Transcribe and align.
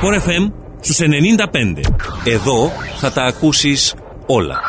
Sport 0.00 0.14
FM 0.14 0.52
στους 0.80 0.98
95. 0.98 1.80
Εδώ 2.24 2.70
θα 2.96 3.12
τα 3.12 3.22
ακούσεις 3.22 3.94
όλα. 4.26 4.60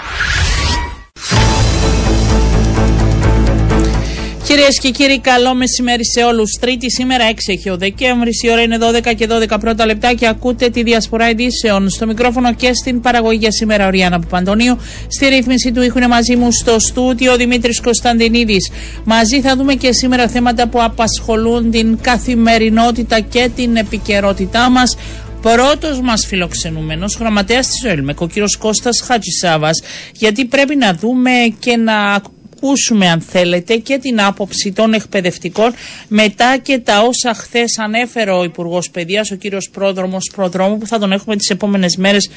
Κυρίες 4.48 4.80
και 4.80 4.90
κύριοι, 4.90 5.20
καλό 5.20 5.54
μεσημέρι 5.56 6.06
σε 6.06 6.24
όλους. 6.24 6.52
Τρίτη 6.60 6.92
σήμερα 6.92 7.26
6 7.30 7.34
έχει 7.48 7.70
ο 7.70 7.78
Δεκέμβρης. 7.78 8.44
Η 8.44 8.50
ώρα 8.50 8.62
είναι 8.62 8.78
12 8.78 9.14
και 9.16 9.28
12 9.30 9.60
πρώτα 9.60 9.86
λεπτά 9.86 10.14
και 10.14 10.28
ακούτε 10.28 10.70
τη 10.70 10.84
διασπορά 10.84 11.30
ειδήσεων. 11.30 11.90
Στο 11.90 12.06
μικρόφωνο 12.06 12.54
και 12.54 12.74
στην 12.74 13.02
παραγωγή 13.02 13.38
για 13.38 13.52
σήμερα 13.52 13.88
ο 13.88 13.90
Ριάννα 13.90 14.20
Παπαντονίου. 14.20 14.78
Στη 15.08 15.28
ρύθμιση 15.28 15.72
του 15.72 15.82
ήχου 15.82 15.98
είναι 15.98 16.08
μαζί 16.08 16.36
μου 16.36 16.52
στο 16.52 16.80
στούτιο 16.80 17.32
ο 17.32 17.36
Δημήτρης 17.36 17.82
Κωνσταντινίδης. 17.82 18.72
Μαζί 19.04 19.42
θα 19.42 19.56
δούμε 19.56 19.74
και 19.74 19.94
σήμερα 19.94 20.28
θέματα 20.28 20.68
που 20.68 20.84
απασχολούν 20.84 21.72
την 21.72 21.98
καθημερινότητα 22.02 23.20
και 23.20 23.50
την 23.56 23.76
επικαιρότητά 23.76 24.70
μας. 24.70 24.98
Πρώτος 25.42 26.02
μας 26.02 26.26
φιλοξενούμενος 26.26 27.16
γραμματέας 27.20 27.68
της 27.68 27.84
ΟΕΛΜΕΚ, 27.84 28.22
ο 28.22 28.28
κύριος 28.28 28.58
Κώστας 28.58 29.02
Χατζησάβας, 29.06 29.82
γιατί 30.14 30.46
πρέπει 30.46 30.76
να 30.76 30.94
δούμε 30.94 31.32
και 31.60 31.78
να 31.78 32.22
ακούσουμε 32.58 33.10
αν 33.10 33.22
θέλετε 33.22 33.76
και 33.76 33.98
την 33.98 34.22
άποψη 34.22 34.72
των 34.72 34.94
εκπαιδευτικών 34.94 35.74
μετά 36.08 36.58
και 36.58 36.78
τα 36.80 37.02
όσα 37.02 37.34
χθες 37.34 37.78
ανέφερε 37.80 38.32
ο 38.32 38.44
Υπουργός 38.44 38.90
Παιδείας, 38.90 39.32
ο 39.32 39.36
κύριος 39.36 39.70
Πρόδρομος 39.70 40.32
Προδρόμου, 40.36 40.78
που 40.78 40.88
θα 40.88 41.00
τον 41.00 41.12
έχουμε 41.12 41.36
τις 41.36 41.50
επόμενες 41.50 41.96
μέρες. 41.96 42.30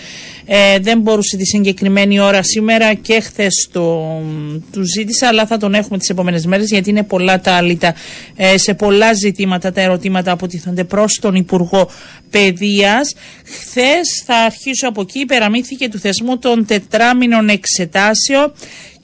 Ε, 0.46 0.79
δεν 0.79 1.01
μπορούσε 1.01 1.37
τη 1.37 1.45
συγκεκριμένη 1.46 2.20
ώρα 2.20 2.43
σήμερα 2.43 2.95
και 2.95 3.20
χθες 3.20 3.69
το, 3.73 4.06
του 4.73 4.83
ζήτησα, 4.95 5.29
αλλά 5.29 5.46
θα 5.46 5.56
τον 5.56 5.74
έχουμε 5.74 5.98
τις 5.98 6.09
επόμενες 6.09 6.46
μέρες 6.46 6.68
γιατί 6.68 6.91
είναι 6.91 7.02
πολλά 7.02 7.41
τα 7.41 7.52
αλήτα 7.52 7.95
ε, 8.37 8.59
σε 8.59 8.74
πολλά 8.74 9.12
ζητήματα 9.12 9.73
τα 9.73 9.80
ερωτήματα 9.80 10.37
που 10.37 10.46
τίθενται 10.46 10.84
προς 10.84 11.18
τον 11.21 11.34
Υπουργό 11.34 11.91
Παιδείας. 12.30 13.15
Χθες 13.45 14.23
θα 14.27 14.34
αρχίσω 14.37 14.88
από 14.88 15.01
εκεί, 15.01 15.18
υπεραμήθηκε 15.18 15.88
του 15.88 15.98
θεσμού 15.98 16.38
των 16.38 16.66
τετράμινων 16.66 17.49
εξετάσεων 17.49 18.52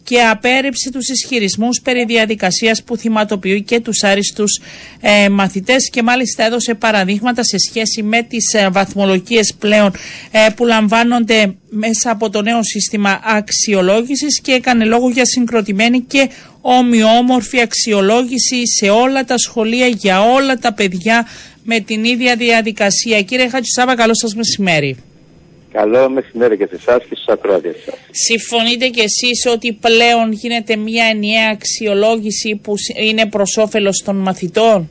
και 0.06 0.22
απέρριψε 0.22 0.90
τους 0.90 1.08
ισχυρισμούς 1.08 1.80
περί 1.80 2.04
διαδικασίας 2.04 2.82
που 2.82 2.96
θυματοποιεί 2.96 3.62
και 3.62 3.80
τους 3.80 4.02
άριστους 4.02 4.60
ε, 5.00 5.28
μαθητές 5.28 5.90
και 5.90 6.02
μάλιστα 6.02 6.44
έδωσε 6.44 6.74
παραδείγματα 6.74 7.42
σε 7.44 7.56
σχέση 7.58 8.02
με 8.02 8.22
τις 8.22 8.54
ε, 8.54 8.68
βαθμολογίες 8.70 9.54
πλέον 9.58 9.92
ε, 10.30 10.46
που 10.56 10.64
λαμβάνονται 10.66 11.54
μέσα 11.70 12.10
από 12.10 12.30
το 12.30 12.42
νέο 12.42 12.62
σύστημα 12.62 13.20
αξιολόγησης 13.24 14.40
και 14.40 14.52
έκανε 14.52 14.84
λόγο 14.84 15.10
για 15.10 15.24
συγκροτημένη 15.24 16.00
και 16.00 16.30
ομοιόμορφη 16.60 17.60
αξιολόγηση 17.60 18.66
σε 18.78 18.88
όλα 18.88 19.24
τα 19.24 19.38
σχολεία 19.38 19.86
για 19.86 20.22
όλα 20.22 20.58
τα 20.58 20.72
παιδιά 20.72 21.26
με 21.62 21.80
την 21.80 22.04
ίδια 22.04 22.36
διαδικασία. 22.36 23.22
Κύριε 23.22 23.48
Χατσισάβα, 23.48 23.94
καλό 23.94 24.14
σας 24.14 24.34
μεσημέρι. 24.34 24.96
Καλό 25.76 26.10
μεσημέρι 26.10 26.56
και 26.56 26.66
σε 26.66 26.74
εσάς 26.74 26.98
και 27.08 27.14
στους 27.14 27.26
ακροατές 27.26 27.76
σας. 27.84 27.94
Συμφωνείτε 28.10 28.88
κι 28.88 29.00
εσείς 29.00 29.46
ότι 29.54 29.72
πλέον 29.72 30.32
γίνεται 30.32 30.76
μια 30.76 31.04
ενιαία 31.06 31.50
αξιολόγηση 31.52 32.60
που 32.62 32.74
είναι 33.10 33.26
προς 33.26 33.56
όφελος 33.56 34.02
των 34.04 34.16
μαθητών; 34.16 34.88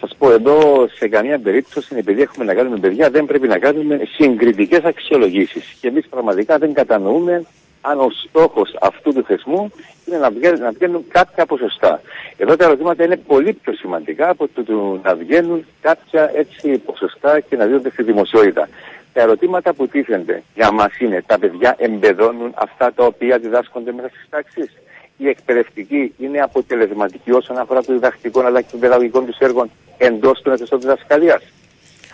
Θα 0.00 0.06
σας 0.06 0.16
πω 0.18 0.32
εδώ 0.32 0.88
σε 0.94 1.08
καμία 1.08 1.38
περίπτωση, 1.38 1.94
επειδή 1.98 2.22
έχουμε 2.22 2.44
να 2.44 2.54
κάνουμε 2.54 2.78
παιδιά, 2.78 3.10
δεν 3.10 3.24
πρέπει 3.26 3.48
να 3.48 3.58
κάνουμε 3.58 4.00
συγκριτικές 4.16 4.82
αξιολογήσεις. 4.82 5.76
Και 5.80 5.88
εμείς 5.88 6.06
πραγματικά 6.10 6.58
δεν 6.58 6.72
κατανοούμε 6.72 7.44
αν 7.80 8.00
ο 8.00 8.10
στόχος 8.10 8.76
αυτού 8.80 9.12
του 9.12 9.22
θεσμού 9.22 9.72
είναι 10.06 10.18
να 10.18 10.30
βγαίνουν, 10.30 10.60
να 10.60 10.70
βγαίνουν 10.70 11.04
κάποια 11.08 11.46
ποσοστά. 11.46 12.00
Εδώ 12.36 12.56
τα 12.56 12.64
ερωτήματα 12.64 13.04
είναι 13.04 13.16
πολύ 13.16 13.52
πιο 13.52 13.72
σημαντικά 13.72 14.28
από 14.28 14.48
το, 14.48 15.00
να 15.02 15.14
βγαίνουν 15.14 15.66
κάποια 15.80 16.30
έτσι 16.34 16.78
ποσοστά 16.78 17.40
και 17.40 17.56
να 17.56 17.66
δίνονται 17.66 17.90
στη 17.90 18.02
δημοσιότητα. 18.02 18.68
Τα 19.12 19.20
ερωτήματα 19.20 19.72
που 19.72 19.88
τίθενται 19.88 20.42
για 20.54 20.72
μας 20.72 20.98
είναι 20.98 21.22
τα 21.26 21.38
παιδιά 21.38 21.74
εμπεδώνουν 21.78 22.52
αυτά 22.54 22.92
τα 22.92 23.04
οποία 23.04 23.38
διδάσκονται 23.38 23.92
μέσα 23.92 24.08
στις 24.08 24.26
τάξεις; 24.30 24.72
Οι 25.16 25.28
εκπαιδευτικοί 25.28 26.14
είναι 26.18 26.40
αποτελεσματικοί 26.40 27.32
όσον 27.32 27.58
αφορά 27.58 27.82
το 27.82 27.92
διδακτικό 27.92 28.40
αλλά 28.40 28.60
και 28.60 28.68
των 28.70 28.80
παιδαγωγικών 28.80 29.26
του 29.26 29.34
έργων 29.38 29.70
εντός 29.98 30.40
του 30.40 30.50
εθνικού 30.50 30.78
διδασκαλίας; 30.78 31.42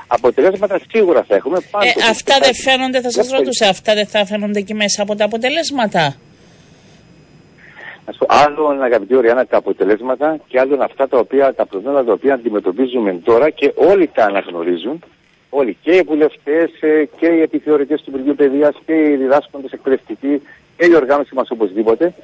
Αποτελέσματα 0.06 0.81
σίγουρα 0.91 1.25
θα 1.28 1.34
έχουμε. 1.34 1.59
Ε, 1.59 2.11
αυτά 2.11 2.39
δεν 2.41 2.55
φαίνονται, 2.55 3.00
θα 3.00 3.11
σας 3.11 3.31
ρωτούσα, 3.31 3.69
αυτά 3.69 3.94
δεν 3.94 4.06
θα 4.06 4.27
φαίνονται 4.27 4.61
και 4.61 4.75
μέσα 4.75 5.03
από 5.03 5.15
τα 5.15 5.25
αποτελέσματα; 5.25 6.17
Άλλον, 8.27 8.83
αγαπητή 8.83 9.15
Ωριάννα, 9.15 9.47
τα 9.47 9.56
αποτελέσματα 9.56 10.39
και 10.49 10.61
άλλον 10.61 10.83
αυτά 10.83 11.09
τα 11.09 11.19
οποία, 11.19 11.55
τα 11.55 11.66
προβλήματα 11.66 12.05
τα 12.05 12.12
οποία 12.12 12.34
αντιμετωπίζουμε 12.34 13.21
τώρα 13.25 13.50
και 13.50 13.72
όλοι 13.75 14.11
τα 14.15 14.25
αναγνωρίζουν. 14.25 15.03
Όλοι 15.50 15.77
και 15.83 15.91
οι 15.91 16.03
βουλευτές 16.06 16.71
ε, 16.81 17.05
και 17.19 17.27
οι 17.27 17.41
επιθεωρητές 17.41 18.03
του 18.03 18.11
Υπουργείου 18.11 18.34
Παιδείας 18.34 18.75
και 18.87 18.93
οι 18.93 19.16
διδάσκοντες 19.16 19.72
εκπαιδευτικοί 19.72 20.43
και 20.77 20.87
η 20.87 20.95
οργάνωση 20.95 21.34
μας 21.34 21.50
οπωσδήποτε. 21.50 22.15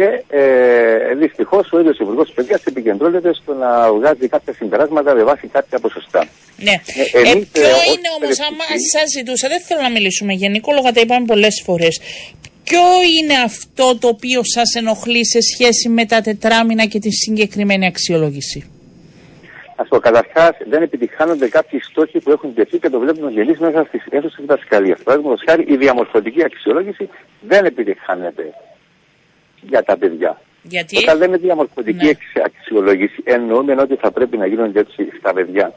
Και 0.00 0.36
ε, 0.36 1.14
δυστυχώς 1.14 1.72
ο 1.72 1.78
ίδιος 1.80 1.98
Υπουργός 1.98 2.32
Παιδείας 2.34 2.64
επικεντρώνεται 2.64 3.34
στο 3.34 3.54
να 3.54 3.92
βγάζει 3.92 4.28
κάποια 4.28 4.52
συμπεράσματα 4.52 5.14
με 5.14 5.22
βάση 5.22 5.46
κάποια 5.46 5.78
ποσοστά. 5.78 6.28
Ναι. 6.56 6.70
Ε, 6.70 7.30
ε, 7.30 7.32
ποιο 7.52 7.78
είναι 7.92 8.08
όμως, 8.16 8.40
άμα 8.48 8.64
σας 8.92 9.10
ζητούσα, 9.16 9.48
δεν 9.48 9.60
θέλω 9.60 9.80
να 9.80 9.90
μιλήσουμε 9.90 10.32
γενικόλογα, 10.32 10.92
τα 10.92 11.00
είπαμε 11.00 11.26
πολλές 11.26 11.62
φορές. 11.64 12.00
Ποιο 12.64 12.84
είναι 13.16 13.34
αυτό 13.44 13.98
το 13.98 14.08
οποίο 14.08 14.40
σας 14.44 14.74
ενοχλεί 14.74 15.26
σε 15.26 15.40
σχέση 15.40 15.88
με 15.88 16.04
τα 16.06 16.20
τετράμινα 16.20 16.84
και 16.84 16.98
τη 16.98 17.10
συγκεκριμένη 17.10 17.86
αξιολόγηση; 17.86 18.70
Α 19.76 19.84
πω, 19.84 19.98
καταρχάς 19.98 20.56
δεν 20.68 20.82
επιτυχάνονται 20.82 21.48
κάποιοι 21.48 21.80
στόχοι 21.90 22.18
που 22.20 22.30
έχουν 22.30 22.54
τεθεί 22.54 22.78
και 22.78 22.88
το 22.88 22.98
βλέπουμε 22.98 23.30
γελί 23.30 23.56
μέσα 23.58 23.84
στις 23.88 24.02
αίθουσες 24.10 24.40
διδασκαλία. 24.40 24.98
Παραδείγματος 25.04 25.42
χάρη, 25.48 25.64
η 25.68 25.76
διαμορφωτική 25.76 26.44
αξιολόγηση 26.44 27.08
δεν 27.40 27.64
επιτυχάνεται 27.64 28.44
για 29.60 29.82
τα 29.82 29.96
παιδιά. 29.96 30.40
Γιατί; 30.62 30.96
Όταν 30.96 31.18
λέμε 31.18 31.36
διαμορφωτική 31.36 32.06
ναι. 32.06 32.42
αξιολόγηση, 32.44 33.22
εννοούμε 33.24 33.72
ότι 33.72 33.96
θα 33.96 34.10
πρέπει 34.10 34.36
να 34.36 34.46
γίνονται 34.46 34.80
έτσι 34.80 35.08
στα 35.18 35.32
παιδιά 35.32 35.72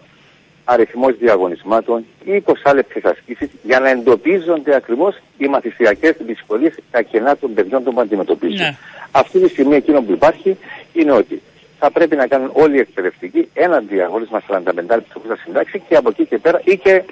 αριθμός 0.65 1.17
διαγωνισμάτων 1.17 2.05
ή 2.25 2.43
20 2.45 2.73
λεπτέ 2.75 3.09
ασκήσεις 3.09 3.49
για 3.63 3.79
να 3.79 3.89
εντοπίζονται 3.89 4.75
ακριβώς 4.75 5.19
οι 5.37 5.47
μαθησιακές 5.47 6.15
δυσκολίες, 6.19 6.75
τα 6.91 7.01
κενά 7.01 7.37
των 7.37 7.53
παιδιών 7.53 7.83
που 7.83 8.01
αντιμετωπίζουν. 8.01 8.57
Ναι. 8.57 8.77
Αυτή 9.11 9.39
τη 9.39 9.49
στιγμή 9.49 9.75
εκείνο 9.75 10.01
που 10.01 10.11
υπάρχει 10.11 10.57
είναι 10.93 11.11
ότι 11.11 11.41
θα 11.79 11.91
πρέπει 11.91 12.15
να 12.15 12.27
κάνουν 12.27 12.49
όλοι 12.53 12.75
οι 12.75 12.79
εκπαιδευτικοί 12.79 13.49
ένα 13.53 13.79
διαγωνισμα 13.79 14.41
45 14.49 14.61
λεπτά 14.75 15.03
που 15.13 15.27
θα 15.27 15.37
συντάξει 15.45 15.81
και 15.87 15.95
από 15.95 16.09
εκεί 16.09 16.25
και 16.25 16.37
πέρα 16.37 16.61
ή 16.63 16.77
και 16.77 17.03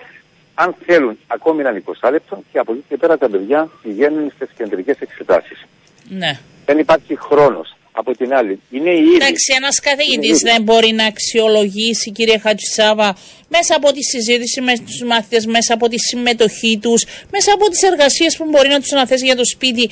αν 0.53 0.75
θέλουν 0.85 1.17
ακόμη 1.27 1.59
έναν 1.59 1.83
20 2.01 2.11
λεπτό 2.11 2.43
και 2.51 2.59
από 2.59 2.71
εκεί 2.71 2.83
και 2.89 2.97
πέρα 2.97 3.17
τα 3.17 3.29
παιδιά 3.29 3.69
πηγαίνουν 3.81 4.31
στις 4.35 4.49
κεντρικές 4.57 4.97
εξετάσεις. 4.99 5.65
Ναι. 6.09 6.39
Δεν 6.65 6.77
υπάρχει 6.77 7.17
χρόνος 7.17 7.75
από 7.91 8.17
την 8.17 8.33
άλλη. 8.33 8.59
Είναι 8.71 8.89
η 8.89 9.01
ίδια. 9.01 9.15
Εντάξει, 9.15 9.53
ένας 9.55 9.79
καθηγητής 9.79 10.39
δεν 10.39 10.61
μπορεί 10.61 10.91
να 10.91 11.05
αξιολογήσει, 11.05 12.11
κύριε 12.11 12.37
Χατζησάβα, 12.37 13.15
μέσα 13.47 13.75
από 13.75 13.91
τη 13.91 14.03
συζήτηση 14.03 14.61
με 14.61 14.73
τους 14.85 15.03
μάθητε, 15.07 15.41
μέσα 15.47 15.73
από 15.73 15.87
τη 15.87 15.99
συμμετοχή 15.99 16.79
τους, 16.81 17.05
μέσα 17.31 17.53
από 17.53 17.69
τις 17.69 17.81
εργασίες 17.81 18.37
που 18.37 18.45
μπορεί 18.49 18.69
να 18.69 18.79
τους 18.79 18.91
αναθέσει 18.91 19.25
για 19.25 19.35
το 19.35 19.45
σπίτι, 19.45 19.89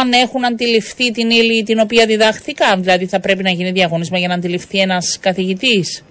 αν 0.00 0.12
έχουν 0.12 0.44
αντιληφθεί 0.44 1.10
την 1.10 1.30
ύλη 1.30 1.62
την 1.62 1.78
οποία 1.78 2.06
διδάχθηκαν. 2.06 2.82
Δηλαδή, 2.82 3.06
θα 3.06 3.20
πρέπει 3.20 3.42
να 3.42 3.50
γίνει 3.50 3.70
διαγωνίσμα 3.70 4.18
για 4.18 4.28
να 4.28 4.34
αντιληφθεί 4.34 4.78
ένας 4.78 5.18
καθηγητής. 5.20 6.04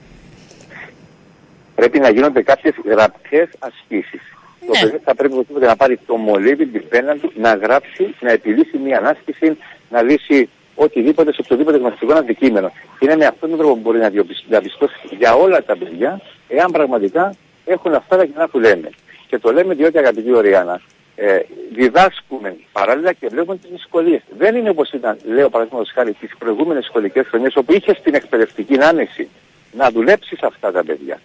Πρέπει 1.76 2.00
να 2.00 2.10
γίνονται 2.10 2.42
κάποιες 2.42 2.74
γραπτές 2.86 3.50
ασκήσεις. 3.60 4.22
Ναι. 4.62 4.68
Το 4.68 4.88
παιδί 4.88 5.00
θα 5.04 5.16
πρέπει 5.16 5.46
να 5.60 5.76
πάρει 5.76 6.00
το 6.06 6.16
μολύβι 6.16 6.66
την 6.66 6.88
πένα 6.90 7.16
του, 7.16 7.32
να 7.36 7.54
γράψει, 7.54 8.16
να 8.20 8.32
επιλύσει 8.32 8.78
μια 8.78 8.98
ανάσκηση, 8.98 9.58
να 9.92 10.02
λύσει 10.02 10.50
οτιδήποτε 10.76 11.34
σε 11.34 11.42
οποιοδήποτε 11.44 11.80
μαθητικό 11.80 12.14
αντικείμενο. 12.14 12.72
Είναι 13.00 13.16
με 13.16 13.26
αυτόν 13.26 13.50
τον 13.50 13.58
τρόπο 13.58 13.74
που 13.74 13.80
μπορεί 13.80 14.00
να 14.00 14.10
διαπιστώσει 14.48 14.96
για 15.20 15.34
όλα 15.36 15.64
τα 15.64 15.78
παιδιά, 15.78 16.22
εάν 16.48 16.72
πραγματικά 16.72 17.36
έχουν 17.66 17.94
αυτά 17.94 18.18
τα 18.18 18.26
κοινά 18.26 18.48
που 18.48 18.60
λέμε. 18.60 18.90
Και 19.28 19.40
το 19.40 19.52
λέμε 19.52 19.74
διότι 19.74 19.98
αγαπητή 19.98 20.32
Ωριάννα, 20.32 20.82
ε, 21.16 21.40
διδάσκουμε 21.74 22.56
παράλληλα 22.72 23.14
και 23.14 23.28
βλέπουμε 23.28 23.58
τις 23.58 23.70
δυσκολίες. 23.70 24.22
Δεν 24.38 24.56
είναι 24.56 24.70
όπως 24.70 24.92
ήταν, 24.92 25.18
λέω 25.24 25.50
παραδείγματος 25.50 25.92
χάρη, 25.92 26.14
τις 26.14 26.36
προηγούμενες 26.38 26.86
σχολικές 26.86 27.28
χρονιές, 27.28 27.56
όπου 27.56 27.74
είχες 27.74 28.02
την 28.02 28.14
εκπαιδευτική 28.14 28.78
άνεση 28.82 29.28
να 29.72 29.90
δουλέψεις 29.90 30.44
αυτά 30.44 30.72
τα 30.72 30.84
παιδιά 30.84 31.20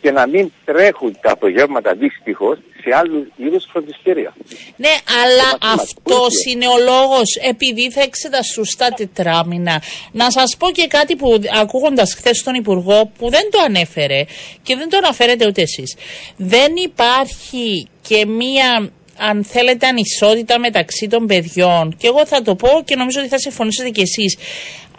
και 0.00 0.10
να 0.10 0.26
μην 0.26 0.52
τρέχουν 0.64 1.16
τα 1.20 1.30
απογεύματα 1.32 1.94
δυστυχώς 1.94 2.58
σε 2.82 2.96
άλλους 2.96 3.26
είδους 3.36 3.64
φροντιστήρια. 3.72 4.34
Ναι, 4.76 4.94
αλλά 5.22 5.72
αυτός 5.72 6.32
είναι 6.50 6.66
ο 6.66 6.78
λόγος 6.78 7.36
επειδή 7.50 7.90
θα 7.90 8.02
εξεταστούν 8.02 8.64
στα 8.64 8.88
τετράμινα. 8.88 9.82
Να 10.12 10.30
σας 10.30 10.56
πω 10.58 10.70
και 10.70 10.86
κάτι 10.86 11.16
που 11.16 11.38
ακούγοντας 11.60 12.14
χθες 12.14 12.42
τον 12.42 12.54
Υπουργό 12.54 13.10
που 13.18 13.30
δεν 13.30 13.50
το 13.50 13.58
ανέφερε 13.66 14.24
και 14.62 14.76
δεν 14.76 14.88
το 14.88 14.96
αναφέρετε 14.96 15.46
ούτε 15.46 15.62
εσείς. 15.62 15.96
Δεν 16.36 16.72
υπάρχει 16.76 17.88
και 18.08 18.26
μία 18.26 18.90
αν 19.18 19.44
θέλετε 19.44 19.86
ανισότητα 19.86 20.58
μεταξύ 20.58 21.06
των 21.06 21.26
παιδιών 21.26 21.96
και 21.96 22.06
εγώ 22.06 22.26
θα 22.26 22.42
το 22.42 22.54
πω 22.54 22.68
και 22.84 22.96
νομίζω 22.96 23.20
ότι 23.20 23.28
θα 23.28 23.38
συμφωνήσετε 23.38 23.88
κι 23.90 24.00
εσείς 24.00 24.36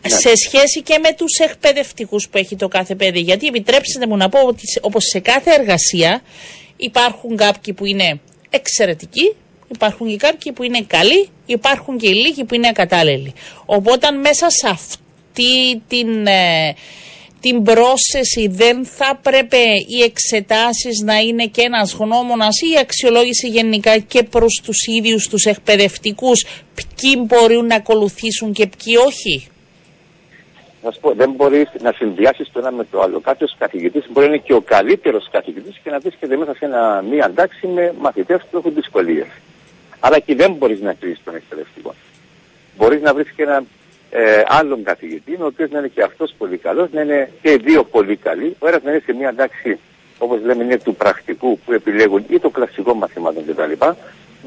σε 0.08 0.36
σχέση 0.36 0.82
και 0.82 0.98
με 0.98 1.14
τους 1.14 1.38
εκπαιδευτικούς 1.38 2.30
που 2.30 2.38
έχει 2.38 2.56
το 2.56 2.68
κάθε 2.68 2.96
παιδί. 2.96 3.20
Γιατί 3.20 3.48
επιτρέψτε 3.48 4.08
μου 4.08 4.18
να 4.18 4.30
πω 4.30 4.40
ότι 4.40 4.64
όπως 4.82 5.04
σε 5.04 5.20
κάθε 5.20 5.52
εργασία 5.52 6.22
υπάρχουν 6.78 7.38
κάποιοι 7.38 7.74
που 7.74 7.86
είναι 7.86 8.20
εξαιρετικοί, 8.50 9.36
υπάρχουν 9.74 10.08
και 10.08 10.18
κάποιοι 10.18 10.52
που 10.52 10.64
είναι 10.64 10.82
καλοί, 10.82 11.30
υπάρχουν 11.46 11.98
και 11.98 12.10
οι 12.10 12.14
λίγοι 12.14 12.44
που 12.44 12.56
είναι 12.56 12.68
ακατάλληλοι. 12.68 13.34
Οπότε 13.66 14.12
μέσα 14.12 14.50
σε 14.50 14.68
αυτή 14.68 15.82
την... 15.88 16.28
Ε, 16.28 16.76
την 17.42 17.64
πρόσθεση 17.64 18.48
δεν 18.48 18.86
θα 18.86 19.20
πρέπει 19.22 19.58
οι 19.88 20.02
εξετάσεις 20.04 21.00
να 21.04 21.18
είναι 21.18 21.46
και 21.46 21.62
ένας 21.62 21.94
γνώμονας 21.94 22.62
ή 22.62 22.70
η 22.70 22.78
αξιολόγηση 22.80 23.48
γενικά 23.48 23.98
και 23.98 24.24
προς 24.24 24.62
τους 24.64 24.78
ίδιους 24.98 25.28
τους 25.28 25.46
εκπαιδευτικούς 25.46 26.46
ποιοι 26.76 27.24
μπορούν 27.26 27.66
να 27.66 27.76
ακολουθήσουν 27.76 28.54
και 28.54 28.68
ποιοι 28.68 28.96
όχι. 29.08 29.51
Να 30.84 30.92
σου 30.92 31.00
πω, 31.00 31.14
δεν 31.14 31.32
μπορείς 31.32 31.70
να 31.82 31.92
συνδυάσεις 31.92 32.52
το 32.52 32.60
ένα 32.60 32.72
με 32.72 32.86
το 32.92 33.02
άλλο. 33.02 33.20
Κάποιος 33.20 33.56
καθηγητής 33.58 34.06
μπορεί 34.10 34.28
να 34.28 34.34
είναι 34.34 34.44
και 34.44 34.54
ο 34.54 34.62
καλύτερος 34.62 35.30
καθηγητής 35.32 35.80
και 35.84 35.90
να 35.90 36.00
βρίσκεται 36.00 36.38
μέσα 36.38 36.56
σε 36.56 36.66
ένα, 36.66 37.04
μία 37.10 37.26
αντάξη 37.26 37.68
με 37.68 37.94
μαθητές 38.00 38.42
που 38.52 38.58
έχουν 38.58 38.74
δυσκολίες. 38.74 39.28
Άρα 40.00 40.20
και 40.20 40.36
δεν 40.36 40.52
μπορείς 40.52 40.82
να 40.82 40.94
κρίσει 40.94 41.22
τον 41.24 41.36
εκπαιδευτικό. 41.36 41.94
Μπορείς 42.78 43.02
να 43.02 43.14
βρεις 43.14 43.30
και 43.36 43.44
έναν 43.44 43.68
ε, 44.10 44.44
άλλον 44.48 44.84
καθηγητή, 44.84 45.38
ο 45.40 45.46
οποίος 45.46 45.70
να 45.70 45.80
είναι 45.80 45.88
και 45.88 46.04
αυτός 46.04 46.34
πολύ 46.38 46.58
καλός, 46.58 46.88
να 46.92 47.02
είναι 47.02 47.32
και 47.42 47.58
δύο 47.58 47.84
πολύ 47.84 48.16
καλοί. 48.16 48.56
Ο 48.60 48.68
ένας 48.68 48.84
να 48.84 48.92
είναι 48.92 49.02
σε 49.06 49.14
μια 49.14 49.36
τάξη, 49.36 49.80
όπως 50.18 50.40
λέμε, 50.44 50.64
είναι 50.64 50.78
του 50.78 50.96
πρακτικού 50.96 51.60
που 51.66 51.74
επιλέγουν 51.74 52.26
ή 52.30 52.40
το 52.40 52.50
κλασικό 52.50 52.94
μαθημάτων 52.94 53.46
κτλ. 53.46 53.86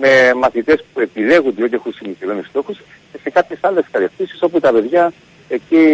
Με 0.00 0.34
μαθητές 0.34 0.84
που 0.92 1.00
επιλέγουν 1.00 1.54
διότι 1.54 1.74
έχουν 1.74 1.92
συγκεκριμένους 1.92 2.46
στόχους 2.46 2.78
και 3.12 3.18
σε 3.22 3.30
κάποιες 3.30 3.58
άλλες 3.62 3.84
κατευθύνσεις 3.90 4.42
όπου 4.42 4.60
τα 4.60 4.72
παιδιά 4.72 5.12
εκεί 5.48 5.84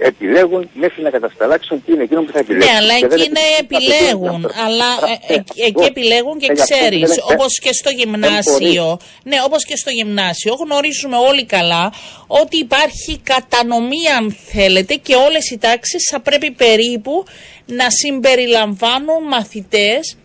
επιλέγουν 0.00 0.70
μέχρι 0.74 1.02
να 1.02 1.10
κατασταλάξουν 1.10 1.84
τι 1.84 1.92
είναι 1.92 2.02
εκείνο 2.02 2.22
που 2.22 2.32
θα 2.32 2.38
επιλέγουν. 2.38 2.66
Ναι, 2.66 2.76
αλλά 2.76 2.94
εκεί 2.94 3.24
είναι 3.24 3.40
επιλέγουν. 3.60 4.50
Αλλά 4.66 4.84
ε, 5.26 5.34
ε, 5.34 5.66
εκεί 5.66 5.84
επιλέγουν 5.84 6.38
και 6.38 6.52
ξέρεις, 6.52 7.20
όπως 7.32 7.58
και 7.58 7.72
στο 7.72 7.90
γυμνάσιο. 7.90 8.98
Ναι, 9.22 9.36
όπως 9.44 9.64
και 9.64 9.76
στο 9.76 9.90
γυμνάσιο, 9.90 10.54
γνωρίζουμε 10.54 11.16
όλοι 11.16 11.44
καλά 11.44 11.92
ότι 12.26 12.58
υπάρχει 12.58 13.20
κατανομή, 13.22 14.08
αν 14.18 14.36
θέλετε, 14.46 14.94
και 14.94 15.14
όλες 15.14 15.50
οι 15.50 15.58
τάξεις 15.58 16.08
θα 16.10 16.20
πρέπει 16.20 16.50
περίπου 16.50 17.24
να 17.66 17.90
συμπεριλαμβάνουν 17.90 19.22
μαθητές, 19.28 20.16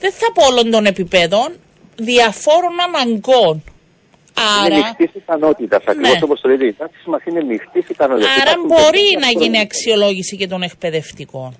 δεν 0.00 0.12
θα 0.12 0.32
πω 0.32 0.46
όλων 0.46 0.70
των 0.70 0.86
επιπέδων, 0.86 1.58
διαφόρων 1.96 2.80
αναγκών. 2.86 3.62
Άρα... 4.64 4.74
Είναι 4.74 4.94
μειχτή 4.98 5.18
ικανότητα. 5.18 5.76
Ακριβώς 5.76 6.12
ναι. 6.12 6.18
όπως 6.22 6.40
το 6.40 6.48
λέτε, 6.48 6.66
η 6.66 6.72
τάξη 6.72 7.10
μας 7.10 7.22
είναι 7.24 7.44
μειχτή 7.44 7.84
ικανότητας. 7.88 8.30
Άρα 8.40 8.54
μπορεί 8.66 9.06
να 9.20 9.40
γίνει 9.40 9.60
αξιολόγηση 9.60 10.36
και 10.36 10.46
των 10.46 10.62
εκπαιδευτικών. 10.62 11.56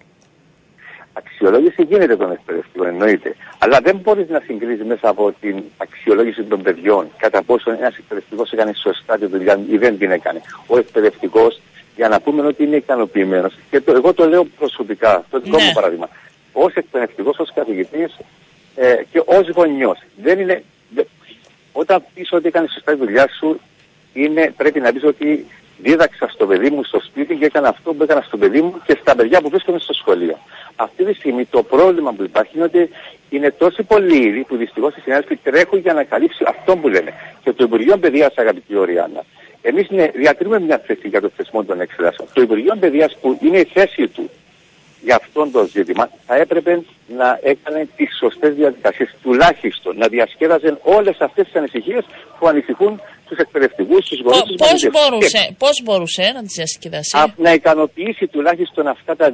Αξιολόγηση 1.12 1.82
γίνεται 1.82 2.16
των 2.16 2.30
εκπαιδευτικών, 2.32 2.86
εννοείται. 2.86 3.36
Αλλά 3.58 3.80
δεν 3.80 3.96
μπορείς 3.96 4.28
να 4.28 4.40
συγκρίνεις 4.46 4.84
μέσα 4.84 5.08
από 5.08 5.34
την 5.40 5.62
αξιολόγηση 5.76 6.42
των 6.42 6.62
παιδιών 6.62 7.10
κατά 7.16 7.42
πόσο 7.42 7.70
ένας 7.70 7.96
εκπαιδευτικός 7.96 8.52
έκανε 8.52 8.72
σωστά 8.82 9.18
τη 9.18 9.26
δουλειά 9.26 9.60
ή 9.70 9.76
δεν 9.76 9.98
την 9.98 10.10
έκανε. 10.10 10.40
Ο 10.66 10.78
εκπαιδευτικός, 10.78 11.60
για 11.96 12.08
να 12.08 12.20
πούμε 12.20 12.46
ότι 12.46 12.62
είναι 12.64 12.76
ικανοποιημένος, 12.76 13.54
και 13.70 13.80
το, 13.80 13.92
εγώ 13.92 14.14
το 14.14 14.28
λέω 14.28 14.44
προσωπικά, 14.44 15.24
το 15.30 15.40
δικό 15.40 15.56
ναι. 15.56 15.64
μου 15.64 15.72
παράδειγμα, 15.74 16.08
ως 16.52 16.74
εκπαιδευτικός, 16.74 17.38
ως 17.38 17.52
καθηγητής 17.54 18.16
ε, 18.74 18.94
και 19.12 19.22
ως 19.24 19.48
γονιός. 19.48 19.98
Δεν 20.22 20.38
είναι 20.38 20.64
όταν 21.72 22.04
πεις 22.14 22.32
ότι 22.32 22.46
έκανες 22.46 22.72
σωστά 22.72 22.92
τη 22.92 22.98
δουλειά 22.98 23.28
σου, 23.38 23.60
είναι, 24.12 24.52
πρέπει 24.56 24.80
να 24.80 24.92
πεις 24.92 25.04
ότι 25.04 25.46
δίδαξα 25.82 26.28
στο 26.28 26.46
παιδί 26.46 26.70
μου 26.70 26.84
στο 26.84 27.00
σπίτι 27.00 27.36
και 27.36 27.44
έκανα 27.44 27.68
αυτό 27.68 27.94
που 27.94 28.02
έκανα 28.02 28.20
στο 28.20 28.36
παιδί 28.36 28.60
μου 28.60 28.74
και 28.86 28.98
στα 29.00 29.14
παιδιά 29.14 29.40
που 29.40 29.48
βρίσκονται 29.48 29.78
στο 29.78 29.92
σχολείο. 29.92 30.38
Αυτή 30.76 31.04
τη 31.04 31.14
στιγμή 31.14 31.44
το 31.44 31.62
πρόβλημα 31.62 32.12
που 32.12 32.22
υπάρχει 32.22 32.52
είναι 32.54 32.64
ότι 32.64 32.90
είναι 33.30 33.50
τόσοι 33.50 33.82
πολλοί 33.82 34.26
ήδη 34.26 34.44
που 34.44 34.56
δυστυχώς 34.56 34.96
οι 34.96 35.00
συνάδελφοι 35.00 35.36
τρέχουν 35.36 35.78
για 35.78 35.92
να 35.92 36.04
καλύψει 36.04 36.44
αυτό 36.46 36.76
που 36.76 36.88
λένε. 36.88 37.12
Και 37.42 37.52
το 37.52 37.64
Υπουργείο 37.64 37.96
Παιδείας, 37.96 38.32
αγαπητή 38.36 38.76
Οριάννα, 38.76 39.24
εμείς 39.62 39.86
διατηρούμε 40.14 40.60
μια 40.60 40.78
θέση 40.86 41.08
για 41.08 41.20
το 41.20 41.30
θεσμό 41.36 41.64
των 41.64 41.80
εξετάσεων. 41.80 42.28
Το 42.32 42.42
Υπουργείο 42.42 42.76
Παιδείας 42.80 43.16
που 43.20 43.38
είναι 43.42 43.58
η 43.58 43.64
θέση 43.64 44.08
του 44.08 44.30
για 45.10 45.18
αυτό 45.22 45.50
το 45.52 45.66
ζήτημα 45.76 46.10
θα 46.26 46.34
έπρεπε 46.36 46.82
να 47.18 47.38
έκανε 47.42 47.88
τις 47.96 48.16
σωστές 48.18 48.54
διαδικασίες, 48.54 49.16
τουλάχιστον 49.22 49.96
να 49.96 50.06
διασκέδαζε 50.08 50.78
όλες 50.82 51.16
αυτές 51.18 51.44
τις 51.44 51.54
ανησυχίες 51.54 52.04
που 52.38 52.48
ανησυχούν 52.48 53.00
τους 53.28 53.38
εκπαιδευτικούς, 53.38 54.08
τους 54.08 54.20
γονείς, 54.20 54.42
τους 54.42 54.56
Πώς 54.56 54.88
μπορούσε, 54.90 55.54
πώς 55.58 55.82
μπορούσε 55.84 56.32
να 56.34 56.42
τις 56.42 56.54
διασκεδάσει; 56.56 57.16
Να 57.36 57.52
ικανοποιήσει 57.52 58.26
τουλάχιστον 58.26 58.86
αυτά 58.86 59.16
τα 59.16 59.30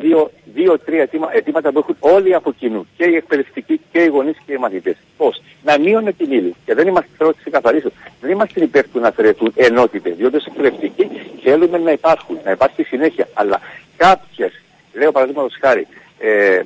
δύο-τρία 0.55 1.05
δύο, 1.11 1.29
αιτήματα 1.33 1.73
που 1.73 1.79
έχουν 1.79 1.97
όλοι 2.01 2.35
από 2.35 2.53
κοινού, 2.53 2.87
και 2.97 3.05
οι 3.11 3.15
εκπαιδευτικοί 3.15 3.81
και 3.93 4.01
οι 4.03 4.07
γονείς 4.07 4.37
και 4.47 4.53
οι 4.53 4.57
μαθητές. 4.57 4.97
Πώς, 5.17 5.43
να 5.65 5.79
μείωνε 5.79 6.13
την 6.13 6.33
ύλη. 6.33 6.55
Και 6.65 6.75
δεν 6.75 6.87
είμαστε, 6.87 7.11
θέλω 7.17 7.31
να 7.31 7.41
ξεκαθαρίσω, 7.41 7.91
δεν 8.21 8.31
είμαστε 8.31 8.63
υπέρ 8.63 8.85
του 8.91 9.01
να 9.01 9.11
θρετούν 9.11 9.53
ενότητες, 9.57 10.17
διότι 10.17 10.37
ως 10.37 10.47
εκπαιδευτικοί 10.47 11.11
θέλουμε 11.43 11.79
να 11.79 11.93
υπάρχουν, 11.93 12.39
να 12.45 12.51
υπάρχει 12.51 12.83
συνέχεια. 12.83 13.29
Αλλά 13.35 13.61
κάποιες 13.97 14.53
λέω 14.99 15.13
παραδείγματος 15.13 15.57
χάρη, 15.61 15.87
ε, 16.19 16.61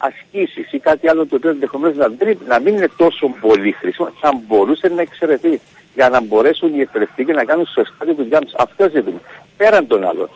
ασκήσεις 0.00 0.72
ή 0.72 0.78
κάτι 0.78 1.08
άλλο 1.08 1.26
το 1.26 1.36
οποίο 1.36 1.50
ενδεχομένως 1.50 1.96
να, 1.96 2.12
να 2.46 2.60
μην 2.60 2.74
είναι 2.74 2.88
τόσο 2.96 3.34
πολύ 3.40 3.72
χρήσιμο, 3.72 4.08
θα 4.20 4.40
μπορούσε 4.46 4.88
να 4.88 5.02
εξαιρεθεί 5.02 5.60
για 5.94 6.08
να 6.08 6.20
μπορέσουν 6.20 6.74
οι 6.74 6.80
εκπαιδευτικοί 6.80 7.32
να 7.32 7.44
κάνουν 7.44 7.66
σωστά 7.66 8.04
τη 8.04 8.14
δουλειά 8.14 8.40
τους. 8.40 8.54
Αυτό 8.56 8.88
ζητούμε. 8.92 9.20
Πέραν 9.56 9.86
των 9.86 10.04
άλλων. 10.04 10.30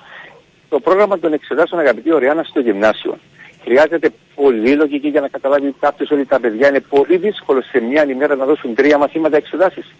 Το 0.68 0.80
πρόγραμμα 0.80 1.18
των 1.18 1.32
εξετάσεων, 1.32 1.80
αγαπητή 1.80 2.12
Ωριάννα, 2.12 2.42
στο 2.42 2.60
γυμνάσιο. 2.60 3.18
Χρειάζεται 3.62 4.10
πολύ 4.34 4.74
λογική 4.74 5.08
για 5.08 5.20
να 5.20 5.28
καταλάβει 5.28 5.74
κάποιος 5.80 6.10
ότι 6.10 6.24
τα 6.26 6.40
παιδιά 6.40 6.68
είναι 6.68 6.80
πολύ 6.80 7.16
δύσκολο 7.16 7.62
σε 7.62 7.80
μια 7.80 8.10
ημέρα 8.10 8.34
να 8.34 8.44
δώσουν 8.44 8.74
τρία 8.74 8.98
μαθήματα 8.98 9.36
εξετάσεις. 9.36 9.94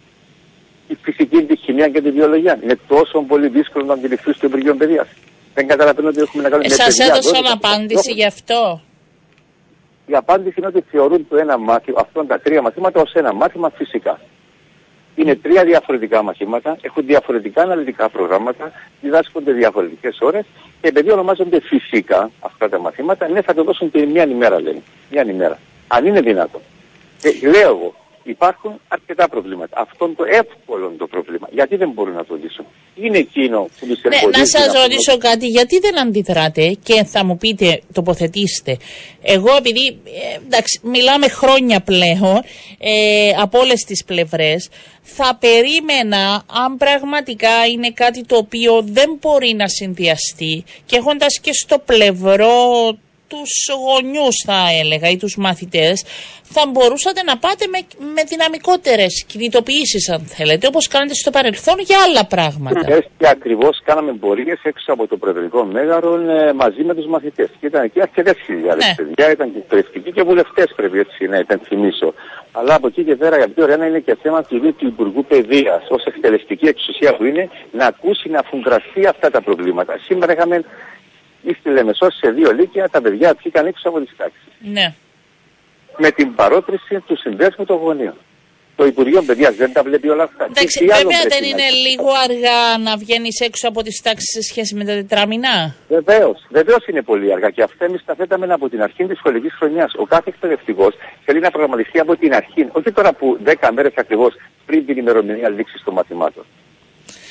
Η 0.88 0.96
φυσική, 1.02 1.42
τη 1.42 1.56
χημία 1.56 1.88
και 1.88 2.00
τη 2.00 2.10
βιολογία. 2.10 2.58
Είναι 2.62 2.78
τόσο 2.88 3.20
πολύ 3.20 3.48
δύσκολο 3.48 3.84
να 3.84 3.92
αντιληφθεί 3.92 4.32
στο 4.32 4.46
Υπουργείο 4.46 4.74
Παιδείας. 4.74 5.08
Δεν 5.54 5.66
καταλαβαίνω 5.66 6.08
ότι 6.08 6.20
έχουμε 6.20 6.42
να 6.42 6.48
κάνουμε 6.48 6.68
με 6.68 6.74
Σας 6.74 6.98
έδωσαν 6.98 7.46
απάντηση 7.52 8.12
γι' 8.12 8.24
αυτό. 8.26 8.80
Η 10.06 10.14
απάντηση 10.14 10.54
είναι 10.58 10.66
ότι 10.66 10.84
θεωρούν 10.90 11.28
το 11.28 11.36
ένα 11.36 11.58
μάθημα, 11.58 12.00
αυτόν 12.00 12.26
τα 12.26 12.40
τρία 12.40 12.62
μαθήματα 12.62 13.00
ως 13.00 13.12
ένα 13.12 13.34
μάθημα 13.34 13.70
φυσικά. 13.70 14.20
Είναι 15.14 15.34
τρία 15.34 15.64
διαφορετικά 15.64 16.22
μαθήματα, 16.22 16.76
έχουν 16.80 17.06
διαφορετικά 17.06 17.62
αναλυτικά 17.62 18.08
προγράμματα, 18.08 18.72
διδάσκονται 19.00 19.52
διαφορετικές 19.52 20.18
ώρες 20.20 20.44
και 20.80 20.88
επειδή 20.88 21.10
ονομάζονται 21.10 21.60
φυσικά 21.60 22.30
αυτά 22.40 22.68
τα 22.68 22.78
μαθήματα, 22.78 23.28
ναι, 23.28 23.42
θα 23.42 23.54
το 23.54 23.64
δώσουν 23.64 23.90
και 23.90 24.06
μια 24.06 24.24
ημέρα, 24.24 24.60
λένε. 24.60 24.82
Μια 25.10 25.22
ημέρα. 25.22 25.58
Αν 25.88 26.06
είναι 26.06 26.20
δυνατόν. 26.20 26.60
Και 27.20 27.48
λέω 27.48 27.68
εγώ, 27.68 27.94
υπάρχουν 28.24 28.80
αρκετά 28.88 29.28
προβλήματα. 29.28 29.80
Αυτό 29.80 30.04
είναι 30.04 30.14
το 30.14 30.24
εύκολο 30.24 30.94
το 30.98 31.06
πρόβλημα. 31.06 31.48
Γιατί 31.52 31.76
δεν 31.76 31.90
μπορούν 31.90 32.14
να 32.14 32.24
το 32.24 32.34
λύσουν. 32.42 32.66
Είναι 32.94 33.18
εκείνο 33.18 33.68
που 33.80 33.86
του 33.86 34.08
ναι, 34.08 34.38
Να 34.38 34.46
σας 34.46 34.82
ρωτήσω 34.82 35.18
κάτι, 35.18 35.46
γιατί 35.46 35.78
δεν 35.78 36.00
αντιδράτε 36.00 36.76
και 36.82 37.04
θα 37.04 37.24
μου 37.24 37.36
πείτε, 37.36 37.80
τοποθετήστε. 37.92 38.76
Εγώ 39.22 39.56
επειδή, 39.56 39.86
ε, 40.04 40.36
εντάξει, 40.44 40.80
μιλάμε 40.82 41.28
χρόνια 41.28 41.80
πλέον 41.80 42.42
ε, 42.78 43.30
από 43.40 43.58
όλες 43.58 43.80
τις 43.84 44.04
πλευρές, 44.04 44.68
θα 45.02 45.38
περίμενα 45.40 46.42
αν 46.64 46.76
πραγματικά 46.76 47.66
είναι 47.72 47.90
κάτι 47.90 48.24
το 48.24 48.36
οποίο 48.36 48.82
δεν 48.82 49.18
μπορεί 49.20 49.54
να 49.54 49.68
συνδυαστεί 49.68 50.64
και 50.86 50.96
έχοντας 50.96 51.40
και 51.40 51.52
στο 51.52 51.78
πλευρό 51.78 52.54
τους 53.34 53.52
γονιούς 53.84 54.36
θα 54.46 54.60
έλεγα 54.80 55.08
ή 55.14 55.16
τους 55.16 55.34
μαθητές 55.36 55.96
θα 56.54 56.62
μπορούσατε 56.72 57.20
να 57.30 57.34
πάτε 57.44 57.64
με, 57.74 57.80
με 58.14 58.22
δυναμικότερες 58.32 59.12
κινητοποιήσεις 59.30 60.04
αν 60.14 60.20
θέλετε 60.36 60.64
όπως 60.66 60.84
κάνετε 60.94 61.14
στο 61.22 61.30
παρελθόν 61.36 61.78
για 61.88 61.98
άλλα 62.06 62.24
πράγματα. 62.34 62.86
Έτσι 62.98 63.10
και 63.20 63.28
ακριβώς 63.36 63.74
κάναμε 63.84 64.12
πορείες 64.24 64.60
έξω 64.62 64.92
από 64.92 65.06
το 65.06 65.16
Προεδρικό 65.16 65.64
Μέγαρο 65.64 66.12
ε, 66.14 66.52
μαζί 66.52 66.82
με 66.88 66.94
τους 66.94 67.06
μαθητές 67.06 67.48
και 67.60 67.66
ήταν 67.66 67.82
εκεί 67.84 68.00
αρκετές 68.00 68.36
χιλιάδες 68.46 68.84
ναι. 68.86 68.94
παιδιά, 68.96 69.30
ήταν 69.30 69.52
και 69.52 69.58
εκπαιδευτικοί 69.58 70.10
και 70.12 70.22
βουλευτές 70.22 70.68
πρέπει 70.76 70.98
έτσι 70.98 71.26
να 71.32 71.38
υπενθυμίσω. 71.38 72.14
Αλλά 72.52 72.74
από 72.74 72.86
εκεί 72.86 73.02
και 73.04 73.16
πέρα, 73.16 73.36
αγαπητοί 73.36 73.62
ωραία, 73.62 73.86
είναι 73.86 73.98
και 73.98 74.16
θέμα 74.22 74.42
του 74.42 74.56
ίδιου 74.56 74.74
του 74.74 74.86
Υπουργού 74.86 75.24
Παιδείας, 75.24 75.82
ως 75.88 76.04
εκτελεστική 76.04 76.66
εξουσία 76.66 77.16
που 77.16 77.24
είναι, 77.24 77.48
να 77.72 77.86
ακούσει 77.86 78.28
να 78.28 78.38
αφουγκραστεί 78.38 79.06
αυτά 79.06 79.30
τα 79.30 79.42
προβλήματα. 79.42 79.98
Σήμερα 80.06 80.32
είχαμε 80.32 80.64
ή 81.44 81.56
στη 81.60 81.70
Λεμεσό 81.70 82.10
σε 82.10 82.30
δύο 82.30 82.52
λύκεια 82.52 82.88
τα 82.88 83.00
παιδιά 83.00 83.34
βγήκαν 83.38 83.66
έξω 83.66 83.88
από 83.88 84.00
τις 84.00 84.16
τάξεις. 84.16 84.52
Ναι. 84.60 84.94
Με 85.98 86.10
την 86.10 86.34
παρότριση 86.34 87.00
του 87.00 87.16
συνδέσμου 87.16 87.64
των 87.64 87.76
γονείων. 87.76 88.14
Το 88.76 88.84
Υπουργείο 88.86 89.22
Παιδεία 89.22 89.50
δεν 89.50 89.72
τα 89.72 89.82
βλέπει 89.82 90.08
όλα 90.08 90.22
αυτά. 90.22 90.44
Εντάξει, 90.44 90.84
βέβαια 90.84 91.22
δεν 91.28 91.44
είναι 91.44 91.68
λίγο 91.86 92.10
αργά 92.24 92.78
να 92.78 92.96
βγαίνεις 92.96 93.40
έξω 93.40 93.68
από 93.68 93.82
τις 93.82 94.00
τάξεις 94.02 94.30
σε 94.30 94.42
σχέση 94.42 94.74
με 94.74 94.84
τα 94.84 94.92
τετράμινα; 94.92 95.74
Βεβαίως, 95.88 96.46
βεβαίως 96.50 96.86
είναι 96.86 97.02
πολύ 97.02 97.32
αργά. 97.32 97.50
Και 97.50 97.62
αυτά 97.62 97.84
εμείς 97.84 98.04
τα 98.04 98.14
θέταμε 98.14 98.52
από 98.52 98.68
την 98.68 98.82
αρχή 98.82 99.04
της 99.06 99.18
σχολικής 99.18 99.52
χρονιάς. 99.52 99.92
Ο 99.96 100.04
κάθε 100.04 100.30
εκπαιδευτικός 100.30 100.94
θέλει 101.24 101.40
να 101.40 101.50
προγραμματιστεί 101.50 101.98
από 101.98 102.16
την 102.16 102.34
αρχή, 102.34 102.68
όχι 102.72 102.92
τώρα 102.92 103.12
που 103.12 103.38
10 103.44 103.70
μέρες 103.72 103.92
ακριβώς 103.96 104.34
πριν 104.66 104.86
την 104.86 104.96
ημερομηνία 104.96 105.48
λήξης 105.48 105.82
των 105.84 105.94
μαθημάτων. 105.94 106.44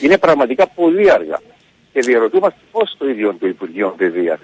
Είναι 0.01 0.17
πραγματικά 0.17 0.67
πολύ 0.67 1.11
αργά. 1.11 1.39
Και 1.93 1.99
διαρωτούμαστε 1.99 2.59
πώς 2.71 2.95
το 2.97 3.09
ίδιο 3.09 3.35
το 3.39 3.47
Υπουργείο 3.47 3.93
Παιδείας. 3.97 4.39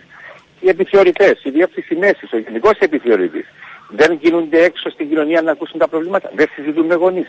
Οι 0.60 0.70
επιθεωρητές, 0.70 1.44
η 1.44 1.50
διεύθυνση 1.50 1.96
μέση, 1.96 2.28
ο 2.32 2.38
γενικός 2.38 2.78
επιθεωρητής 2.80 3.46
δεν 3.90 4.20
γίνονται 4.22 4.64
έξω 4.64 4.90
στην 4.90 5.10
κοινωνία 5.10 5.42
να 5.42 5.52
ακούσουν 5.52 5.80
τα 5.80 5.88
προβλήματα. 5.88 6.32
Δεν 6.36 6.48
συζητούν 6.56 6.86
με 6.86 6.96
γονείς. 6.96 7.28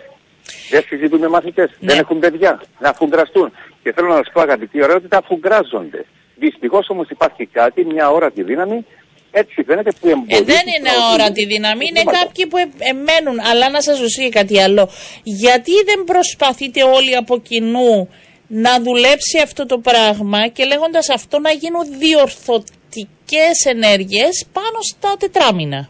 Δεν 0.70 0.82
συζητούν 0.82 1.20
με 1.20 1.28
μαθητές. 1.28 1.70
Ναι. 1.70 1.92
Δεν 1.92 1.98
έχουν 1.98 2.18
παιδιά 2.18 2.62
να 2.78 2.88
αφουγκραστούν. 2.88 3.52
Και 3.82 3.92
θέλω 3.92 4.08
να 4.08 4.16
σας 4.16 4.30
πω 4.32 4.40
αγαπητοί 4.40 4.82
ωραία 4.82 4.96
ότι 4.96 5.08
τα 5.08 5.16
αφουγκράζονται. 5.16 6.04
Δυστυχώς 6.36 6.88
όμως 6.88 7.08
υπάρχει 7.10 7.46
κάτι, 7.46 7.84
μια 7.84 8.10
ώρα 8.10 8.30
τη 8.30 8.42
δύναμη 8.42 8.84
έτσι 9.30 9.62
φαίνεται 9.62 9.92
που 10.00 10.08
εμποδίζει. 10.08 10.40
Ε, 10.40 10.44
δεν 10.44 10.64
είναι 10.78 10.90
όρατη 11.12 11.46
δύναμη, 11.46 11.86
είναι 11.88 12.02
κάποιοι 12.02 12.46
που 12.46 12.56
εμένουν. 12.78 13.40
Αλλά 13.50 13.70
να 13.70 13.80
σας 13.80 13.98
ρωτήσω 13.98 14.28
κάτι 14.28 14.60
άλλο. 14.60 14.88
Γιατί 15.22 15.72
δεν 15.84 16.04
προσπαθείτε 16.04 16.82
όλοι 16.82 17.16
από 17.16 17.38
κοινού 17.38 18.08
να 18.52 18.82
δουλέψει 18.82 19.38
αυτό 19.42 19.66
το 19.66 19.78
πράγμα 19.78 20.48
και 20.48 20.64
λέγοντας 20.64 21.08
αυτό 21.08 21.38
να 21.38 21.50
γίνουν 21.50 21.84
διορθωτικές 21.98 23.56
ενέργειες 23.74 24.46
πάνω 24.52 24.78
στα 24.90 25.16
τετράμινα. 25.18 25.88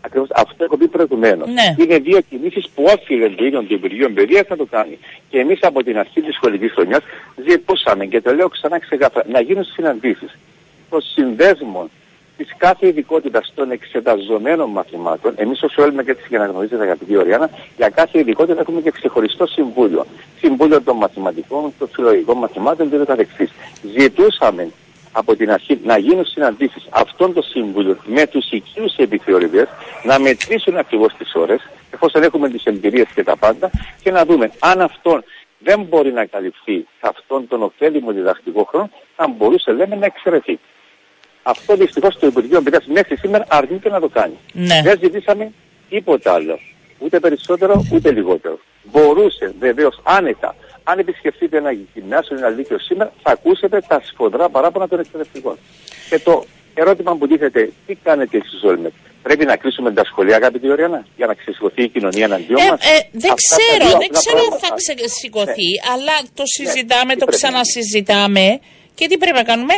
Ακριβώς 0.00 0.28
αυτό 0.34 0.64
έχω 0.64 0.76
πει 0.76 0.88
προηγουμένω. 0.88 1.46
Ναι. 1.46 1.68
Είναι 1.78 1.98
δύο 1.98 2.20
κινήσεις 2.20 2.68
που 2.74 2.82
όφιλε 2.86 3.28
το 3.28 3.44
ίδιο 3.44 3.60
το 3.62 3.74
Υπουργείο 3.74 4.10
Παιδεία 4.10 4.46
να 4.48 4.56
το 4.56 4.66
κάνει. 4.66 4.98
Και 5.30 5.38
εμείς 5.38 5.58
από 5.62 5.82
την 5.82 5.98
αρχή 5.98 6.20
της 6.20 6.34
σχολικής 6.34 6.72
χρονιάς 6.72 7.02
ζητούσαμε 7.48 8.06
και 8.06 8.20
το 8.20 8.34
λέω 8.34 8.48
ξανά 8.48 8.78
ξεκάθαρα 8.78 9.26
να 9.28 9.40
γίνουν 9.40 9.64
συναντήσεις 9.64 10.30
των 10.90 11.00
συνδέσμων 11.02 11.90
της 12.38 12.54
κάθε 12.56 12.86
ειδικότητας 12.86 13.52
των 13.54 13.70
εξεταζομένων 13.70 14.70
μαθημάτων, 14.70 15.32
εμείς 15.36 15.62
όσο 15.62 15.82
έλουμε 15.82 16.02
και 16.02 16.10
έτσι 16.10 16.26
για 16.28 16.38
να 16.38 16.46
γνωρίζετε, 16.46 16.82
αγαπητή 16.82 17.16
Οριάννα, 17.16 17.50
για 17.76 17.88
κάθε 17.88 18.18
ειδικότητα 18.18 18.60
έχουμε 18.60 18.80
και 18.80 18.90
ξεχωριστό 18.90 19.46
συμβούλιο. 19.46 20.06
Συμβούλιο 20.38 20.82
των 20.82 20.96
μαθηματικών, 20.96 21.72
των 21.78 21.88
φιλολογικών 21.92 22.38
μαθημάτων 22.38 22.90
και 22.90 22.96
το 22.96 23.04
καθεξής. 23.04 23.50
Ζητούσαμε 23.98 24.70
από 25.12 25.36
την 25.36 25.50
αρχή 25.50 25.80
να 25.84 25.98
γίνουν 25.98 26.24
συναντήσεις 26.24 26.88
αυτών 26.90 27.32
των 27.32 27.42
συμβούλων 27.42 27.98
με 28.04 28.26
τους 28.26 28.50
οικείου 28.50 28.86
επιθεωρητές, 28.96 29.68
να 30.02 30.18
μετρήσουν 30.18 30.76
ακριβώς 30.76 31.12
τις 31.18 31.34
ώρες, 31.34 31.68
εφόσον 31.90 32.22
έχουμε 32.22 32.48
τις 32.48 32.64
εμπειρίες 32.64 33.08
και 33.14 33.24
τα 33.24 33.36
πάντα, 33.36 33.70
και 34.02 34.10
να 34.10 34.24
δούμε 34.24 34.50
αν 34.58 34.80
αυτόν 34.80 35.24
δεν 35.58 35.82
μπορεί 35.82 36.12
να 36.12 36.24
καλυφθεί 36.24 36.86
σε 37.00 37.08
αυτόν 37.08 37.48
τον 37.48 37.62
ωφέλιμο 37.62 38.12
διδακτικό 38.12 38.64
χρόνο, 38.64 38.90
αν 39.16 39.34
μπορούσε, 39.36 39.72
λέμε, 39.72 39.96
να 39.96 40.06
εξαιρεθεί. 40.06 40.58
Αυτό 41.52 41.76
δυστυχώς 41.76 42.18
το 42.18 42.26
Υπουργείο 42.26 42.62
Παιδεία 42.62 42.82
μέχρι 42.86 43.16
σήμερα 43.16 43.44
αρνείται 43.48 43.88
να 43.88 44.00
το 44.00 44.08
κάνει. 44.08 44.38
Ναι. 44.52 44.80
Δεν 44.82 44.98
ζητήσαμε 45.02 45.52
τίποτα 45.88 46.32
άλλο. 46.32 46.58
Ούτε 46.98 47.20
περισσότερο 47.20 47.84
ούτε 47.92 48.10
λιγότερο. 48.12 48.58
Μπορούσε 48.82 49.54
βεβαίως 49.58 50.00
άνετα. 50.02 50.54
Αν 50.84 50.98
επισκεφτείτε 50.98 51.56
ένα 51.56 51.70
γυμνάσιο 51.94 52.36
ή 52.36 52.38
ένα 52.38 52.48
λύκειο 52.48 52.78
σήμερα, 52.78 53.12
θα 53.22 53.30
ακούσετε 53.30 53.80
τα 53.88 54.00
σφοδρά 54.04 54.48
παράπονα 54.48 54.88
των 54.88 54.98
εκπαιδευτικών. 55.00 55.56
Και 56.10 56.18
το 56.18 56.44
ερώτημα 56.74 57.16
που 57.16 57.26
τίθεται, 57.26 57.72
τι 57.86 57.94
κάνετε 57.94 58.36
εσείς 58.36 58.62
όλοι 58.62 58.92
Πρέπει 59.22 59.44
να 59.44 59.56
κλείσουμε 59.56 59.92
τα 59.92 60.04
σχολεία, 60.04 60.36
αγαπητή 60.36 60.68
Ωριανά, 60.70 61.06
για 61.16 61.26
να 61.26 61.34
ξεσηκωθεί 61.34 61.82
η 61.82 61.88
κοινωνία 61.88 62.24
εναντίον 62.24 62.60
ε, 62.60 62.70
μας; 62.70 62.80
Ε, 62.80 62.98
δεν 63.12 63.32
ξέρω, 63.34 63.98
δεν 63.98 64.10
ξέρω 64.18 64.38
αν 64.52 64.58
θα 64.58 64.74
ξεσηκωθεί, 64.74 65.70
ναι. 65.72 65.92
αλλά 65.92 66.16
το 66.38 66.44
ναι, 66.44 66.54
συζητάμε, 66.56 67.16
το 67.16 67.26
ξανασυζητάμε. 67.26 68.60
Και 68.98 69.06
τι 69.08 69.16
πρέπει 69.18 69.36
να 69.36 69.42
κάνουμε, 69.42 69.74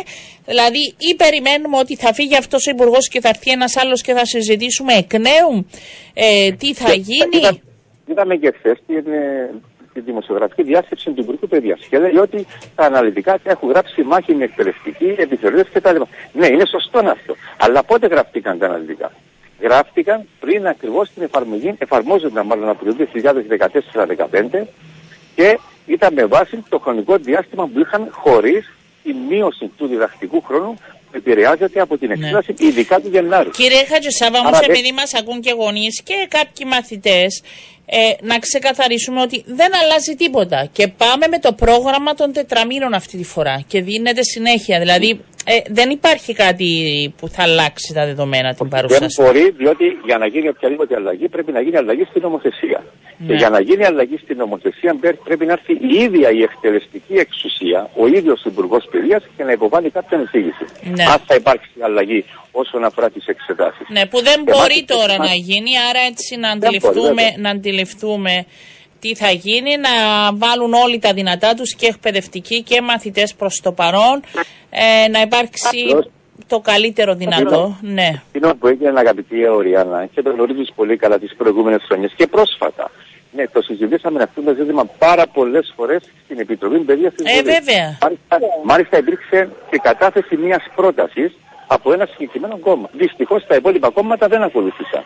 δηλαδή 0.47 0.83
ή 0.99 1.15
περιμένουμε 1.15 1.77
ότι 1.79 1.97
θα 1.97 2.13
φύγει 2.13 2.37
αυτός 2.37 2.67
ο 2.67 2.71
υπουργός 2.71 3.09
και 3.09 3.21
θα 3.21 3.29
έρθει 3.29 3.51
ένας 3.51 3.77
άλλος 3.77 4.03
και 4.03 4.13
θα 4.13 4.25
συζητήσουμε 4.25 4.93
εκ 4.93 5.13
νέου 5.13 5.67
ε, 6.15 6.53
τι 6.53 6.75
θα 6.75 6.93
γίνει; 6.93 7.37
Είδα, 7.37 7.59
είδαμε 8.07 8.37
και 8.37 8.53
χθες 8.57 8.79
την, 8.87 9.13
ε, 9.13 9.51
τη 9.93 10.01
δημοσιογραφική 10.01 10.63
διάσκεψη 10.63 11.11
του 11.11 11.21
Υπουργού 11.21 11.49
Παιδεία 11.49 11.79
και 11.91 11.99
λέει 11.99 12.17
ότι 12.17 12.47
τα 12.75 12.85
αναλυτικά 12.85 13.39
έχουν 13.43 13.69
γράψει 13.69 14.03
μάχη 14.03 14.35
με 14.35 14.45
εκπαιδευτική, 14.45 15.15
επιθεωρητέ 15.17 15.65
κτλ. 15.73 15.97
Ναι, 16.33 16.47
είναι 16.47 16.67
σωστό 16.67 16.99
αυτό. 16.99 17.35
Αλλά 17.59 17.83
πότε 17.83 18.07
γραφτήκαν 18.07 18.59
τα 18.59 18.67
αναλυτικά; 18.67 19.13
Γράφτηκαν 19.61 20.27
πριν 20.41 20.67
ακριβώς 20.67 21.11
την 21.11 21.23
εφαρμογή, 21.23 21.75
εφαρμόζονταν 21.79 22.47
μάλλον 22.47 22.69
από 22.69 22.85
το 22.85 22.97
2014-2015 24.61 24.67
και 25.35 25.59
ήταν 25.87 26.15
με 26.15 26.25
βάση 26.25 26.65
το 26.69 26.79
χρονικό 26.79 27.17
διάστημα 27.17 27.67
που 27.67 27.81
είχαν 27.81 28.09
χωρίς 28.11 28.71
η 29.03 29.13
μείωση 29.29 29.71
του 29.77 29.87
διδακτικού 29.87 30.43
χρόνου 30.43 30.75
επηρεάζεται 31.13 31.81
από 31.81 31.99
την 31.99 32.09
ναι. 32.09 32.15
εξέταση, 32.15 32.55
ναι. 32.59 32.69
ειδικά 32.69 33.01
του 33.01 33.09
Γενάρη. 33.09 33.51
Κύριε 33.51 33.85
Χατζησάβα, 33.85 34.39
όμως, 34.39 34.61
επειδή 34.61 34.93
μας 34.93 35.15
ακούν 35.15 35.41
και 35.41 35.53
γονείς 35.53 36.03
και 36.03 36.27
κάποιοι 36.29 36.67
μαθητές, 36.71 37.43
ε, 37.93 37.99
να 38.23 38.39
ξεκαθαρίσουμε 38.39 39.21
ότι 39.21 39.43
δεν 39.47 39.71
αλλάζει 39.83 40.15
τίποτα. 40.15 40.69
Και 40.73 40.89
πάμε 40.89 41.27
με 41.31 41.39
το 41.39 41.53
πρόγραμμα 41.53 42.15
των 42.15 42.33
τετραμήνων 42.33 42.95
αυτή 42.95 43.17
τη 43.17 43.25
φορά. 43.25 43.65
Και 43.67 43.83
δίνεται 43.83 44.23
συνέχεια. 44.23 44.79
Δηλαδή, 44.79 45.21
ε, 45.45 45.61
δεν 45.69 45.91
υπάρχει 45.91 46.33
κάτι 46.35 46.71
που 47.19 47.29
θα 47.29 47.43
αλλάξει 47.43 47.93
τα 47.95 48.05
δεδομένα 48.05 48.55
την 48.55 48.69
παρουσίαση. 48.69 49.23
Δεν 49.23 49.27
μπορεί, 49.27 49.51
διότι 49.51 49.85
για 50.05 50.19
να 50.19 50.27
γίνει 50.27 50.49
οποιαδήποτε 50.49 50.95
αλλαγή 50.95 51.29
πρέπει 51.29 51.53
να 51.53 51.61
γίνει 51.61 51.77
αλλαγή 51.77 52.05
στην 52.11 52.23
νομοθεσία. 52.23 52.85
Ναι. 53.19 53.27
Και 53.27 53.35
για 53.35 53.51
να 53.51 53.61
γίνει 53.61 53.85
αλλαγή 53.85 54.19
στην 54.23 54.37
νομοθεσία 54.37 54.97
πρέπει 55.25 55.47
να 55.47 55.53
έρθει 55.53 55.73
η 55.73 55.95
ίδια 56.03 56.31
η 56.31 56.43
εκτελεστική 56.43 57.15
εξουσία, 57.15 57.91
ο 57.97 58.07
ίδιος 58.07 58.45
Υπουργός 58.45 58.85
Παιδείας 58.91 59.23
και 59.37 59.45
να 59.45 59.53
υποβάλει 59.53 59.91
κάποια 59.91 60.23
εισήγηση. 60.23 60.65
Ναι. 60.83 61.05
Αν 61.05 61.19
θα 61.27 61.35
υπάρξει 61.35 61.71
αλλαγή 61.81 62.25
όσον 62.51 62.85
αφορά 62.85 63.11
τις 63.11 63.27
εξετάσεις. 63.27 63.87
Ναι, 63.89 64.07
που 64.07 64.23
δεν 64.23 64.45
και 64.45 64.51
μπορεί 64.51 64.85
τώρα 64.87 65.17
να 65.19 65.35
γίνει, 65.35 65.71
άρα 65.89 66.01
έτσι 66.11 66.37
να 66.37 66.51
αντιληφθούμε, 66.51 67.23
να 67.39 67.51
αντιληφθούμε 67.51 68.47
τι 69.01 69.15
θα 69.15 69.31
γίνει, 69.31 69.77
να 69.77 69.91
βάλουν 70.35 70.73
όλοι 70.75 70.99
τα 70.99 71.13
δυνατά 71.13 71.55
τους 71.55 71.75
και 71.75 71.87
εκπαιδευτικοί 71.87 72.63
και 72.63 72.81
μαθητές 72.81 73.35
προς 73.35 73.61
το 73.63 73.73
παρόν, 73.73 74.23
ε, 74.71 75.09
να 75.09 75.21
υπάρξει 75.21 75.97
το 76.47 76.61
καλύτερο 76.61 77.15
δυνατό. 77.15 77.79
Ναι. 77.81 78.23
Είναι 78.33 78.55
που 78.55 78.67
έγινε 78.67 78.99
αγαπητή 78.99 79.49
Οριάννα 79.49 80.07
και 80.07 80.23
το 80.23 80.31
γνωρίζει 80.31 80.73
πολύ 80.75 80.97
καλά 80.97 81.19
τις 81.19 81.35
προηγούμενες 81.37 81.83
χρονιές 81.87 82.13
και 82.17 82.27
πρόσφατα. 82.27 82.91
Ναι, 83.33 83.49
το 83.49 83.63
συζητήσαμε 83.63 84.23
αυτό 84.23 84.43
το 84.43 84.55
ζήτημα 84.55 84.85
πάρα 84.99 85.27
πολλές 85.27 85.73
φορές 85.77 86.03
στην 86.25 86.39
Επιτροπή 86.39 86.79
Παιδείας 86.79 87.15
της 87.15 87.39
Ε, 87.39 87.43
βέβαια. 87.43 87.99
Μάλιστα, 88.03 88.39
μάλιστα 88.65 88.99
υπήρξε 88.99 89.49
και 89.71 89.79
κατάθεση 89.83 90.37
μιας 90.37 90.65
πρότασης 90.75 91.33
από 91.67 91.93
ένα 91.93 92.07
συγκεκριμένο 92.07 92.59
κόμμα. 92.59 92.89
Δυστυχώς 92.93 93.47
τα 93.47 93.55
υπόλοιπα 93.55 93.91
κόμματα 93.91 94.29
δεν 94.29 94.43
ακολούθησαν. 94.43 95.03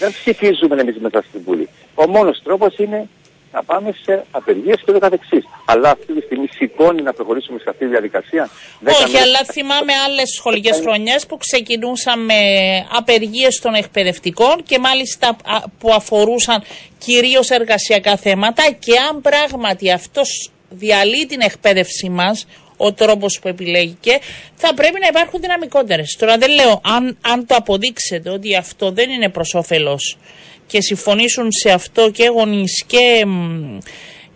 Δεν 0.00 0.12
ψηφίζουμε 0.12 0.80
εμείς 0.80 0.96
μετά 0.98 1.20
στην 1.28 1.40
Βουλή. 1.44 1.68
Ο 1.94 2.08
μόνος 2.08 2.40
τρόπος 2.42 2.76
είναι 2.76 3.08
να 3.52 3.62
πάμε 3.64 3.94
σε 4.02 4.24
απεργίες 4.30 4.82
και 4.84 4.92
το 4.92 4.98
καθεξής. 4.98 5.44
Αλλά 5.64 5.90
αυτή 5.90 6.12
τη 6.12 6.20
στιγμή 6.20 6.46
σηκώνει 6.52 7.02
να 7.02 7.12
προχωρήσουμε 7.12 7.58
σε 7.58 7.64
αυτή 7.68 7.84
τη 7.84 7.90
διαδικασία. 7.90 8.50
Όχι, 9.04 9.18
αλλά 9.18 9.40
θυμάμαι 9.52 9.92
άλλες 10.06 10.30
σχολικές 10.36 10.80
χρονιές 10.80 11.26
που 11.26 11.36
ξεκινούσαμε 11.36 12.34
απεργίες 12.96 13.60
των 13.62 13.74
εκπαιδευτικών 13.74 14.62
και 14.62 14.78
μάλιστα 14.78 15.36
που 15.78 15.92
αφορούσαν 15.92 16.62
κυρίως 16.98 17.48
εργασιακά 17.50 18.16
θέματα 18.16 18.62
και 18.78 18.92
αν 19.10 19.20
πράγματι 19.20 19.92
αυτός 19.92 20.50
διαλύει 20.70 21.26
την 21.26 21.40
εκπαίδευση 21.40 22.08
μας, 22.08 22.46
ο 22.86 22.92
τρόπος 22.92 23.38
που 23.42 23.48
επιλέγει 23.48 23.96
και 24.00 24.20
θα 24.54 24.74
πρέπει 24.74 24.98
να 25.00 25.06
υπάρχουν 25.06 25.40
δυναμικότερες. 25.40 26.16
Τώρα 26.18 26.36
δεν 26.38 26.50
λέω, 26.50 26.80
αν, 26.96 27.16
αν 27.32 27.46
το 27.46 27.54
αποδείξετε 27.54 28.30
ότι 28.30 28.56
αυτό 28.56 28.90
δεν 28.90 29.10
είναι 29.10 29.28
προς 29.28 29.54
όφελος 29.54 30.18
και 30.66 30.80
συμφωνήσουν 30.80 31.52
σε 31.52 31.70
αυτό 31.70 32.10
και 32.10 32.26
γονείς 32.26 32.84
και, 32.86 33.26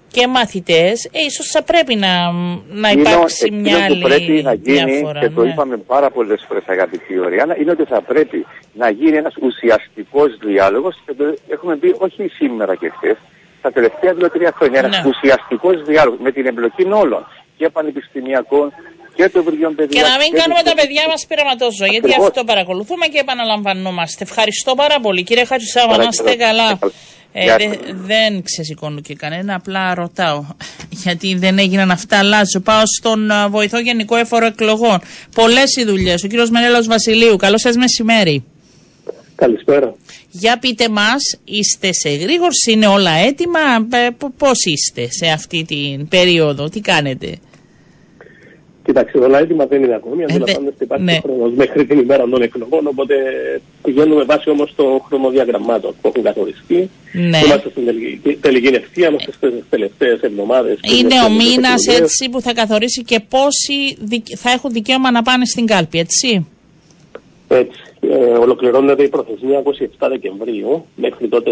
και 0.09 0.27
μαθητές, 0.27 1.05
ε, 1.05 1.19
ίσως 1.29 1.47
θα 1.47 1.63
πρέπει 1.63 1.95
να, 1.95 2.33
να 2.69 2.91
υπάρξει 2.91 3.47
είναι, 3.47 3.61
μια 3.61 3.85
άλλη 3.85 4.03
πρέπει 4.03 4.43
να 4.43 4.53
γίνει, 4.53 4.85
διάφορα. 4.85 5.21
Και 5.21 5.31
το 5.31 5.43
ναι. 5.43 5.51
είπαμε 5.51 5.77
πάρα 5.77 6.11
πολλές 6.11 6.45
φορές, 6.49 6.63
αγαπητή 6.67 7.19
Ωριάννα, 7.19 7.57
είναι 7.61 7.71
ότι 7.71 7.85
θα 7.85 8.01
πρέπει 8.03 8.47
να 8.73 8.91
γίνει 8.91 9.17
ένας 9.17 9.35
ουσιαστικός 9.43 10.37
διάλογος 10.45 11.03
και 11.07 11.15
το 11.15 11.25
έχουμε 11.49 11.77
πει 11.77 11.95
όχι 11.99 12.29
σήμερα 12.29 12.75
και 12.75 12.93
χθες, 12.97 13.17
τα 13.63 13.73
τελευταία 13.73 14.15
δύο-τρία 14.15 14.53
χρόνια. 14.57 14.81
Ναι. 14.81 14.87
Ένα 14.87 15.05
ουσιαστικός 15.07 15.83
διάλογος 15.83 16.19
με 16.23 16.33
την 16.33 16.47
εμπλοκή 16.47 16.83
όλων 16.83 17.27
και 17.57 17.69
πανεπιστημιακών 17.69 18.73
και 19.15 19.29
το 19.29 19.39
Υπουργείο 19.41 19.71
Παιδεία. 19.71 20.03
Και 20.03 20.09
να 20.09 20.17
μην 20.17 20.33
κάνουμε 20.41 20.63
τα 20.65 20.75
παιδιά 20.75 21.03
μας 21.09 21.27
πειραματόζω, 21.29 21.87
γιατί 21.87 22.11
αυτό 22.21 22.45
παρακολουθούμε 22.45 23.07
και 23.07 23.19
επαναλαμβανόμαστε. 23.19 24.25
Ευχαριστώ 24.25 24.75
πάρα 24.75 25.01
πολύ. 25.01 25.23
Κύριε 25.23 25.45
Χατζησάβα, 25.45 25.97
να 25.97 26.09
είστε 26.11 26.35
καλά. 26.35 26.79
Ε, 27.37 27.57
δε, 27.57 27.67
δεν 27.89 28.43
ξεσηκώνω 28.43 29.01
και 29.01 29.15
κανένα, 29.15 29.55
απλά 29.55 29.95
ρωτάω. 29.95 30.45
Γιατί 31.05 31.35
δεν 31.35 31.59
έγιναν 31.59 31.91
αυτά, 31.91 32.19
αλλάζω. 32.19 32.61
Πάω 32.61 32.83
στον 32.99 33.29
uh, 33.31 33.51
βοηθό 33.51 33.79
Γενικό 33.79 34.17
Έφορο 34.17 34.47
Εκλογών. 34.47 35.01
Πολλές 35.35 35.77
οι 35.77 35.85
δουλειές. 35.85 36.25
Ο 36.25 36.27
κύριος 36.27 36.51
Μενέλο 36.51 36.85
Βασιλείου. 36.89 37.37
Καλό 37.37 37.59
σας 37.59 37.77
μεσημέρι. 37.77 38.45
Καλησπέρα. 39.45 39.95
Για 40.31 40.59
πείτε 40.59 40.89
μας, 40.89 41.23
είστε 41.45 41.93
σε 41.93 42.09
γρήγορση, 42.09 42.73
είναι 42.73 42.87
όλα 42.87 43.11
έτοιμα, 43.11 43.61
πώς 44.39 44.65
είστε 44.65 45.09
σε 45.11 45.27
αυτή 45.27 45.65
την 45.65 46.09
περίοδο, 46.09 46.69
τι 46.69 46.81
κάνετε; 46.81 47.39
Κοιτάξτε, 48.85 49.19
το 49.19 49.37
έτοιμα 49.37 49.67
δεν 49.67 49.83
είναι 49.83 49.95
ακόμη. 49.95 50.25
Αντιλαμβάνεστε 50.25 50.85
υπάρχει 50.85 51.05
ναι. 51.05 51.19
χρόνος 51.23 51.53
μέχρι 51.55 51.87
την 51.87 51.99
ημέρα 51.99 52.29
των 52.29 52.43
εκλογών. 52.43 52.87
Οπότε 52.87 53.15
πηγαίνουμε 53.83 54.25
βάσει 54.25 54.51
όμως 54.51 54.73
των 54.77 55.01
χρονοδιαγραμμάτων 55.07 55.95
που 56.01 56.09
έχουν 56.09 56.23
καθοριστεί. 56.23 56.91
Ναι. 57.13 57.39
Είμαστε 57.45 57.71
στην 57.71 57.85
τελική, 57.85 58.37
τελική 58.41 58.67
ευθεία, 58.67 59.09
είμαστε 59.09 59.33
στις 59.33 59.53
τελευταίες 59.71 60.21
εβδομάδες. 60.21 60.79
Είναι 61.01 61.23
ο 61.27 61.31
μήνας 61.31 61.87
έτσι 61.87 62.29
που 62.29 62.41
θα 62.41 62.53
καθορίσει 62.55 63.03
και 63.03 63.21
πόσοι 63.29 63.79
θα 64.37 64.51
έχουν 64.51 64.73
δικαίωμα 64.73 65.11
να 65.11 65.23
πάνε 65.23 65.45
στην 65.45 65.67
κάλπη, 65.67 65.99
έτσι; 65.99 66.47
Έτσι. 67.49 67.79
Ε, 68.11 68.17
ολοκληρώνεται 68.17 69.03
η 69.03 69.09
προθεσμία 69.09 69.63
27 69.63 70.09
Δεκεμβρίου. 70.09 70.87
Μέχρι 70.97 71.29
τότε 71.29 71.51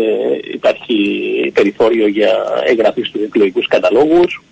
υπάρχει 0.52 0.96
περιθώριο 1.54 2.06
για 2.06 2.30
εγγραφή 2.66 3.02
στους 3.02 3.22
εκλογικούς 3.22 3.66
καταλόγους 3.66 4.42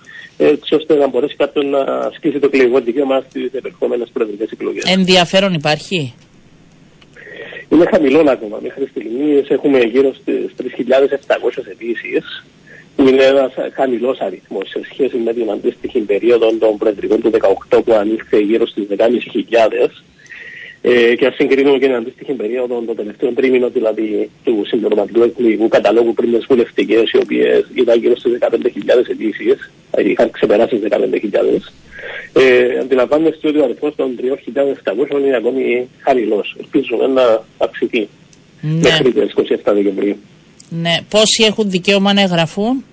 έτσι 0.40 0.75
ώστε 0.75 0.95
να 0.95 1.09
μπορέσει 1.09 1.37
κάποιον 1.37 1.69
να 1.69 1.80
ασκήσει 1.80 2.38
το 2.38 2.47
εκλογικό 2.52 2.80
δικαίωμα 2.80 3.25
στις 3.28 3.52
επερχόμενες 3.52 4.09
προεδρικές 4.12 4.50
εκλογές. 4.50 4.83
Ενδιαφέρον 4.85 5.52
υπάρχει; 5.54 6.14
Είναι 7.69 7.87
χαμηλό 7.90 8.25
ακόμα. 8.26 8.59
Μέχρι 8.62 8.87
στιγμής 8.87 9.49
έχουμε 9.49 9.78
γύρω 9.78 10.14
στις 10.14 10.54
3.700 10.57 11.64
αιτήσει, 11.71 12.23
που 12.97 13.09
είναι 13.09 13.25
ένας 13.25 13.52
χαμηλός 13.75 14.19
αριθμός 14.21 14.69
σε 14.69 14.80
σχέση 14.92 15.16
με 15.16 15.33
την 15.33 15.50
αντίστοιχη 15.50 15.99
περίοδο 15.99 16.57
των 16.59 16.76
προεδρικών 16.78 17.21
του 17.21 17.30
2018 17.69 17.83
που 17.85 17.92
ανήλθε 17.92 18.38
γύρω 18.38 18.66
στις 18.66 18.87
10.500. 18.88 18.97
Ε, 20.82 21.14
και 21.14 21.26
αν 21.26 21.32
συγκρίνουμε 21.32 21.78
και 21.78 21.87
την 21.87 21.94
αντίστοιχη 21.94 22.32
περίοδο 22.32 22.82
των 22.87 22.96
τελευταίων 22.96 23.34
τρίμηνων, 23.34 23.72
δηλαδή 23.72 24.30
του 24.44 24.62
συμπληρωματικού 24.66 25.22
εκλογικού 25.22 25.68
καταλόγου 25.68 26.14
πριν 26.14 26.32
τις 26.32 26.46
βουλευτικές, 26.49 27.10
οι 27.10 27.16
οποίες 27.16 27.64
ήταν 27.75 27.99
γύρω 27.99 28.16
στις 28.16 28.38
15.000 28.40 28.50
αιτήσει, 29.10 29.44
δηλαδή 29.90 30.10
είχαν 30.10 30.30
ξεπεράσει 30.30 30.76
τις 30.76 30.88
15.000, 30.90 31.72
ε, 32.32 32.78
αντιλαμβάνεστε 32.78 33.49
ότι 33.49 33.58
ο 33.58 33.64
αριθμός 33.64 33.94
των 33.96 34.16
3.700 34.20 35.20
είναι 35.26 35.37
ακόμη 35.37 35.88
χαμηλός. 35.99 36.56
Ελπίζουμε 36.58 37.06
να 37.06 37.44
αυξηθεί 37.58 38.08
ναι. 38.60 38.70
μέχρι 38.72 39.12
τις 39.12 39.34
27 39.37 39.72
Δεκεμβρίου. 39.75 40.16
Ναι. 40.68 40.96
Πόσοι 41.08 41.44
έχουν 41.46 41.70
δικαίωμα 41.70 42.12
να 42.12 42.20
εγγραφούν, 42.20 42.84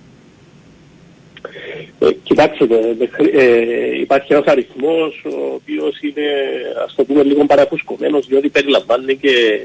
ε, 1.98 2.08
κοιτάξτε, 2.22 2.96
ε, 3.32 4.00
υπάρχει 4.00 4.32
ένας 4.32 4.46
αριθμός 4.46 5.24
ο 5.24 5.54
οποίος 5.54 6.00
είναι, 6.00 6.26
ας 6.84 6.94
το 6.94 7.04
πούμε, 7.04 7.22
λίγο 7.22 7.44
παραφουσκωμένο, 7.46 8.20
διότι 8.20 8.48
περιλαμβάνει 8.48 9.16
και 9.16 9.60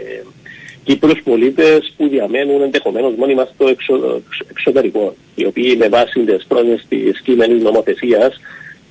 Κύπρους 0.84 1.22
πολίτες 1.24 1.94
που 1.98 2.08
διαμένουν 2.08 2.62
ενδεχομένως 2.62 3.14
μόνιμα 3.18 3.50
στο 3.54 3.68
εξω, 3.68 4.22
εξωτερικό, 4.50 5.16
οι 5.36 5.46
οποίοι 5.46 5.76
με 5.78 5.88
βάση 5.88 6.20
τις 6.20 6.46
πρόνοιες 6.48 6.86
της 6.90 7.22
κείμενης 7.22 7.64
νομοθεσίας, 7.64 8.40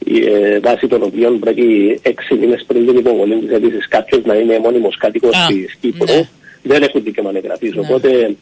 ε, 0.07 0.59
βάσει 0.61 0.87
των 0.87 1.03
οποίων 1.03 1.39
πρέπει 1.39 1.99
έξι 2.03 2.35
μήνες 2.35 2.65
πριν 2.67 2.87
την 2.87 2.97
υποβολή 2.97 3.39
της 3.39 3.51
αίτησης 3.51 3.89
κάποιος 3.89 4.25
να 4.25 4.35
είναι 4.35 4.59
μόνιμος 4.59 4.97
κάτοικος 4.97 5.47
της 5.49 5.77
Κύπρου, 5.81 6.15
ναι. 6.15 6.29
δεν 6.63 6.83
έχουν 6.83 7.03
δικαίωμα 7.03 7.31
εγγραφή. 7.35 7.69
Ναι. 7.69 7.81
Οπότε 7.81 8.09
ε, 8.09 8.35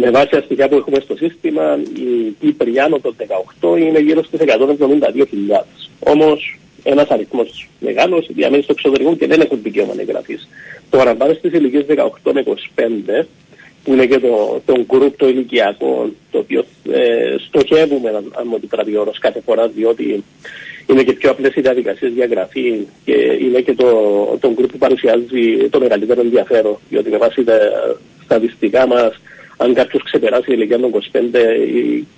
με 0.00 0.10
βάση 0.10 0.28
τα 0.28 0.40
στοιχεία 0.40 0.68
που 0.68 0.74
έχουμε 0.74 1.00
στο 1.00 1.16
σύστημα, 1.16 1.78
η 1.94 2.34
Κύπρη 2.40 2.78
άνω 2.78 2.98
των 2.98 3.16
18 3.60 3.78
είναι 3.78 3.98
γύρω 3.98 4.22
στις 4.22 4.40
172.000. 4.40 5.64
Όμως 5.98 6.58
ένας 6.82 7.08
αριθμός 7.08 7.68
μεγάλος 7.80 8.26
διαμένει 8.30 8.62
στο 8.62 8.72
εξωτερικό 8.72 9.16
και 9.16 9.26
δεν 9.26 9.40
έχουν 9.40 9.58
δικαίωμα 9.62 9.94
εγγραφή. 9.98 10.38
Τώρα, 10.90 11.14
πάμε 11.14 11.34
στις 11.34 11.52
ηλικίες 11.52 11.84
18 11.88 12.32
με 12.32 12.42
25, 12.74 13.24
που 13.84 13.92
είναι 13.92 14.06
και 14.06 14.18
το, 14.18 14.62
το 14.64 14.84
γκρουπ 14.86 15.16
το 15.16 15.28
ηλικιακό, 15.28 16.10
το 16.30 16.38
οποίο 16.38 16.64
ε, 16.92 17.36
στοχεύουμε, 17.46 18.08
αν 18.08 18.44
μου 18.44 18.54
επιτρέπει 18.56 18.96
όρος, 18.96 19.18
κάθε 19.18 19.40
φορά, 19.40 19.68
διότι 19.68 20.24
είναι 20.86 21.02
και 21.02 21.12
πιο 21.12 21.30
απλές 21.30 21.54
οι 21.54 21.60
διαδικασίες 21.60 22.12
διαγραφή 22.12 22.86
και 23.04 23.12
είναι 23.40 23.60
και 23.60 23.74
το, 23.74 23.88
το 24.40 24.52
γκρουπ 24.52 24.70
που 24.70 24.78
παρουσιάζει 24.78 25.68
το 25.70 25.80
μεγαλύτερο 25.80 26.20
ενδιαφέρον, 26.20 26.78
διότι 26.88 27.10
με 27.10 27.16
βάση 27.16 27.44
τα 27.44 27.58
στατιστικά 28.24 28.86
μας 28.86 29.20
αν 29.56 29.74
κάποιος 29.74 30.02
ξεπεράσει 30.02 30.50
η 30.50 30.54
ηλικία 30.56 30.78
των 30.80 30.92
25 30.92 30.98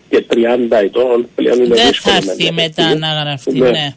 και 0.09 0.25
30 0.31 0.37
ετών, 0.71 1.29
πλέον 1.35 1.59
είναι 1.59 1.75
Δεν 1.75 1.93
θα 1.93 2.17
έρθει 2.17 2.53
μετά 2.53 2.95
να 2.95 3.09
γραφτεί, 3.23 3.59
ναι. 3.59 3.71
ναι. 3.71 3.95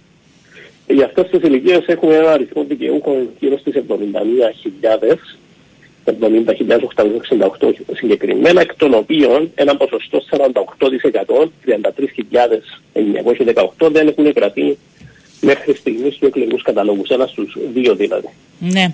Για 0.87 1.05
αυτές 1.05 1.29
τις 1.29 1.41
ηλικίες 1.49 1.85
έχουμε 1.85 2.15
ένα 2.15 2.31
αριθμό 2.31 2.63
δικαιούχων 2.63 3.29
γύρω 3.39 3.57
στις 3.57 3.73
71.000, 3.87 3.95
70.868 6.05 6.13
συγκεκριμένα, 7.93 8.61
εκ 8.61 8.75
των 8.75 8.93
οποίων 8.93 9.51
ένα 9.55 9.77
ποσοστό 9.77 10.21
48%, 10.29 11.49
33.918 13.79 13.91
δεν 13.91 14.07
έχουν 14.07 14.33
κρατεί 14.33 14.77
μέχρι 15.41 15.75
στιγμής 15.75 16.17
του 16.17 16.25
εκλογικού 16.25 16.57
καταλόγους. 16.63 17.09
Ένας 17.09 17.29
στους 17.29 17.57
δύο 17.73 17.95
δηλαδή. 17.95 18.27
Ναι. 18.59 18.93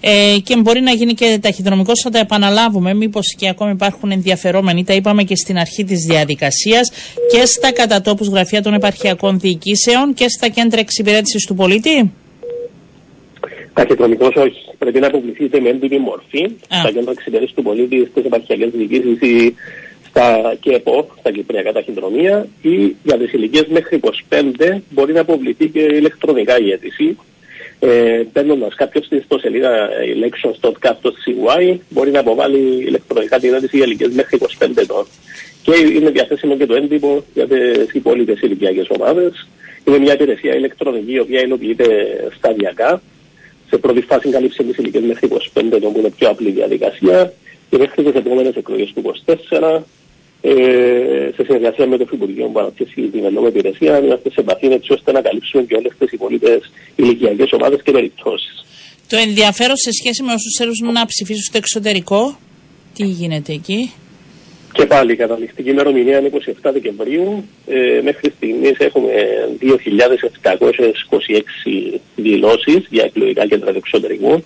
Ε, 0.00 0.36
και 0.44 0.56
μπορεί 0.56 0.80
να 0.80 0.92
γίνει 0.92 1.14
και 1.14 1.38
ταχυδρομικός, 1.42 2.00
θα 2.04 2.10
τα 2.10 2.18
επαναλάβουμε. 2.18 2.94
Μήπως 2.94 3.34
και 3.38 3.48
ακόμη 3.48 3.70
υπάρχουν 3.70 4.10
ενδιαφερόμενοι, 4.10 4.84
τα 4.84 4.94
είπαμε 4.94 5.22
και 5.22 5.36
στην 5.36 5.58
αρχή 5.58 5.84
της 5.84 6.04
διαδικασίας, 6.08 6.90
και 7.32 7.46
στα 7.46 7.72
κατατόπους 7.72 8.28
γραφεία 8.28 8.62
των 8.62 8.74
επαρχιακών 8.74 9.38
διοικήσεων 9.38 10.14
και 10.14 10.28
στα 10.28 10.48
κέντρα 10.48 10.80
εξυπηρέτησης 10.80 11.46
του 11.46 11.54
πολίτη; 11.54 12.10
Ταχυδρομικός 13.78 14.34
όχι. 14.36 14.64
Πρέπει 14.78 15.00
να 15.00 15.06
αποκλειστείτε 15.06 15.60
με 15.60 15.68
έντυπη 15.68 15.98
μορφή 15.98 16.44
Α. 16.44 16.78
στα 16.80 16.90
κέντρα 16.92 17.10
εξυπηρέτησης 17.10 17.54
του 17.54 17.62
πολίτη, 17.62 18.08
στις 18.10 18.24
επαρχιακές 18.24 18.70
διοικήσεις 18.70 19.20
ή 19.20 19.54
στα 20.08 20.56
ΚΕΠΟ, 20.60 21.08
στα 21.18 21.30
Κυπριακά 21.30 21.72
Ταχυδρομεία, 21.72 22.46
ή 22.62 22.96
για 23.02 23.18
τις 23.18 23.32
ηλικίες 23.32 23.66
μέχρι 23.66 24.00
25 24.28 24.80
μπορεί 24.90 25.12
να 25.12 25.20
αποβληθεί 25.20 25.68
και 25.68 25.80
ηλεκτρονικά 25.80 26.58
η 26.58 26.70
αίτηση. 26.70 27.16
Ε, 27.80 28.22
Παίρνοντα 28.32 28.68
κάποιος 28.76 29.04
στην 29.04 29.18
ιστοσελίδα 29.18 29.88
elections.gov.cy 30.16 31.76
μπορεί 31.88 32.10
να 32.10 32.20
αποβάλει 32.20 32.58
ηλεκτρονικά 32.86 33.38
την 33.38 33.54
αίτηση 33.54 33.76
για 33.76 33.84
ηλικίες 33.86 34.12
μέχρι 34.12 34.38
25 34.58 34.68
ετών. 34.76 35.06
Και 35.62 35.72
είναι 35.94 36.10
διαθέσιμο 36.10 36.56
και 36.56 36.66
το 36.66 36.74
έντυπο 36.74 37.24
για 37.34 37.46
τις 37.46 37.92
υπόλοιπες 37.92 38.40
ηλικιακές 38.40 38.86
ομάδες. 38.88 39.48
Είναι 39.84 39.98
μια 39.98 40.12
υπηρεσία 40.12 40.54
ηλεκτρονική 40.54 41.12
η 41.12 41.18
οποία 41.18 41.40
υλοποιείται 41.40 41.86
σταδιακά. 42.36 43.02
Σε 43.70 43.78
πρώτη 43.78 44.00
φάση 44.00 44.28
καλύψει 44.28 44.64
τις 44.64 44.76
ηλικίες 44.76 45.02
μέχρι 45.02 45.28
25 45.54 45.62
ετών 45.72 45.92
που 45.92 45.98
είναι 45.98 46.10
πιο 46.10 46.28
απλή 46.28 46.50
διαδικασία. 46.50 47.32
Και 47.70 47.78
μέχρι 47.78 48.02
τις 48.02 48.14
επόμενες 48.14 48.54
εκλογές 48.54 48.92
του 48.94 49.14
24 49.50 49.80
ε, 50.40 51.30
σε 51.34 51.44
συνεργασία 51.44 51.86
με 51.86 51.96
το 51.96 52.06
Υπουργείο 52.12 52.46
που 52.46 52.58
αναπτύσσει 52.58 53.02
την 53.02 53.24
ενόμη 53.24 53.48
υπηρεσία, 53.48 53.98
είμαστε 53.98 54.30
σε 54.30 54.40
επαφή 54.40 54.66
έτσι 54.66 54.92
ώστε 54.92 55.12
να 55.12 55.20
καλύψουμε 55.20 55.62
και 55.62 55.74
όλες 55.74 55.92
τις 55.98 56.12
υπόλοιπες 56.12 56.70
ηλικιακές 56.96 57.52
ομάδες 57.52 57.82
και 57.82 57.92
περιπτώσεις. 57.92 58.64
Το 59.08 59.16
ενδιαφέρον 59.16 59.76
σε 59.76 59.92
σχέση 59.92 60.22
με 60.22 60.32
όσους 60.32 60.54
θέλουν 60.58 60.92
να 60.92 61.06
ψηφίσουν 61.06 61.42
στο 61.42 61.56
εξωτερικό, 61.56 62.38
τι 62.94 63.04
γίνεται 63.04 63.52
εκεί; 63.52 63.92
Και 64.72 64.86
πάλι 64.86 65.12
η 65.12 65.16
καταληκτική 65.16 65.70
ημερομηνία 65.70 66.18
είναι 66.18 66.30
27 66.62 66.70
Δεκεμβρίου. 66.72 67.44
Ε, 67.66 68.00
μέχρι 68.02 68.32
στιγμής 68.36 68.78
έχουμε 68.78 69.10
2.726 69.60 72.00
δηλώσεις 72.16 72.86
για 72.90 73.04
εκλογικά 73.04 73.46
κέντρα 73.46 73.70
του 73.70 73.78
εξωτερικού 73.78 74.42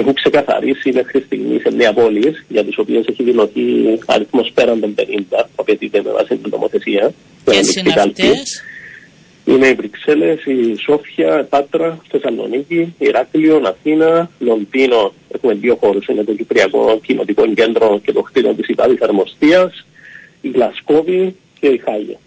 έχουν 0.00 0.14
ξεκαθαρίσει 0.14 0.92
μέχρι 0.92 1.20
στιγμής 1.20 1.60
σε 1.60 1.70
νέα 1.70 1.92
πόλη, 1.92 2.36
για 2.48 2.64
τις 2.64 2.78
οποίες 2.78 3.06
έχει 3.06 3.22
δηλωθεί 3.22 3.60
αριθμός 4.06 4.50
πέραν 4.54 4.80
των 4.80 4.94
50, 4.94 5.02
που 5.28 5.56
απαιτείται 5.56 6.02
με 6.02 6.10
βάση 6.10 6.36
την 6.36 6.50
νομοθεσία. 6.50 7.12
Ποιε 7.44 7.60
είναι 7.78 7.92
αυτέ. 8.00 8.32
Είναι 9.44 9.66
οι 9.66 9.74
Βρυξέλλες, 9.74 10.44
η 10.44 10.76
Σόφια, 10.84 11.40
η 11.40 11.44
Πάτρα, 11.44 11.98
Θεσσαλονίκη, 12.10 12.94
Ηράκλειο, 12.98 13.62
Αθήνα, 13.64 14.30
Λονδίνο. 14.38 15.12
Έχουμε 15.28 15.54
δύο 15.54 15.76
χώρους. 15.80 16.06
Είναι 16.06 16.24
το 16.24 16.34
Κυπριακό 16.34 17.00
Κοινοτικό 17.06 17.54
Κέντρο 17.54 18.00
και 18.04 18.12
το 18.12 18.22
κτίριο 18.22 18.54
της 18.54 18.68
Υπάδη 18.68 18.98
Αρμοστίας, 19.00 19.86
η 20.40 20.48
Γλασκόβη 20.48 21.36
και 21.60 21.66
η 21.66 21.78
Χάγια. 21.84 22.18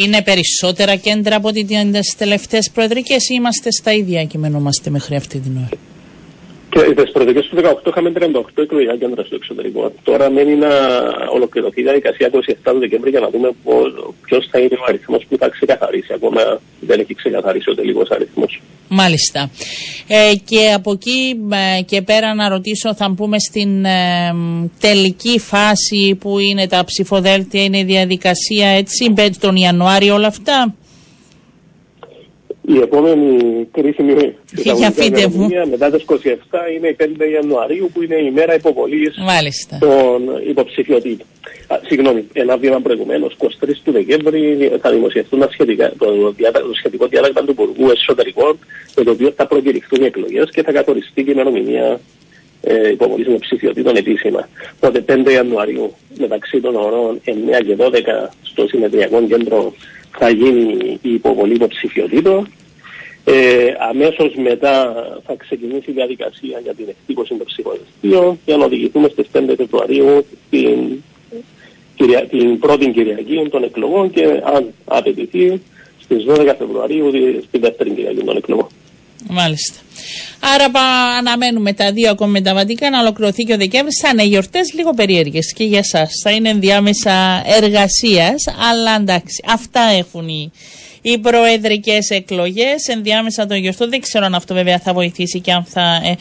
Είναι 0.00 0.22
περισσότερα 0.22 0.96
κέντρα 0.96 1.36
από 1.36 1.52
τις 1.52 2.14
τελευταίες 2.16 2.70
προεδρικές 2.70 3.28
ή 3.28 3.34
είμαστε 3.34 3.70
στα 3.70 3.92
ίδια 3.92 4.24
κειμενόμαστε 4.24 4.90
μέχρι 4.90 5.16
αυτή 5.16 5.38
την 5.38 5.56
ώρα. 5.56 5.68
Και 6.86 6.94
τι 6.94 7.10
προεδρικέ 7.10 7.40
του 7.48 7.56
2018 7.56 7.88
είχαμε 7.88 8.12
38 8.18 8.40
εκλογικά 8.54 8.96
κέντρα 8.96 9.24
στο 9.24 9.34
εξωτερικό. 9.34 9.92
Τώρα 10.02 10.30
μένει 10.30 10.54
να 10.54 10.68
ολοκληρωθεί 11.32 11.80
η 11.80 11.82
διαδικασία 11.82 12.30
27 12.32 12.74
Δεκέμβρη 12.78 13.10
για 13.10 13.20
να 13.20 13.28
δούμε 13.30 13.50
ποιος 14.22 14.48
θα 14.50 14.58
είναι 14.58 14.76
ο 14.80 14.84
αριθμός 14.88 15.24
που 15.28 15.36
θα 15.38 15.48
ξεκαθαρίσει. 15.48 16.12
Ακόμα 16.12 16.60
δεν 16.80 17.00
έχει 17.00 17.14
ξεκαθαρίσει 17.14 17.70
ο 17.70 17.74
τελικός 17.74 18.10
αριθμός. 18.10 18.60
Μάλιστα. 18.88 19.50
Ε, 20.06 20.34
και 20.44 20.72
από 20.74 20.92
εκεί 20.92 21.36
ε, 21.78 21.82
και 21.82 22.02
πέρα 22.02 22.34
να 22.34 22.48
ρωτήσω, 22.48 22.94
θα 22.94 23.14
πούμε 23.16 23.38
στην 23.38 23.84
ε, 23.84 24.34
τελική 24.80 25.38
φάση 25.38 26.16
που 26.20 26.38
είναι 26.38 26.66
τα 26.66 26.84
ψηφοδέλτια, 26.84 27.62
είναι 27.64 27.78
η 27.78 27.84
διαδικασία 27.84 28.68
έτσι, 28.68 29.14
τον 29.40 29.56
Ιανουάριο 29.56 30.14
όλα 30.14 30.26
αυτά; 30.26 30.74
Η 32.74 32.78
επόμενη 32.82 33.68
κρίσιμη 33.72 34.34
Για 34.52 35.28
μου. 35.28 35.48
μετά 35.70 35.90
το 35.90 36.04
27 36.06 36.14
είναι 36.76 36.88
η 36.88 36.96
5 37.00 37.04
Ιανουαρίου 37.32 37.90
που 37.92 38.02
είναι 38.02 38.14
η 38.14 38.30
μέρα 38.30 38.54
υποβολής 38.54 39.14
Μάλιστα. 39.18 39.78
των 39.78 40.22
υποψηφιωτήτων. 40.48 41.26
Συγγνώμη, 41.86 42.24
ένα 42.32 42.56
βήμα 42.56 42.80
προηγουμένως, 42.80 43.36
23 43.38 43.46
του 43.84 43.92
Δεκέμβρη 43.92 44.70
θα 44.80 44.90
δημοσιευτούν 44.90 45.48
σχετικά, 45.50 45.92
το, 45.98 46.06
το 46.52 46.74
σχετικό 46.78 47.06
διάλογμα 47.06 47.40
του 47.42 47.50
Υπουργού 47.50 47.90
Εσωτερικών 47.90 48.58
με 48.96 49.04
το 49.04 49.10
οποίο 49.10 49.32
θα 49.36 49.46
προκηρυχθούν 49.46 50.02
οι 50.02 50.06
εκλογές 50.06 50.50
και 50.50 50.62
θα 50.62 50.72
καθοριστεί 50.72 51.22
και 51.24 51.30
η 51.30 51.34
ημερομηνία 51.36 52.00
ε, 52.62 52.90
υποβολής 52.90 53.26
υποψηφιωτήτων 53.26 53.96
επίσημα. 53.96 54.48
Οπότε 54.80 55.04
5 55.26 55.30
Ιανουαρίου 55.32 55.94
μεταξύ 56.18 56.60
των 56.60 56.76
ωρών 56.76 57.20
9 57.24 57.30
και 57.66 57.76
12 57.78 57.90
στο 58.42 58.66
συνεδριακό 58.68 59.22
κέντρο 59.22 59.72
θα 60.18 60.28
γίνει 60.30 60.98
η 61.02 61.12
υποβολή 61.12 61.54
υποψηφιωτήτων. 61.54 62.48
Ε, 63.24 63.74
Αμέσως 63.90 64.34
μετά 64.34 64.94
θα 65.26 65.34
ξεκινήσει 65.34 65.90
η 65.90 65.92
διαδικασία 65.92 66.60
για 66.62 66.74
την 66.74 66.86
εκτύπωση 66.88 67.34
των 67.34 67.46
ψηφοδελτίων 67.46 68.38
για 68.44 68.56
να 68.56 68.64
οδηγηθούμε 68.64 69.08
στις 69.08 69.26
5 69.32 69.54
Φεβρουαρίου 69.56 70.26
την, 70.50 71.02
την 72.30 72.58
πρώτη 72.58 72.90
Κυριακή 72.90 73.48
των 73.50 73.62
εκλογών 73.62 74.10
και 74.10 74.40
αν 74.44 74.72
απαιτηθεί 74.84 75.60
στις 76.00 76.24
12 76.28 76.54
Φεβρουαρίου 76.58 77.10
στην 77.48 77.60
δεύτερη 77.60 77.90
Κυριακή 77.90 78.24
των 78.24 78.36
εκλογών. 78.36 78.66
Μάλιστα. 79.26 79.76
Άρα 80.40 80.70
πα, 80.70 80.80
αναμένουμε 81.18 81.72
τα 81.72 81.92
δύο 81.92 82.10
ακόμα 82.10 82.30
μεταβατικά 82.30 82.90
να 82.90 83.00
ολοκληρωθεί 83.00 83.42
και 83.42 83.52
ο 83.52 83.56
Δεκέμβρη. 83.56 83.92
Θα 84.02 84.08
είναι 84.08 84.24
γιορτές 84.24 84.72
λίγο 84.72 84.94
περίεργες 84.94 85.52
και 85.52 85.64
για 85.64 85.78
εσά. 85.78 86.08
Θα 86.22 86.30
είναι 86.30 86.48
ενδιάμεσα 86.48 87.42
εργασίας, 87.46 88.44
αλλά 88.70 88.96
εντάξει, 88.96 89.42
αυτά 89.46 89.80
έχουν 89.80 90.28
οι, 90.28 90.50
οι 91.02 91.18
προεδρικές 91.18 92.10
εκλογές. 92.10 92.88
Ενδιάμεσα 92.88 93.46
των 93.46 93.56
γιορτών. 93.56 93.90
Δεν 93.90 94.00
ξέρω 94.00 94.24
αν 94.24 94.34
αυτό 94.34 94.54
βέβαια 94.54 94.78
θα 94.78 94.92
βοηθήσει 94.92 95.40
και 95.40 95.52
αν 95.52 95.64
θα. 95.64 96.00
Ε, 96.04 96.14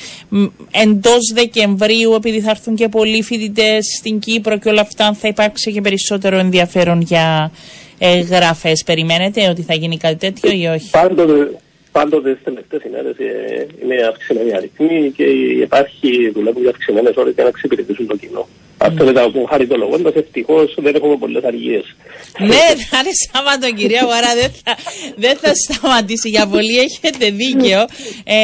Εντός 0.72 1.32
Δεκεμβρίου, 1.34 2.14
επειδή 2.14 2.42
θα 2.42 2.50
έρθουν 2.50 2.76
και 2.76 2.88
πολλοί 2.88 3.22
φοιτητές 3.24 3.86
στην 3.98 4.20
Κύπρο 4.20 4.58
και 4.58 4.70
όλα 4.70 4.82
αυτά, 4.82 5.14
θα 5.14 5.28
υπάρξει 5.28 5.72
και 5.72 5.82
περισσότερο 5.82 6.38
ενδιαφέρον 6.38 7.02
για 7.02 7.52
εγγραφέ. 7.98 8.72
Περιμένετε 8.86 9.50
ότι 9.50 9.62
θα 9.62 9.74
γίνει 9.74 9.98
κάτι 9.98 10.16
τέτοιο 10.16 10.52
ή 10.52 10.66
όχι; 10.66 10.90
Πάντοτε, 10.90 11.58
πάντοτε 11.98 12.32
στις 12.32 12.44
τελευταίες 12.44 12.84
ημέρες 12.84 13.16
ε, 13.18 13.68
είναι 13.84 13.96
αυξημένοι 14.12 14.56
αριθμοί 14.56 15.12
και 15.18 15.24
υπάρχει, 15.68 16.30
δουλεύουν 16.36 16.62
για 16.62 16.72
αυξημένες 16.76 17.16
ώρες 17.16 17.34
για 17.34 17.44
να 17.44 17.50
εξυπηρετήσουν 17.50 18.08
το 18.08 18.16
κοινό. 18.16 18.48
Αυτό 18.78 19.04
είναι 19.04 19.12
το 19.12 19.30
που 19.32 19.46
χαριτολογώντας 19.46 20.14
ευτυχώς 20.14 20.78
δεν 20.78 20.96
έχουμε 20.96 21.16
πολλές 21.18 21.44
αργίες. 21.44 21.96
Ναι, 22.40 22.66
θα 22.90 22.98
είναι 23.00 23.14
Σαββατοκυρία, 23.32 24.02
άρα 24.02 24.32
δεν 24.42 24.52
θα, 24.64 24.78
δεν 25.16 25.36
θα 25.38 25.52
σταματήσει 25.56 26.30
για 26.30 26.48
πολύ. 26.48 26.78
Έχετε 26.80 27.30
δίκαιο. 27.30 27.82
Ε, 28.24 28.38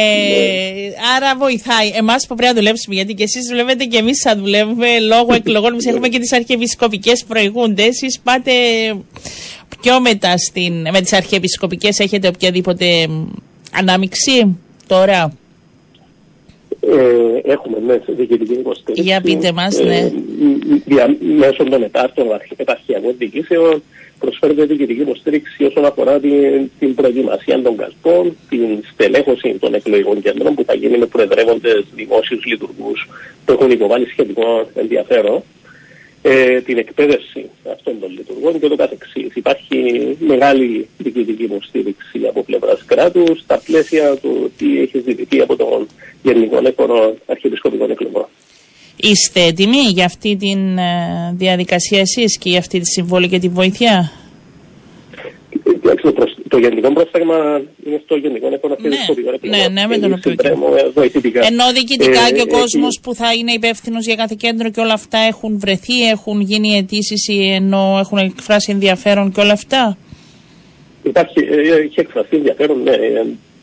άρα 1.16 1.36
βοηθάει. 1.36 1.88
Εμάς 1.88 2.26
που 2.26 2.34
πρέπει 2.34 2.54
να 2.54 2.58
δουλέψουμε, 2.60 2.94
γιατί 2.94 3.14
και 3.14 3.22
εσείς 3.22 3.46
δουλεύετε 3.48 3.84
και 3.84 3.98
εμείς 3.98 4.18
θα 4.20 4.36
δουλεύουμε 4.36 4.98
λόγω 5.00 5.34
εκλογών. 5.34 5.72
Εμείς 5.72 5.86
έχουμε 5.86 6.08
και 6.08 6.18
τις 6.18 6.32
αρχιεπισκοπικές 6.32 7.24
προηγούνται. 7.28 7.82
Εσείς 7.82 8.20
πάτε 8.24 8.52
πιο 9.80 10.00
μετά 10.00 10.38
στην, 10.38 10.72
με 10.92 11.00
τις 11.00 11.12
αρχιεπισκοπικές 11.12 11.98
έχετε 11.98 12.28
οποιαδήποτε 12.28 12.86
ανάμειξη 13.72 14.56
τώρα; 14.86 15.32
Ε, 16.80 17.52
έχουμε 17.52 17.78
ναι, 17.86 17.96
διοικητική 18.06 18.52
υποστήριξη. 18.52 19.02
Για 19.02 19.20
πείτε 19.20 19.52
μας, 19.52 19.78
ναι. 19.78 19.98
Ε, 19.98 20.10
μέσω 21.38 21.64
των 21.64 21.82
ετάρτων 21.82 22.26
επαρχιακών 22.56 23.14
διοικήσεων 23.18 23.82
προσφέρεται 24.18 24.64
διοικητική 24.64 25.00
υποστήριξη 25.00 25.64
όσον 25.64 25.84
αφορά 25.84 26.20
την, 26.20 26.70
την 26.78 26.94
προετοιμασία 26.94 27.62
των 27.62 27.76
κασπών, 27.76 28.36
την 28.48 28.84
στελέχωση 28.92 29.56
των 29.60 29.74
εκλογικών 29.74 30.22
κέντρων 30.22 30.54
που 30.54 30.64
θα 30.64 30.74
γίνει 30.74 30.98
με 30.98 31.06
προεδρεύοντες 31.06 31.84
δημόσιους 31.94 32.44
λειτουργούς 32.44 33.08
που 33.44 33.52
έχουν 33.52 33.70
υποβάλει 33.70 34.06
σχετικό 34.06 34.68
ενδιαφέρον 34.74 35.42
ε, 36.26 36.60
την 36.60 36.78
εκπαίδευση 36.78 37.50
αυτών 37.72 38.00
των 38.00 38.10
λειτουργών 38.10 38.60
και 38.60 38.68
το 38.68 38.76
καθεξής. 38.76 39.34
Υπάρχει 39.34 39.78
μεγάλη 40.18 40.88
διοικητική 40.98 41.42
υποστήριξη 41.42 42.20
από 42.28 42.42
πλευράς 42.42 42.84
κράτους 42.84 43.40
στα 43.40 43.62
πλαίσια 43.64 44.16
του 44.16 44.52
τι 44.56 44.80
έχει 44.80 44.98
ζητηθεί 44.98 45.40
από 45.40 45.56
τον 45.56 45.86
Γενικό 46.22 46.60
Έφορο 46.66 47.14
Αρχιεπισκοπικών 47.26 47.90
Εκλογών. 47.90 48.26
Είστε 48.96 49.42
έτοιμοι 49.42 49.78
για 49.78 50.04
αυτή 50.04 50.36
τη 50.36 50.50
ε, 50.50 51.32
διαδικασία 51.32 52.00
εσείς 52.00 52.38
και 52.38 52.50
για 52.50 52.58
αυτή 52.58 52.78
τη 52.78 52.86
συμβόλη 52.86 53.28
και 53.28 53.38
τη 53.38 53.48
βοήθεια; 53.48 54.12
Το 56.54 56.60
γενικό 56.60 56.92
πρόσταγμα 56.92 57.62
είναι 57.86 58.00
στο 58.04 58.16
γενικό 58.16 58.46
επαναστατικό 58.46 59.38
ναι, 59.40 59.56
ναι, 59.56 59.68
ναι, 59.68 59.86
με 59.86 59.98
τον 59.98 60.12
οποίο. 60.12 60.34
Ε, 60.42 61.46
Ενώ 61.46 61.72
διοικητικά 61.72 62.20
ε, 62.28 62.32
και 62.32 62.40
ο 62.40 62.46
κόσμος 62.46 63.00
που 63.02 63.14
θα 63.14 63.32
είναι 63.32 63.52
υπεύθυνος 63.52 64.06
για 64.06 64.14
κάθε 64.14 64.34
κέντρο 64.38 64.70
και 64.70 64.80
όλα 64.80 64.92
αυτά 64.92 65.18
έχουν 65.18 65.58
βρεθεί, 65.58 66.08
έχουν 66.08 66.40
γίνει 66.40 66.76
αιτήσεις 66.76 67.28
ενώ 67.56 67.96
έχουν 68.00 68.18
εκφράσει 68.18 68.72
ενδιαφέρον 68.72 69.32
και 69.32 69.40
όλα 69.40 69.52
αυτά; 69.52 69.96
Υπάρχει, 71.02 71.40
ε, 71.50 71.74
έχει 71.74 72.00
εκφραστεί 72.00 72.36
ενδιαφέρον, 72.36 72.82
ναι. 72.82 72.96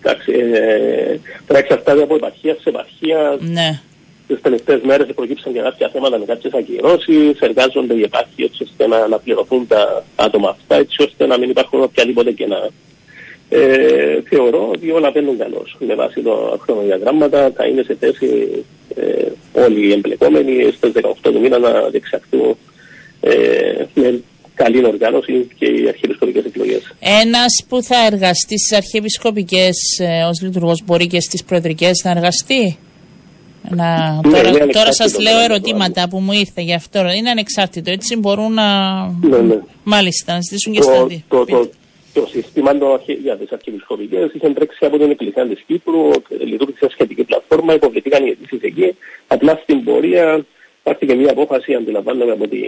Εντάξει, 0.03 0.31
ε, 0.31 1.19
τώρα 1.47 1.59
εξαρτάται 1.59 2.03
από 2.03 2.15
επαρχία 2.15 2.57
σε 2.61 2.69
επαρχία. 2.69 3.37
Ναι 3.39 3.81
τις 4.33 4.41
τελευταίες 4.41 4.81
μέρες 4.81 5.07
προκύψαν 5.15 5.53
και 5.53 5.59
κάποια 5.59 5.89
θέματα 5.93 6.17
με 6.17 6.25
κάποιες 6.25 6.53
ακυρώσεις. 6.53 7.39
Εργάζονται 7.39 7.93
οι 7.93 8.01
επάρχοι 8.01 8.43
έτσι 8.43 8.63
ώστε 8.63 8.87
να 8.87 8.97
αναπληρωθούν 8.97 9.67
τα 9.67 10.03
άτομα 10.15 10.49
αυτά, 10.49 10.75
έτσι 10.75 11.03
ώστε 11.03 11.25
να 11.25 11.37
μην 11.37 11.49
υπάρχουν 11.49 11.81
οποιαδήποτε 11.81 12.31
κενά. 12.31 12.69
Ε, 13.49 14.21
θεωρώ 14.29 14.69
ότι 14.73 14.91
όλα 14.91 15.11
παίρνουν 15.11 15.37
καλώς. 15.37 15.77
Με 15.79 15.95
βάση 15.95 16.21
τα 16.21 16.57
χρονοδιαγράμματα 16.61 17.51
θα 17.55 17.65
είναι 17.65 17.83
σε 17.83 17.95
θέση 17.99 18.63
ε, 18.95 19.25
όλοι 19.53 19.87
οι 19.87 19.91
εμπλεκόμενοι 19.91 20.71
στις 20.71 20.91
18 20.95 21.01
του 21.21 21.39
μήνα 21.39 21.57
να 21.57 21.89
διεξαχθούν 21.89 22.57
ε, 23.21 23.85
με 23.93 24.21
καλή 24.53 24.85
οργάνωση 24.85 25.47
και 25.57 25.65
οι 25.65 25.87
αρχιεπισκοπικές 25.87 26.45
εκλογές. 26.45 26.93
Ένας 26.99 27.65
που 27.69 27.83
θα 27.83 28.05
εργαστεί 28.05 28.59
στις 28.59 28.77
αρχιεπισκοπικές 28.77 29.77
ε, 29.99 30.23
ως 30.23 30.41
λειτουργός 30.41 30.81
μπορεί 30.85 31.07
και 31.07 31.19
στις 31.19 31.43
προεδρικές 31.43 32.01
να 32.03 32.11
εργαστεί; 32.11 32.77
Να, 33.75 34.19
ναι, 34.27 34.41
τώρα 34.41 34.67
τώρα 34.67 34.93
σας 34.93 35.19
λέω 35.19 35.39
ερωτήματα 35.39 36.07
που 36.09 36.19
μου 36.19 36.31
ήρθε 36.31 36.61
γι' 36.61 36.73
αυτό. 36.73 36.99
Είναι 36.99 37.29
ανεξάρτητο, 37.29 37.91
έτσι 37.91 38.15
μπορούν 38.15 38.53
να... 38.53 38.67
Ναι, 39.21 39.37
ναι. 39.37 39.59
Μάλιστα, 39.83 40.33
να 40.33 40.39
ζητήσουν 40.41 40.73
και 40.73 40.81
στα 40.81 41.05
δύο. 41.05 41.21
Το, 41.27 41.45
το, 41.45 41.69
το, 42.13 42.27
σύστημα 42.31 42.77
το, 42.77 43.01
για 43.21 43.37
τις 43.37 43.51
αρχιεπισκοπικέ 43.51 44.31
είχε 44.33 44.49
τρέξει 44.49 44.85
από 44.85 44.97
την 44.97 45.11
Εκκλησία 45.11 45.47
της 45.47 45.63
Κύπρου, 45.67 46.11
λειτουργήσε 46.45 46.87
σχετική 46.89 47.23
πλατφόρμα, 47.23 47.73
υποβληθήκαν 47.73 48.25
οι 48.25 48.29
αιτήσεις 48.29 48.61
εκεί. 48.61 48.95
Απλά 49.27 49.59
στην 49.63 49.83
πορεία 49.83 50.45
υπάρχει 50.81 51.05
και 51.05 51.15
μια 51.15 51.31
απόφαση, 51.31 51.73
αντιλαμβάνομαι, 51.73 52.31
από 52.31 52.47
τη 52.47 52.59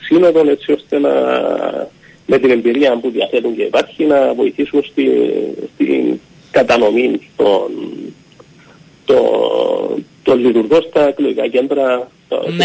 Σύνοδο, 0.00 0.50
έτσι 0.50 0.72
ώστε 0.72 0.98
να, 0.98 1.10
με 2.26 2.38
την 2.38 2.50
εμπειρία 2.50 2.98
που 2.98 3.10
διαθέτουν 3.10 3.56
και 3.56 3.62
υπάρχει, 3.62 4.04
να 4.04 4.34
βοηθήσουν 4.34 4.84
στην 4.84 5.10
στη 5.74 6.20
κατανομή 6.50 7.20
των 7.36 7.70
το, 9.04 9.18
το 10.26 10.36
λειτουργός 10.36 10.84
στα 10.84 11.08
εκλογικά 11.08 11.48
κέντρα 11.48 12.08
ναι, 12.56 12.64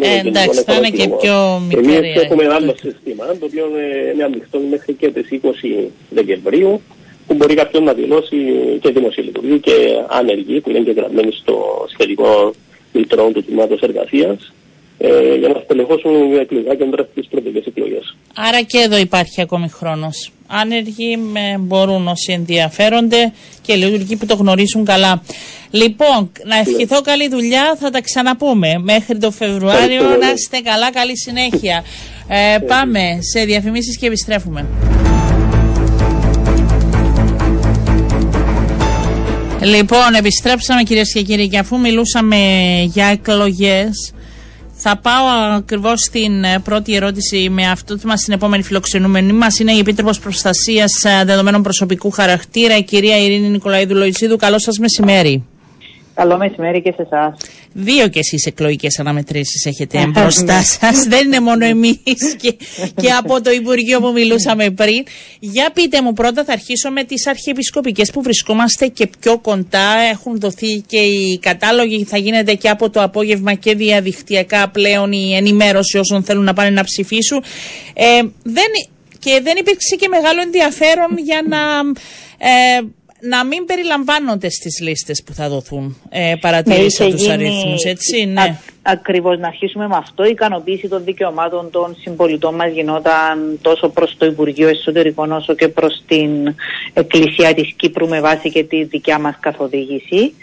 ε, 0.00 0.28
εντάξει, 0.28 0.62
θα 0.62 0.74
είναι 0.74 0.90
και 0.90 1.08
πιο 1.20 1.62
μικρή. 1.68 1.94
Εμείς 1.94 2.22
έχουμε 2.22 2.44
ένα 2.44 2.54
άλλο 2.54 2.74
σύστημα, 2.76 3.24
το 3.26 3.44
οποίο 3.44 3.66
είναι 4.14 4.24
ανοιχτό 4.24 4.58
μέχρι 4.70 4.92
και 4.92 5.08
τις 5.10 5.28
20 5.42 5.90
Δεκεμβρίου, 6.10 6.80
που 7.26 7.34
μπορεί 7.34 7.54
κάποιο 7.54 7.80
να 7.80 7.92
δηλώσει 7.92 8.36
και 8.80 8.90
δημοσιολειτουργή 8.90 9.58
και 9.58 9.76
άνεργη, 10.08 10.60
που 10.60 10.70
είναι 10.70 10.78
και 10.78 10.90
γραμμένη 10.90 11.32
στο 11.32 11.86
σχετικό 11.92 12.52
μητρό 12.92 13.30
του 13.34 13.44
τμήματος 13.44 13.80
εργασίας, 13.80 14.52
ε, 14.98 15.34
για 15.34 15.48
να 15.48 15.60
στελεχώσουν 15.64 16.38
εκλογικά 16.38 16.74
κέντρα 16.74 17.08
στις 17.10 17.26
προεδρικέ 17.30 17.62
εκλογές. 17.68 18.16
Άρα 18.34 18.62
και 18.62 18.78
εδώ 18.78 18.98
υπάρχει 18.98 19.40
ακόμη 19.40 19.68
χρόνος. 19.68 20.32
Άνεργοι 20.52 21.16
με, 21.16 21.56
μπορούν 21.58 22.08
όσοι 22.08 22.32
ενδιαφέρονται 22.32 23.32
και 23.62 23.74
λειτουργοί 23.74 24.16
που 24.16 24.26
το 24.26 24.34
γνωρίζουν 24.34 24.84
καλά. 24.84 25.22
Λοιπόν, 25.70 26.32
να 26.44 26.56
ευχηθώ 26.56 27.00
καλή 27.00 27.28
δουλειά, 27.28 27.76
θα 27.80 27.90
τα 27.90 28.00
ξαναπούμε. 28.00 28.78
Μέχρι 28.78 29.18
το 29.18 29.30
Φεβρουάριο 29.30 30.02
να 30.02 30.30
είστε 30.30 30.60
καλά, 30.60 30.92
καλή 30.92 31.18
συνέχεια. 31.18 31.84
Ε, 32.28 32.58
πάμε 32.58 33.00
σε 33.32 33.44
διαφημίσεις 33.44 33.98
και 33.98 34.06
επιστρέφουμε. 34.06 34.66
Λοιπόν, 39.62 40.14
επιστρέψαμε 40.18 40.82
κυρίες 40.82 41.12
και 41.12 41.22
κύριοι 41.22 41.48
και 41.48 41.58
αφού 41.58 41.78
μιλούσαμε 41.78 42.36
για 42.84 43.06
εκλογές 43.06 44.12
θα 44.82 44.96
πάω 44.96 45.26
ακριβώς 45.56 46.00
στην 46.00 46.44
ε, 46.44 46.58
πρώτη 46.58 46.94
ερώτηση 46.94 47.48
με 47.50 47.70
αυτό 47.70 47.96
που 47.96 48.06
μας 48.06 48.20
την 48.20 48.32
επόμενη 48.32 48.62
φιλοξενούμενη 48.62 49.32
μας. 49.32 49.58
Είναι 49.58 49.72
η 49.72 49.78
Επίτροπος 49.78 50.18
Προστασίας 50.18 51.04
ε, 51.04 51.24
Δεδομένων 51.24 51.62
Προσωπικού 51.62 52.10
Χαρακτήρα, 52.10 52.76
η 52.76 52.82
κυρία 52.82 53.18
Ειρήνη 53.18 53.48
Νικολαίδου 53.48 53.94
Λοϊσίδου. 53.94 54.36
Καλό 54.36 54.58
σας 54.58 54.78
μεσημέρι. 54.78 55.44
Καλό 56.20 56.36
μεσημέρι 56.36 56.82
και 56.82 56.92
σε 56.96 57.02
εσάς. 57.02 57.36
Δύο 57.72 58.08
και 58.08 58.18
εσείς 58.18 58.46
εκλογικές 58.46 58.98
αναμετρήσεις 58.98 59.66
έχετε 59.66 60.06
μπροστά 60.06 60.62
σας. 60.62 61.04
Δεν 61.04 61.26
είναι 61.26 61.40
μόνο 61.40 61.64
εμείς 61.64 62.34
και, 62.36 62.56
και 62.94 63.10
από 63.18 63.40
το 63.42 63.50
Υπουργείο 63.50 64.00
που 64.00 64.12
μιλούσαμε 64.12 64.70
πριν. 64.70 65.04
Για 65.38 65.70
πείτε 65.74 66.02
μου 66.02 66.12
πρώτα, 66.12 66.44
θα 66.44 66.52
αρχίσω 66.52 66.90
με 66.90 67.04
τις 67.04 67.26
αρχιεπισκοπικές 67.26 68.10
που 68.10 68.22
βρισκόμαστε 68.22 68.86
και 68.86 69.06
πιο 69.20 69.38
κοντά. 69.38 69.98
Έχουν 70.12 70.40
δοθεί 70.40 70.84
και 70.86 70.98
οι 70.98 71.38
κατάλογοι, 71.38 72.04
θα 72.04 72.18
γίνεται 72.18 72.54
και 72.54 72.68
από 72.68 72.90
το 72.90 73.02
απόγευμα 73.02 73.54
και 73.54 73.74
διαδικτυακά 73.74 74.68
πλέον 74.68 75.12
η 75.12 75.36
ενημέρωση 75.36 75.98
όσων 75.98 76.22
θέλουν 76.22 76.44
να 76.44 76.52
πάνε 76.52 76.70
να 76.70 76.84
ψηφίσουν. 76.84 77.42
Ε, 77.94 78.04
δεν, 78.42 78.70
και 79.18 79.40
δεν 79.42 79.56
υπήρξε 79.56 79.96
και 79.96 80.08
μεγάλο 80.08 80.40
ενδιαφέρον 80.40 81.18
για 81.24 81.42
να. 81.48 81.58
Ε, 82.38 82.80
να 83.20 83.44
μην 83.44 83.64
περιλαμβάνονται 83.64 84.50
στις 84.50 84.80
λίστες 84.80 85.22
που 85.26 85.32
θα 85.32 85.48
δοθούν 85.48 85.96
ε, 86.08 86.34
παρατηρήσεις 86.40 86.98
ναι, 86.98 87.10
τους 87.10 87.28
αριθμούς, 87.28 87.84
έτσι, 87.84 88.24
ναι. 88.24 88.40
Α, 88.40 88.58
ακριβώς, 88.82 89.38
να 89.38 89.46
αρχίσουμε 89.46 89.86
με 89.88 89.96
αυτό. 89.96 90.24
Η 90.24 90.30
ικανοποίηση 90.30 90.88
των 90.88 91.04
δικαιωμάτων 91.04 91.70
των 91.70 91.96
συμπολιτών 92.00 92.54
μας 92.54 92.72
γινόταν 92.72 93.58
τόσο 93.62 93.88
προς 93.88 94.16
το 94.18 94.26
Υπουργείο 94.26 94.68
Εσωτερικών 94.68 95.32
όσο 95.32 95.54
και 95.54 95.68
προς 95.68 96.02
την 96.06 96.54
Εκκλησία 96.92 97.54
της 97.54 97.72
Κύπρου 97.76 98.08
με 98.08 98.20
βάση 98.20 98.50
και 98.50 98.64
τη 98.64 98.84
δικιά 98.84 99.18
μας 99.18 99.36
καθοδήγηση. 99.40 100.34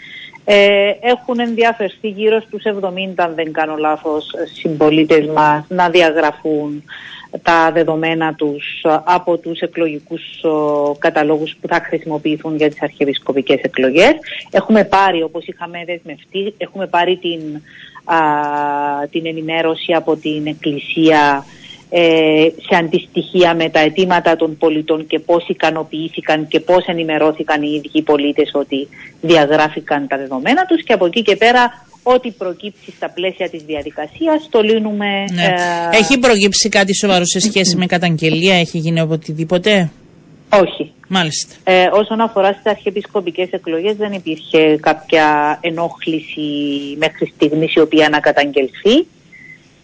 Ε, 0.50 0.92
έχουν 1.00 1.40
ενδιαφερθεί 1.40 2.08
γύρω 2.08 2.40
στους 2.40 2.62
70, 2.64 3.24
αν 3.24 3.34
δεν 3.34 3.52
κάνω 3.52 3.76
λάθος, 3.76 4.30
συμπολίτες 4.54 5.26
μας 5.26 5.64
να 5.68 5.88
διαγραφούν 5.90 6.84
τα 7.42 7.70
δεδομένα 7.72 8.34
τους 8.34 8.84
από 9.04 9.36
τους 9.36 9.60
εκλογικούς 9.60 10.22
καταλόγους 10.98 11.56
που 11.60 11.68
θα 11.68 11.80
χρησιμοποιηθούν 11.84 12.56
για 12.56 12.68
τις 12.68 12.82
αρχιεπισκοπικές 12.82 13.60
εκλογές. 13.62 14.12
Έχουμε 14.50 14.84
πάρει, 14.84 15.22
όπως 15.22 15.46
είχαμε 15.46 15.84
δεσμευτεί, 15.86 16.54
έχουμε 16.58 16.86
πάρει 16.86 17.16
την, 17.16 17.40
την 19.10 19.26
ενημέρωση 19.26 19.92
από 19.92 20.16
την 20.16 20.46
Εκκλησία 20.46 21.44
ε, 21.46 21.57
σε 22.68 22.76
αντιστοιχεία 22.78 23.54
με 23.54 23.68
τα 23.68 23.80
αιτήματα 23.80 24.36
των 24.36 24.56
πολιτών 24.56 25.06
και 25.06 25.18
πώς 25.18 25.48
ικανοποιήθηκαν 25.48 26.48
και 26.48 26.60
πώς 26.60 26.84
ενημερώθηκαν 26.86 27.62
οι 27.62 27.82
ίδιοι 27.84 28.02
πολίτες 28.02 28.50
ότι 28.52 28.88
διαγράφηκαν 29.20 30.06
τα 30.06 30.16
δεδομένα 30.16 30.64
τους 30.66 30.82
και 30.82 30.92
από 30.92 31.06
εκεί 31.06 31.22
και 31.22 31.36
πέρα 31.36 31.86
ό,τι 32.02 32.30
προκύψει 32.30 32.92
στα 32.96 33.10
πλαίσια 33.10 33.48
της 33.50 33.62
διαδικασίας 33.62 34.48
το 34.50 34.60
λύνουμε. 34.60 35.24
Ναι. 35.32 35.42
Ε... 35.42 35.96
Έχει 35.96 36.18
προκύψει 36.18 36.68
κάτι 36.68 36.94
σοβαρό 36.94 37.24
σε 37.24 37.40
σχέση 37.40 37.76
με 37.76 37.86
καταγγελία, 37.86 38.54
έχει 38.54 38.78
γίνει 38.78 39.00
οτιδήποτε. 39.00 39.90
Όχι. 40.52 40.92
Μάλιστα. 41.08 41.54
Ε, 41.64 41.88
όσον 41.92 42.20
αφορά 42.20 42.52
στις 42.52 42.66
αρχιεπισκοπικές 42.66 43.48
εκλογές 43.50 43.96
δεν 43.96 44.12
υπήρχε 44.12 44.76
κάποια 44.80 45.58
ενόχληση 45.60 46.40
μέχρι 46.98 47.32
στιγμής 47.34 47.74
η 47.74 47.80
οποία 47.80 48.08
να 48.08 48.20
καταγγελθεί. 48.20 49.06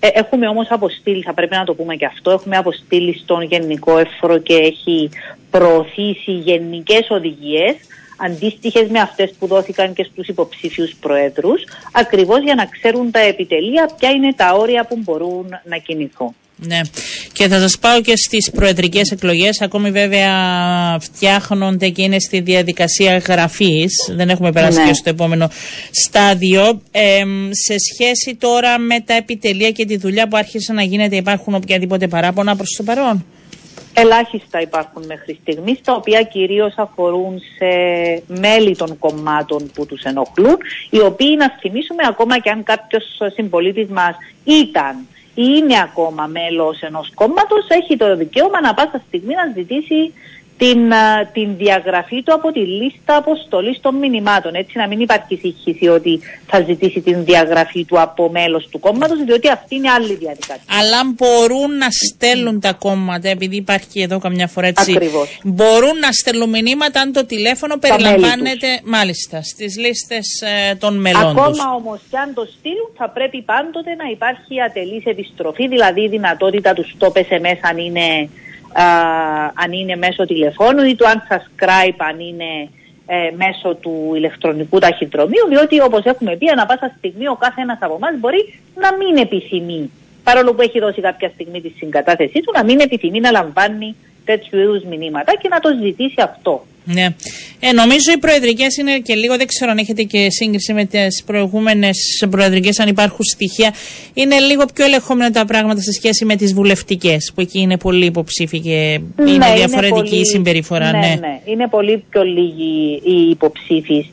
Ε, 0.05 0.09
έχουμε 0.13 0.49
όμως 0.49 0.67
αποστείλει, 0.71 1.23
θα 1.23 1.35
πρέπει 1.35 1.55
να 1.55 1.65
το 1.65 1.75
πούμε 1.75 1.97
και 1.97 2.07
αυτό, 2.07 2.31
έχουμε 2.31 2.57
αποστείλει 2.57 3.19
στον 3.19 3.43
Γενικό 3.43 3.99
Εύρο 3.99 4.39
και 4.39 4.55
έχει 4.55 5.11
προωθήσει 5.51 6.33
γενικές 6.33 7.07
οδηγίες 7.11 7.77
αντίστοιχες 8.19 8.89
με 8.89 9.01
αυτές 9.01 9.35
που 9.39 9.47
δόθηκαν 9.47 9.93
και 9.93 10.05
στους 10.05 10.27
υποψήφιους 10.29 10.95
προέδρους, 11.01 11.65
ακριβώς 11.93 12.43
για 12.43 12.55
να 12.55 12.67
ξέρουν 12.67 13.11
τα 13.11 13.19
επιτελεία 13.19 13.91
ποια 13.99 14.11
είναι 14.11 14.33
τα 14.33 14.53
όρια 14.53 14.87
που 14.87 14.99
μπορούν 15.03 15.49
να 15.65 15.77
κινηθούν. 15.77 16.35
Ναι. 16.57 16.81
Και 17.33 17.49
θα 17.49 17.59
σας 17.59 17.79
πάω 17.79 18.01
και 18.01 18.17
στις 18.17 18.51
προεδρικές 18.51 19.11
εκλογές. 19.11 19.61
Ακόμη 19.61 19.91
βέβαια 19.91 20.33
φτιάχνονται 21.01 21.89
και 21.89 22.03
είναι 22.03 22.19
στη 22.19 22.41
διαδικασία 22.41 23.19
γραφής. 23.19 23.93
Δεν 24.17 24.29
έχουμε 24.29 24.53
περάσει 24.53 24.79
ναι. 24.79 24.87
και 24.87 24.95
στο 24.95 25.11
επόμενο 25.11 25.51
στάδιο. 25.91 26.83
σε 27.51 27.75
σχέση 27.93 28.37
τώρα 28.39 28.79
με 28.79 29.01
τα 29.01 29.15
επιτελεία 29.15 29.71
και 29.71 29.85
τη 29.85 29.97
δουλειά 29.97 30.29
που 30.29 30.37
άρχισε 30.37 30.73
να 30.73 30.83
γίνεται, 30.83 31.17
υπάρχουν 31.17 31.55
οποιαδήποτε 31.55 32.09
παράπονα 32.09 32.57
προς 32.57 32.75
το 32.77 32.83
παρόν; 32.83 33.25
Ελάχιστα 33.97 34.61
υπάρχουν 34.61 35.05
μέχρι 35.07 35.39
στιγμής, 35.43 35.81
τα 35.85 35.93
οποία 35.93 36.23
κυρίως 36.23 36.75
αφορούν 36.77 37.39
σε 37.57 37.67
μέλη 38.27 38.77
των 38.77 38.99
κομμάτων 38.99 39.71
που 39.75 39.87
τους 39.87 40.03
ενοχλούν, 40.03 40.57
οι 40.91 41.01
οποίοι 41.01 41.35
να 41.39 41.51
θυμίσουμε 41.61 42.03
ακόμα 42.09 42.39
και 42.39 42.51
αν 42.51 42.63
κάποιος 42.63 43.05
συμπολίτης 43.35 43.89
μας 43.89 44.17
ήταν 44.45 45.07
ή 45.24 45.24
είναι 45.35 45.81
ακόμα 45.83 46.27
μέλος 46.27 46.81
ενός 46.81 47.11
κόμματος, 47.15 47.67
έχει 47.69 47.97
το 47.97 48.17
δικαίωμα 48.17 48.61
να 48.61 48.75
πάσα 48.75 49.03
στιγμή 49.07 49.35
να 49.35 49.53
ζητήσει 49.55 50.13
την, 50.57 50.93
την 51.33 51.57
διαγραφή 51.57 52.23
του 52.23 52.35
από 52.35 52.53
τη 52.53 52.61
λίστα 52.61 53.17
αποστολής 53.17 53.81
των 53.81 53.95
μηνυμάτων. 53.95 54.55
Έτσι, 54.55 54.79
να 54.79 54.87
μην 54.89 55.01
υπάρχει 55.01 55.37
σύγχυση 55.37 55.89
ότι 55.89 56.21
θα 56.47 56.61
ζητήσει 56.61 57.01
την 57.01 57.25
διαγραφή 57.25 57.85
του 57.85 58.01
από 58.01 58.31
μέλος 58.31 58.69
του 58.71 58.79
κόμματος, 58.79 59.25
διότι 59.25 59.49
αυτή 59.49 59.75
είναι 59.75 59.91
άλλη 59.91 60.15
διαδικασία. 60.15 60.63
Αλλά 60.81 61.01
μπορούν 61.15 61.77
να 61.77 61.87
στέλνουν 61.91 62.61
τα 62.61 62.73
κόμματα, 62.73 63.29
επειδή 63.29 63.57
υπάρχει 63.57 64.01
εδώ 64.01 64.19
καμιά 64.19 64.47
φορά 64.47 64.67
έτσι. 64.67 64.93
Ακριβώς. 64.93 65.39
Μπορούν 65.45 65.99
να 65.99 66.13
στέλνουν 66.13 66.49
μηνύματα 66.49 67.01
αν 67.01 67.13
το 67.13 67.27
τηλέφωνο 67.27 67.77
περιλαμβάνεται 67.79 68.81
μάλιστα 68.85 69.43
στις 69.43 69.79
λίστες 69.79 70.27
ε, 70.41 70.75
των 70.75 71.01
μελών. 71.01 71.39
Ακόμα 71.39 71.75
όμως 71.75 72.01
και 72.11 72.19
αν 72.19 72.35
το 72.35 72.49
στείλουν, 72.59 72.91
θα 72.97 73.09
πρέπει 73.09 73.43
πάντοτε 73.43 73.95
να 73.95 74.05
υπάρχει 74.11 74.63
ατελής 74.63 75.05
επιστροφή, 75.05 75.69
δηλαδή 75.69 76.01
η 76.01 76.09
δυνατότητα 76.09 76.73
τους 76.73 76.95
stop 76.99 77.13
SMS 77.13 77.59
αν 77.61 77.79
είναι 77.79 78.29
αν 79.55 79.73
είναι 79.73 79.97
μέσω 79.97 80.25
τηλεφώνου 80.25 80.83
ή 80.85 80.95
του 80.95 81.05
unsubscribe 81.05 81.97
αν 81.97 82.21
είναι 82.21 82.69
ε, 83.07 83.31
μέσω 83.37 83.75
του 83.75 84.13
ηλεκτρονικού 84.15 84.79
ταχυδρομείου, 84.79 85.47
διότι 85.49 85.81
όπως 85.81 86.05
έχουμε 86.05 86.37
πει, 86.37 86.49
ανά 86.49 86.67
πάσα 86.67 86.95
στιγμή 86.97 87.29
ο 87.29 87.35
κάθε 87.35 87.61
ένας 87.61 87.79
από 87.81 87.95
εμάς 87.95 88.19
μπορεί 88.19 88.55
να 88.75 88.97
μην 88.97 89.17
επιθυμεί, 89.17 89.91
παρόλο 90.25 90.55
που 90.55 90.63
έχει 90.63 90.79
δώσει 90.79 91.01
κάποια 91.01 91.31
στιγμή 91.35 91.61
τη 91.61 91.69
συγκατάθεσή 91.69 92.41
του, 92.41 92.53
να 92.55 92.65
μην 92.65 92.81
επιθυμεί 92.81 93.21
να 93.21 93.31
λαμβάνει 93.31 93.97
τέτοιου 94.25 94.59
είδους 94.59 94.83
μηνύματα 94.83 95.37
και 95.37 95.49
να 95.49 95.61
το 95.61 95.69
ζητήσει 95.83 96.21
αυτό. 96.23 96.65
Ναι. 96.85 97.07
Ε, 97.61 97.73
νομίζω 97.73 98.13
οι 98.13 98.19
προεδρικές 98.19 98.77
είναι 98.77 98.99
και 98.99 99.15
λίγο, 99.15 99.37
δεν 99.37 99.47
ξέρω 99.47 99.71
αν 99.71 99.79
έχετε 99.79 100.03
και 100.03 100.31
σύγκριση 100.31 100.73
με 100.73 100.85
τις 100.85 101.23
προηγούμενες 101.27 102.27
προεδρικές, 102.31 102.79
αν 102.79 102.89
υπάρχουν 102.89 103.25
στοιχεία. 103.25 103.75
Είναι 104.15 104.39
λίγο 104.39 104.65
πιο 104.75 104.85
ελεγχόμενα 104.85 105.31
τα 105.31 105.45
πράγματα 105.45 105.81
σε 105.81 105.93
σχέση 105.93 106.25
με 106.25 106.37
τις 106.37 106.55
βουλευτικές, 106.55 107.33
που 107.35 107.41
εκεί 107.41 107.61
είναι 107.61 107.79
πολύ 107.79 108.05
υποψήφοι 108.07 108.61
και 108.61 109.01
ναι, 109.17 109.31
είναι 109.31 109.53
διαφορετική 109.55 110.17
η 110.17 110.25
συμπεριφορά. 110.25 110.91
Ναι, 110.91 110.99
ναι, 110.99 111.15
ναι. 111.21 111.41
Είναι 111.45 111.69
πολύ 111.69 112.05
πιο 112.11 112.23
λίγοι 112.23 113.03
οι 113.05 113.31
υποψήφοι 113.31 114.11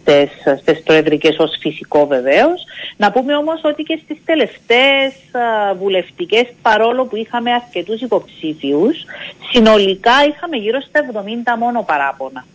στις 0.61 0.83
προεδρικές 0.83 1.35
ως 1.39 1.57
φυσικό 1.59 2.05
βεβαίως. 2.07 2.63
Να 2.97 3.11
πούμε 3.11 3.35
όμως 3.35 3.61
ότι 3.63 3.83
και 3.83 3.99
στις 4.03 4.17
τελευταίες 4.25 5.13
βουλευτικές, 5.79 6.45
παρόλο 6.61 7.05
που 7.05 7.15
είχαμε 7.15 7.51
αρκετούς 7.51 8.01
υποψήφιους, 8.01 9.05
συνολικά 9.51 10.13
είχαμε 10.29 10.57
γύρω 10.57 10.81
στα 10.81 10.99
70 10.99 11.57
μόνο 11.59 11.83
παράπονα. 11.83 12.45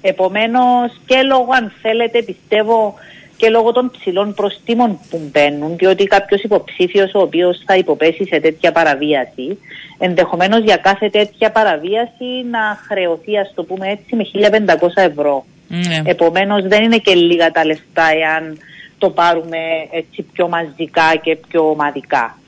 Επομένως 0.00 1.00
και 1.06 1.22
λόγω 1.22 1.48
αν 1.50 1.72
θέλετε 1.82 2.22
πιστεύω 2.22 2.94
και 3.36 3.48
λόγω 3.48 3.72
των 3.72 3.90
ψηλών 3.90 4.34
προστήμων 4.34 4.98
που 5.10 5.20
μπαίνουν, 5.32 5.76
διότι 5.76 6.04
κάποιος 6.04 6.42
υποψήφιος 6.42 7.14
ο 7.14 7.20
οποίος 7.20 7.62
θα 7.66 7.76
υποπέσει 7.76 8.26
σε 8.26 8.40
τέτοια 8.40 8.72
παραβίαση, 8.72 9.58
ενδεχομένως 9.98 10.62
για 10.64 10.76
κάθε 10.76 11.08
τέτοια 11.08 11.50
παραβίαση 11.50 12.30
να 12.50 12.78
χρεωθεί, 12.88 13.38
ας 13.38 13.52
το 13.54 13.64
πούμε 13.64 13.88
έτσι, 13.90 14.16
με 14.16 14.24
1500 14.24 14.88
ευρώ. 14.94 15.44
Mm. 15.70 15.74
Επομένως 16.04 16.66
δεν 16.66 16.82
είναι 16.82 16.98
και 16.98 17.14
λίγα 17.14 17.50
τα 17.50 17.64
λεφτά 17.64 18.08
εάν 18.22 18.58
το 18.98 19.10
πάρουμε 19.10 19.58
έτσι 19.90 20.22
πιο 20.32 20.48
μαζικά 20.48 21.16
και 21.22 21.36
πιο 21.48 21.70
ομαδικά. 21.70 22.38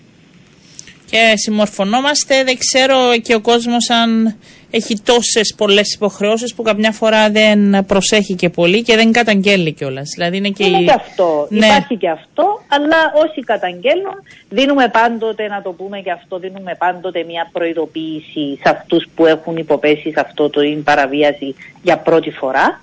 Και 1.10 1.32
συμμορφωνόμαστε, 1.34 2.44
δεν 2.44 2.56
ξέρω 2.58 3.18
και 3.22 3.34
ο 3.34 3.40
κόσμος 3.40 3.90
αν 3.90 4.36
έχει 4.70 5.00
τόσες 5.04 5.54
πολλές 5.56 5.94
υποχρεώσεις 5.94 6.54
που 6.54 6.62
καμιά 6.62 6.92
φορά 6.92 7.30
δεν 7.30 7.84
προσέχει 7.86 8.34
και 8.34 8.48
πολύ 8.48 8.82
και 8.82 8.96
δεν 8.96 9.12
καταγγέλει 9.12 9.72
κιόλας. 9.72 10.10
Δηλαδή 10.14 10.36
είναι 10.36 10.48
και, 10.48 10.66
είναι 10.66 10.82
και 10.82 10.92
αυτό. 10.92 11.46
Ναι. 11.50 11.66
Υπάρχει 11.66 11.96
και 11.96 12.10
αυτό, 12.10 12.62
αλλά 12.68 12.96
όσοι 13.14 13.40
καταγγέλνουν, 13.40 14.14
δίνουμε 14.48 14.88
πάντοτε, 14.88 15.48
να 15.48 15.62
το 15.62 15.70
πούμε 15.72 16.00
και 16.00 16.10
αυτό, 16.10 16.38
δίνουμε 16.38 16.74
πάντοτε 16.78 17.24
μια 17.24 17.48
προειδοποίηση 17.52 18.58
σε 18.62 18.68
αυτούς 18.68 19.08
που 19.14 19.26
έχουν 19.26 19.56
υποπέσει 19.56 20.10
σε 20.10 20.20
αυτό 20.20 20.50
το 20.50 20.60
παραβίαση 20.84 21.54
για 21.82 21.98
πρώτη 21.98 22.30
φορά. 22.30 22.80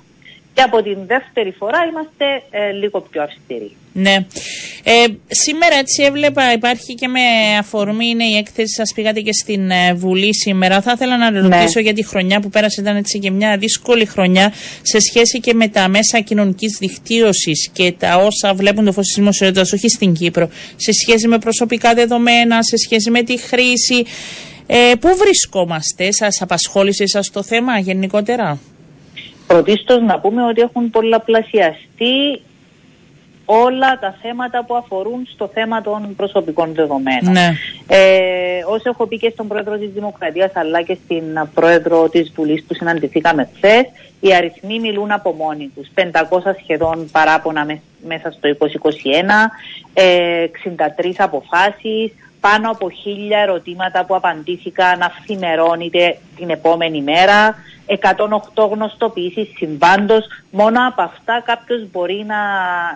Και 0.58 0.64
από 0.64 0.84
την 0.84 0.98
δεύτερη 1.08 1.52
φορά 1.52 1.78
είμαστε 1.90 2.26
ε, 2.50 2.72
λίγο 2.72 3.02
πιο 3.02 3.24
αυστηροί. 3.24 3.72
Ναι. 3.94 4.16
Ε, 4.84 5.06
σήμερα 5.28 5.76
έτσι 5.76 6.04
έβλεπα 6.04 6.54
υπάρχει 6.54 6.96
και 6.96 7.08
με 7.08 7.20
αφορμή 7.60 8.06
είναι 8.08 8.24
η 8.24 8.36
έκθεση 8.38 8.74
σας 8.74 8.92
πήγατε 8.96 9.20
και 9.20 9.34
στην 9.34 9.70
ε, 9.70 9.94
Βουλή 9.94 10.36
σήμερα. 10.36 10.82
Θα 10.82 10.92
ήθελα 10.92 11.18
να 11.18 11.30
ρωτήσω 11.30 11.80
ναι. 11.80 11.82
για 11.82 11.94
τη 11.94 12.06
χρονιά 12.06 12.40
που 12.40 12.50
πέρασε 12.50 12.82
ήταν 12.82 12.96
έτσι 12.96 13.20
και 13.20 13.32
μια 13.32 13.58
δύσκολη 13.58 14.06
χρονιά 14.06 14.54
σε 14.82 15.00
σχέση 15.00 15.40
και 15.40 15.54
με 15.54 15.68
τα 15.68 15.88
μέσα 15.88 16.20
κοινωνικής 16.20 16.78
δικτύωσης 16.80 17.70
και 17.74 17.94
τα 18.00 18.18
όσα 18.18 18.54
βλέπουν 18.54 18.86
το 18.86 18.92
φως 18.92 19.06
της 19.06 19.16
δημοσιότητας 19.16 19.74
όχι 19.74 19.90
στην 19.90 20.14
Κύπρο 20.14 20.50
σε 20.76 20.92
σχέση 20.92 21.28
με 21.28 21.38
προσωπικά 21.38 21.94
δεδομένα, 21.94 22.64
σε 22.64 22.78
σχέση 22.78 23.10
με 23.10 23.24
τη 23.24 23.38
χρήση. 23.38 24.06
Ε, 24.68 24.92
πού 25.00 25.10
βρισκόμαστε, 25.18 26.12
σας 26.12 26.42
απασχόλησε 26.42 27.08
σας 27.08 27.30
το 27.32 27.44
θέμα 27.44 27.80
γενικότερα; 27.80 28.60
Πρωτίστως 29.48 30.02
να 30.02 30.20
πούμε 30.20 30.44
ότι 30.44 30.62
έχουν 30.62 30.90
πολλαπλασιαστεί 30.90 32.42
όλα 33.50 34.00
τα 34.00 34.18
θέματα 34.22 34.66
που 34.66 34.76
αφορούν 34.76 35.28
στο 35.34 35.50
θέμα 35.54 35.82
των 35.82 36.16
προσωπικών 36.16 36.74
δεδομένων. 36.74 37.32
Ναι. 37.32 37.54
Ε, 37.88 38.64
όσο 38.68 38.90
έχω 38.90 39.08
πει 39.08 39.18
και 39.18 39.30
στον 39.30 39.48
Πρόεδρο 39.48 39.78
της 39.78 39.90
Δημοκρατίας 39.90 40.52
αλλά 40.54 40.82
και 40.82 40.98
στην 41.04 41.24
Πρόεδρο 41.54 42.10
της 42.10 42.32
Βουλής 42.36 42.64
που 42.68 42.74
συναντηθήκαμε 42.74 43.50
χθες, 43.56 43.84
οι 44.20 44.36
αριθμοί 44.36 44.80
μιλούν 44.80 45.12
από 45.12 45.32
μόνοι 45.32 45.72
τους. 45.76 45.88
500 45.96 46.56
σχεδόν 46.62 47.10
παράπονα 47.12 47.66
μέσα 48.08 48.32
στο 48.32 48.48
2021, 48.48 49.52
ε, 49.94 50.48
63 50.48 51.14
αποφάσεις, 51.18 52.12
πάνω 52.48 52.70
από 52.72 52.90
χίλια 52.90 53.40
ερωτήματα 53.40 54.06
που 54.06 54.16
απαντήθηκαν 54.16 55.02
αυθημερώνεται 55.02 56.18
την 56.36 56.50
επόμενη 56.50 57.02
μέρα, 57.02 57.56
108 58.56 58.70
γνωστοποιήσεις 58.72 59.48
συμβάντος. 59.56 60.26
Μόνο 60.52 60.88
από 60.88 61.02
αυτά 61.02 61.42
κάποιος 61.46 61.82
μπορεί 61.92 62.24
να, 62.28 62.42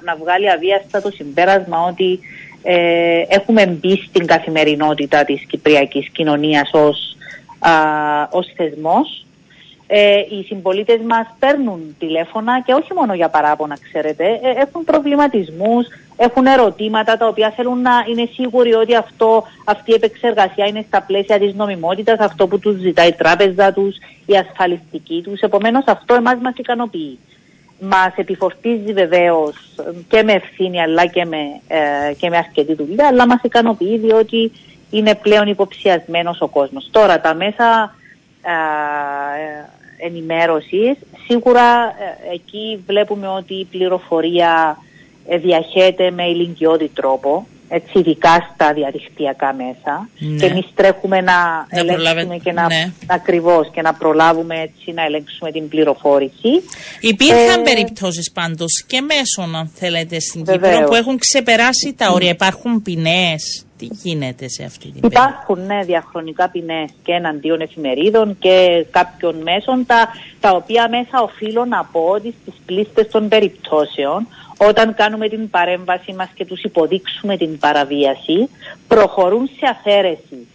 να 0.04 0.16
βγάλει 0.16 0.52
αβίαστα 0.52 1.02
το 1.02 1.12
συμπέρασμα 1.12 1.84
ότι 1.90 2.20
ε, 2.64 3.22
έχουμε 3.28 3.66
μπει 3.66 4.04
στην 4.08 4.26
καθημερινότητα 4.26 5.24
της 5.24 5.46
κυπριακής 5.46 6.10
κοινωνίας 6.10 6.70
ως, 6.74 7.18
α, 7.60 7.72
ως 8.32 8.48
θεσμός. 8.56 9.26
Ε, 9.88 10.18
οι 10.18 10.44
συμπολίτες 10.48 11.00
μας 11.08 11.28
παίρνουν 11.40 11.96
τηλέφωνα 12.00 12.62
και 12.62 12.74
όχι 12.74 12.94
μόνο 12.94 13.14
για 13.14 13.30
παράπονα, 13.30 13.78
ξέρετε, 13.90 14.26
ε, 14.26 14.62
έχουν 14.62 14.84
προβληματισμούς, 14.84 15.86
έχουν 16.18 16.46
ερωτήματα 16.46 17.18
τα 17.18 17.28
οποία 17.28 17.54
θέλουν 17.56 17.82
να 17.82 17.92
είναι 18.10 18.30
σίγουροι 18.34 18.74
ότι 18.74 18.96
αυτό, 18.96 19.44
αυτή 19.66 19.92
η 19.92 19.94
επεξεργασία 19.94 20.66
είναι 20.66 20.86
στα 20.88 21.02
πλαίσια 21.02 21.40
της 21.40 21.54
νομιμότητας, 21.54 22.20
αυτό 22.20 22.48
που 22.48 22.60
τους 22.60 22.80
ζητάει 22.80 23.08
η 23.08 23.14
τράπεζα 23.14 23.74
τους, 23.74 23.96
η 24.26 24.38
ασφαλιστική 24.38 25.22
τους. 25.24 25.40
Επομένως 25.40 25.84
αυτό 25.88 26.14
εμάς 26.14 26.38
μας 26.42 26.54
ικανοποιεί. 26.58 27.20
Μας 27.80 28.14
επιφορτίζει 28.16 28.94
βεβαίως 28.94 29.56
και 30.08 30.24
με 30.24 30.34
ευθύνη 30.34 30.82
αλλά 30.82 31.06
και 31.06 31.26
με, 31.26 31.38
ε, 31.68 32.14
και 32.14 32.30
με 32.30 32.38
αρκετή 32.38 32.74
δουλειά, 32.74 33.08
αλλά 33.08 33.28
μας 33.28 33.40
ικανοποιεί 33.44 33.98
διότι 33.98 34.52
είναι 34.90 35.16
πλέον 35.16 35.48
υποψιασμένος 35.48 36.42
ο 36.42 36.48
κόσμος. 36.48 36.88
Τώρα 36.92 37.22
τα 37.22 37.34
μέσα 37.34 37.96
ε, 38.42 40.06
ενημέρωσης, 40.06 40.98
σίγουρα 41.28 41.84
ε, 41.84 42.34
εκεί 42.34 42.84
βλέπουμε 42.88 43.28
ότι 43.28 43.54
η 43.54 43.66
πληροφορία 43.66 44.78
ε, 44.78 44.91
διαχέεται 45.42 46.12
με 46.12 46.24
ηλικιώδη 46.24 46.88
τρόπο, 46.94 47.48
έτσι 47.70 48.00
ειδικά 48.00 48.52
στα 48.54 48.74
διαδικτυακά 48.74 49.54
μέσα 49.54 50.10
Ναι. 50.20 50.38
και 50.40 50.46
εμείς 50.46 50.66
τρέχουμε 50.76 51.22
να, 51.22 51.34
Να 51.34 51.66
ελέγξουμε 51.70 51.94
προλάβετε, 52.04 52.38
και 52.44 52.52
να, 52.52 52.66
ναι. 52.68 52.92
ακριβώς 53.08 53.70
και 53.74 53.82
να 53.82 53.94
προλάβουμε 53.94 54.56
έτσι 54.62 54.92
να 54.92 55.04
ελέγξουμε 55.04 55.52
την 55.52 55.68
πληροφόρηση. 55.70 56.50
Υπήρχαν 57.00 57.60
Ε, 57.60 57.64
περιπτώσεις 57.64 58.32
πάντως 58.32 58.84
και 58.88 59.02
μέσων 59.02 59.56
αν 59.56 59.72
θέλετε 59.76 60.20
στην 60.20 60.46
Βεβαίως. 60.46 60.74
Κύπρο 60.74 60.88
που 60.90 60.96
έχουν 60.96 61.18
ξεπεράσει 61.18 61.94
τα 61.98 62.12
όρια. 62.12 62.30
Υπάρχουν 62.30 62.82
ποινές; 62.82 63.66
Τι 63.78 63.88
γίνεται 64.04 64.48
σε 64.50 64.64
αυτή 64.64 64.92
την 64.92 65.00
περίπτωση; 65.02 65.26
Υπάρχουν 65.26 65.66
ναι, 65.66 65.84
διαχρονικά 65.84 66.50
ποινές 66.50 66.90
και 67.04 67.12
εναντίον 67.12 67.62
εφημερίδων 67.62 68.38
και 68.40 68.86
κάποιων 68.92 69.36
μέσων, 69.42 69.86
τα, 69.86 70.08
τα 70.40 70.50
οποία 70.52 70.90
μέσα 70.90 71.22
οφείλω 71.24 71.66
να 71.66 71.84
πω 71.92 72.00
ότι 72.00 72.34
στις 72.42 72.54
πλήστες 72.66 73.08
των 73.12 73.28
περιπτώσεων, 73.28 74.28
όταν 74.68 74.94
κάνουμε 74.96 75.28
την 75.30 75.50
παρέμβαση 75.50 76.14
μας 76.14 76.30
και 76.34 76.46
τους 76.46 76.64
υποδείξουμε 76.64 77.38
την 77.38 77.58
παραβίαση, 77.58 78.50
προχωρούν 78.88 79.50
σε 79.58 79.66
αφαίρεση 79.70 80.48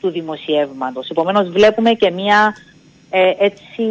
του 0.00 0.10
δημοσιεύματος. 0.10 1.08
Επομένως 1.08 1.48
βλέπουμε 1.48 1.92
και 1.92 2.10
μια 2.10 2.54
ε, 3.10 3.30
έτσι, 3.38 3.84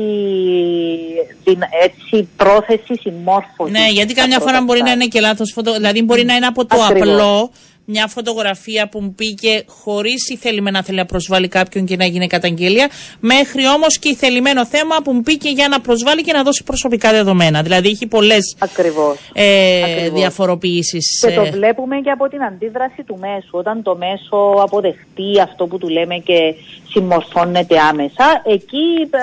δυνα- 1.43 1.69
έτσι 1.83 2.29
πρόθεση 2.37 2.95
συμμόρφωση. 2.99 3.71
Ναι, 3.71 3.87
γιατί 3.91 4.13
καμιά 4.13 4.39
φορά 4.39 4.63
μπορεί 4.63 4.81
να 4.81 4.91
είναι 4.91 5.05
και 5.05 5.19
λάθος 5.19 5.51
φωτο... 5.51 5.73
Δηλαδή 5.73 6.01
μπορεί 6.03 6.23
να 6.25 6.35
είναι 6.35 6.45
από 6.45 6.65
το 6.65 6.81
Ακριβώς. 6.81 7.09
απλό 7.09 7.51
μια 7.89 8.07
φωτογραφία 8.07 8.87
που 8.89 9.13
μπήκε 9.15 9.63
χωρίς 9.67 10.29
ή 10.29 10.35
θέλουμε 10.37 10.71
να 10.71 10.83
θέλει 10.83 10.97
να 10.97 11.05
προσβάλλει 11.05 11.47
κάποιον 11.47 11.85
και 11.85 11.95
να 11.95 12.05
γίνει 12.05 12.27
καταγγελία, 12.27 12.89
μέχρι 13.19 13.67
όμως 13.67 13.99
και 13.99 14.15
θελημένο 14.15 14.65
θέμα 14.65 14.95
που 15.03 15.13
μπήκε 15.13 15.49
για 15.49 15.67
να 15.67 15.79
προσβάλλει 15.81 16.21
και 16.23 16.33
να 16.33 16.43
δώσει 16.43 16.63
προσωπικά 16.63 17.11
δεδομένα. 17.11 17.61
Δηλαδή 17.61 17.87
έχει 17.89 18.07
πολλές 18.07 18.55
Ακριβώς. 18.59 19.17
ε, 19.33 19.83
Ακριβώς. 19.83 20.19
διαφοροποιήσεις. 20.19 21.19
Και 21.27 21.35
το 21.35 21.45
βλέπουμε 21.51 21.95
και 22.01 22.09
από 22.09 22.27
την 22.27 22.43
αντίδραση 22.43 23.03
του 23.03 23.17
μέσου. 23.19 23.49
Όταν 23.51 23.83
το 23.83 23.95
μέσο 23.97 24.37
αποδεχτεί 24.61 25.41
αυτό 25.43 25.65
που 25.67 25.77
του 25.77 25.87
λέμε 25.89 26.15
και 26.15 26.55
συμμορφώνεται 26.97 27.79
άμεσα, 27.79 28.41
εκεί 28.45 29.09
ε, 29.11 29.19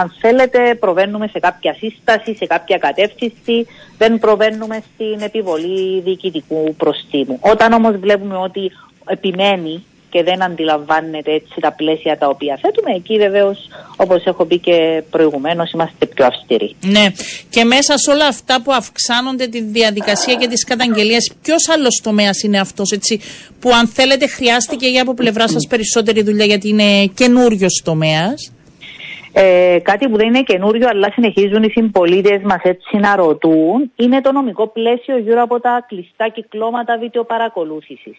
αν 0.00 0.12
θέλετε 0.20 0.74
προβαίνουμε 0.74 1.26
σε 1.26 1.38
κάποια 1.38 1.74
σύσταση, 1.74 2.34
σε 2.34 2.46
κάποια 2.46 2.78
κατεύθυνση, 2.78 3.66
δεν 3.98 4.18
προβαίνουμε 4.18 4.82
στην 4.94 5.20
επιβολή 5.20 6.00
διοικητικού 6.00 6.74
προστίμου. 6.76 7.38
Όταν 7.40 7.72
όμως 7.72 7.96
βλέπουμε 7.96 8.36
ότι 8.36 8.72
επιμένει 9.06 9.84
και 10.12 10.22
δεν 10.22 10.42
αντιλαμβάνεται 10.42 11.32
έτσι 11.32 11.54
τα 11.60 11.72
πλαίσια 11.72 12.18
τα 12.18 12.26
οποία 12.28 12.58
θέτουμε, 12.62 12.90
εκεί 12.94 13.16
βεβαίως 13.18 13.58
όπως 13.96 14.24
έχω 14.24 14.44
πει 14.44 14.58
και 14.58 15.02
προηγουμένως 15.10 15.72
είμαστε 15.72 16.06
πιο 16.06 16.26
αυστηροί. 16.26 16.76
Ναι, 16.80 17.06
και 17.50 17.64
μέσα 17.64 17.98
σε 17.98 18.10
όλα 18.10 18.26
αυτά 18.26 18.62
που 18.62 18.72
αυξάνονται 18.72 19.46
τη 19.46 19.62
διαδικασία 19.62 20.34
και 20.34 20.48
τις 20.48 20.64
καταγγελίες, 20.64 21.32
ποιος 21.42 21.68
άλλος 21.68 22.00
τομέας 22.02 22.42
είναι 22.42 22.60
αυτός 22.60 22.90
έτσι, 22.90 23.20
που 23.60 23.70
αν 23.74 23.86
θέλετε 23.88 24.26
χρειάστηκε 24.26 24.86
για 24.86 25.02
από 25.02 25.14
πλευρά 25.14 25.48
σας 25.48 25.66
περισσότερη 25.68 26.22
δουλειά 26.22 26.44
γιατί 26.44 26.68
είναι 26.68 27.06
καινούριος 27.06 27.82
τομέας; 27.84 28.52
Ε, 29.34 29.78
κάτι 29.82 30.08
που 30.08 30.16
δεν 30.16 30.26
είναι 30.26 30.42
καινούριο, 30.42 30.88
αλλά 30.88 31.10
συνεχίζουν 31.12 31.62
οι 31.62 31.70
συμπολίτες 31.70 32.42
μας 32.42 32.60
έτσι 32.62 32.96
να 32.96 33.16
ρωτούν, 33.16 33.92
είναι 33.96 34.20
το 34.20 34.32
νομικό 34.32 34.66
πλαίσιο 34.66 35.18
γύρω 35.18 35.42
από 35.42 35.60
τα 35.60 35.84
κλειστά 35.88 36.28
κυκλώματα 36.28 36.98
βιντεοπαρακολούθηση. 36.98 38.16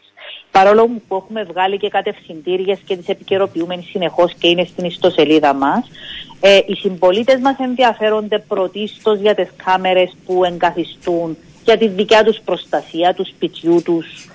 Παρόλο 0.51 0.89
που 1.07 1.15
έχουμε 1.15 1.43
βγάλει 1.43 1.77
και 1.77 1.89
κατευθυντήριες 1.89 2.79
και 2.85 2.95
τις 2.97 3.07
επικαιροποιούμε 3.07 3.83
συνεχώς 3.91 4.33
και 4.33 4.47
είναι 4.47 4.63
στην 4.65 4.85
ιστοσελίδα 4.85 5.53
μας, 5.53 5.89
ε, 6.39 6.59
οι 6.65 6.73
συμπολίτες 6.73 7.39
μας 7.39 7.55
ενδιαφέρονται 7.59 8.39
πρωτίστως 8.39 9.19
για 9.19 9.35
τις 9.35 9.49
κάμερες 9.65 10.15
που 10.25 10.43
εγκαθιστούν 10.43 11.37
για 11.63 11.77
τη 11.77 11.87
δικιά 11.87 12.23
τους 12.23 12.39
προστασία, 12.45 13.13
του 13.13 13.25
σπιτιού 13.25 13.81
τους 13.83 14.27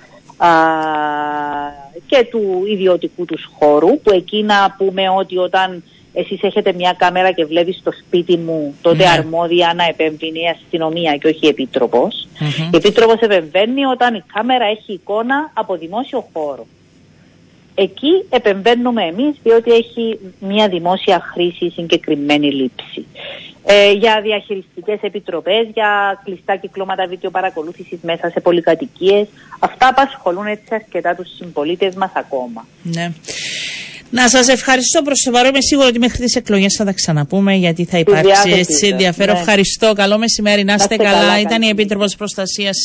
και 2.05 2.27
του 2.31 2.63
ιδιωτικού 2.67 3.25
τους 3.25 3.49
χώρου, 3.59 3.99
που 3.99 4.11
εκεί 4.11 4.43
να 4.43 4.75
πούμε 4.77 5.09
ότι 5.09 5.37
όταν 5.37 5.83
εσείς 6.13 6.43
έχετε 6.43 6.73
μια 6.73 6.93
κάμερα 6.97 7.31
και 7.31 7.45
βλέπεις 7.45 7.75
στο 7.75 7.91
σπίτι 7.91 8.37
μου, 8.37 8.75
τότε 8.81 9.03
Ναι. 9.03 9.09
αρμόδια 9.09 9.73
να 9.75 9.83
επέμβει 9.83 10.27
η 10.27 10.47
αστυνομία 10.55 11.15
και 11.15 11.27
όχι 11.27 11.45
η 11.45 11.47
επίτροπος. 11.47 12.27
Μμμ. 12.39 12.69
Η 12.73 12.77
επίτροπος 12.77 13.19
επεμβαίνει 13.19 13.85
όταν 13.85 14.15
η 14.15 14.23
κάμερα 14.33 14.65
έχει 14.65 14.93
εικόνα 14.93 15.51
από 15.53 15.75
δημόσιο 15.77 16.29
χώρο. 16.33 16.65
Εκεί 17.75 18.25
επεμβαίνουμε 18.29 19.03
εμείς 19.03 19.35
διότι 19.43 19.71
έχει 19.71 20.19
μια 20.39 20.67
δημόσια 20.67 21.19
χρήση 21.33 21.69
συγκεκριμένη 21.69 22.51
λήψη. 22.51 23.05
Ε, 23.65 23.91
για 23.91 24.21
διαχειριστικές 24.21 24.99
επιτροπές, 25.01 25.67
για 25.73 26.21
κλειστά 26.23 26.55
κυκλώματα 26.55 27.07
βιντεοπαρακολούθησης 27.07 27.99
μέσα 28.01 28.29
σε 28.29 28.39
πολυκατοικίες. 28.39 29.27
Αυτά 29.59 29.87
απασχολούν 29.87 30.45
έτσι 30.45 30.75
αρκετά 30.75 31.15
τους 31.15 31.35
συμπολίτες 31.35 31.95
μας 31.95 32.11
ακόμα. 32.13 32.67
Ναι. 32.83 33.11
Να 34.11 34.29
σας 34.29 34.47
ευχαριστώ 34.47 35.01
προς 35.01 35.21
το 35.25 35.31
παρόν. 35.31 35.49
Είμαι 35.49 35.61
σίγουρη 35.61 35.87
ότι 35.87 35.99
μέχρι 35.99 36.23
τις 36.23 36.35
εκλογές 36.35 36.75
θα 36.75 36.85
τα 36.85 36.91
ξαναπούμε 36.91 37.53
γιατί 37.55 37.85
θα 37.85 37.97
υπάρξει 37.97 38.25
διάθεσή 38.25 38.59
έτσι 38.59 38.73
σας. 38.73 38.89
ενδιαφέρον. 38.89 39.33
Ναι. 39.33 39.39
Ευχαριστώ. 39.39 39.93
Καλό 39.93 40.17
μεσημέρι. 40.17 40.63
Να 40.63 40.73
είστε 40.73 40.93
είστε 40.93 41.03
καλά. 41.03 41.19
καλά, 41.19 41.39
Ήταν 41.39 41.49
καλή 41.49 41.65
η 41.65 41.69
Επίτροπος 41.69 42.15
Προστασίας 42.15 42.77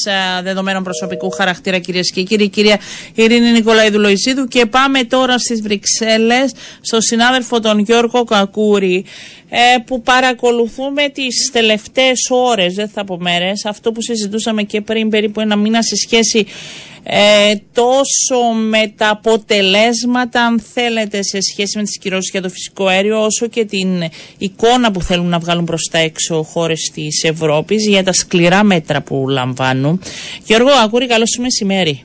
Δεδομένων 0.42 0.82
Προσωπικού 0.82 1.30
Χαρακτήρα, 1.30 1.78
κυρίες 1.78 2.10
και 2.10 2.22
κύριοι, 2.22 2.44
η 2.44 2.48
κυρία 2.48 2.80
Ειρήνη 3.14 3.50
Νικολαίδου 3.50 3.98
Λοϊσίδου. 3.98 4.44
Και 4.46 4.66
πάμε 4.66 5.04
τώρα 5.04 5.38
στις 5.38 5.62
Βρυξέλλες, 5.62 6.52
στον 6.80 7.00
συνάδελφο 7.00 7.60
τον 7.60 7.78
Γιώργο 7.78 8.24
Κακούρη, 8.24 9.04
ε, 9.48 9.78
που 9.86 10.02
παρακολουθούμε 10.02 11.08
τις 11.08 11.50
τελευταίες 11.52 12.26
ώρες, 12.30 12.74
δεν 12.74 12.88
θα 12.88 13.04
πω 13.04 13.18
μέρες, 13.20 13.64
αυτό 13.64 13.92
που 13.92 14.02
συζητούσαμε 14.02 14.62
και 14.62 14.80
πριν 14.80 15.08
περίπου 15.08 15.40
ένα 15.40 15.56
μήνα 15.56 15.82
σε 15.82 15.96
σχέση 15.96 16.46
ε, 17.06 17.54
τόσο 17.72 18.38
με 18.68 18.92
τα 18.96 19.08
αποτελέσματα, 19.08 20.44
αν 20.44 20.60
θέλετε, 20.60 21.22
σε 21.22 21.38
σχέση 21.40 21.76
με 21.78 21.82
τις 21.82 21.98
κυρώσεις 21.98 22.30
για 22.30 22.42
το 22.42 22.48
φυσικό 22.48 22.86
αέριο, 22.86 23.24
όσο 23.24 23.46
και 23.46 23.64
την 23.64 24.02
εικόνα 24.38 24.90
που 24.92 25.02
θέλουν 25.02 25.26
να 25.28 25.38
βγάλουν 25.38 25.64
προς 25.64 25.88
τα 25.90 25.98
έξω 25.98 26.42
χώρες 26.42 26.90
της 26.94 27.22
Ευρώπης 27.24 27.86
για 27.88 28.04
τα 28.04 28.12
σκληρά 28.12 28.62
μέτρα 28.64 29.02
που 29.02 29.28
λαμβάνουν. 29.28 30.00
Γιώργο 30.44 30.70
Ακούρη, 30.84 31.06
καλό 31.06 31.26
σου 31.26 31.42
μεσημέρι. 31.42 32.02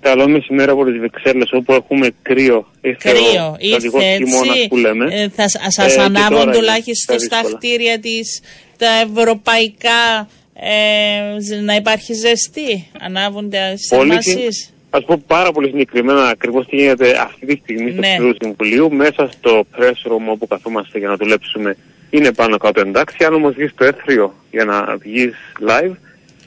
Καλό 0.00 0.28
μεσημέρι 0.28 0.70
από 0.70 0.84
τις 0.84 0.98
Βρυξέλλες 0.98 1.48
όπου 1.52 1.72
έχουμε 1.72 2.08
κρύο. 2.22 2.66
Ήρθε 2.80 3.10
Κρύο, 3.10 3.46
ο 3.50 3.56
στρατηγός 3.66 4.02
ήρθε 4.02 4.16
χειμώνας 4.24 4.56
έτσι. 4.56 4.68
που 4.68 4.76
λέμε. 4.76 5.04
Ε, 5.14 5.28
θα 5.28 5.48
σ- 5.48 5.54
Ε, 5.66 5.70
σας 5.70 5.94
και 5.94 6.00
ανάβουν 6.00 6.30
τώρα 6.30 6.42
είναι 6.42 6.52
τουλάχιστον 6.52 7.16
τα 7.16 7.22
στα 7.22 7.36
δύσκολα. 7.36 7.56
κτίρια 7.58 7.98
της, 8.00 8.40
τα 8.78 8.86
ευρωπαϊκά, 9.08 10.28
ε, 10.60 11.40
ζ- 11.40 11.62
να 11.64 11.74
υπάρχει 11.74 12.12
ζεστή. 12.14 12.86
Ανάβονται 13.00 13.76
στις 13.76 13.88
Πολύ 13.88 14.08
θερμασίες. 14.08 14.70
Α 14.90 15.02
πω 15.02 15.22
πάρα 15.26 15.52
πολύ 15.52 15.68
συγκεκριμένα 15.68 16.28
ακριβώς 16.28 16.66
τι 16.66 16.76
γίνεται 16.76 17.20
αυτή 17.20 17.46
τη 17.46 17.60
στιγμή 17.62 17.90
στο 17.90 18.00
Ναι. 18.00 18.16
ναι. 18.20 18.32
Συμβουλίου. 18.40 18.92
Μέσα 18.92 19.30
στο 19.38 19.66
press 19.78 20.10
room 20.12 20.26
όπου 20.26 20.46
καθόμαστε 20.46 20.98
για 20.98 21.08
να 21.08 21.16
δουλέψουμε 21.16 21.76
είναι 22.10 22.32
πάνω 22.32 22.56
κάτω 22.56 22.80
εντάξει. 22.80 23.24
Αν 23.24 23.34
όμως 23.34 23.54
βγεις 23.54 23.70
στο 23.70 23.84
έθριο 23.84 24.34
για 24.50 24.64
να 24.64 24.96
βγεις 24.96 25.34
live, 25.68 25.92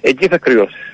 εκεί 0.01 0.27
θα 0.27 0.37
κρυώσεις. 0.37 0.92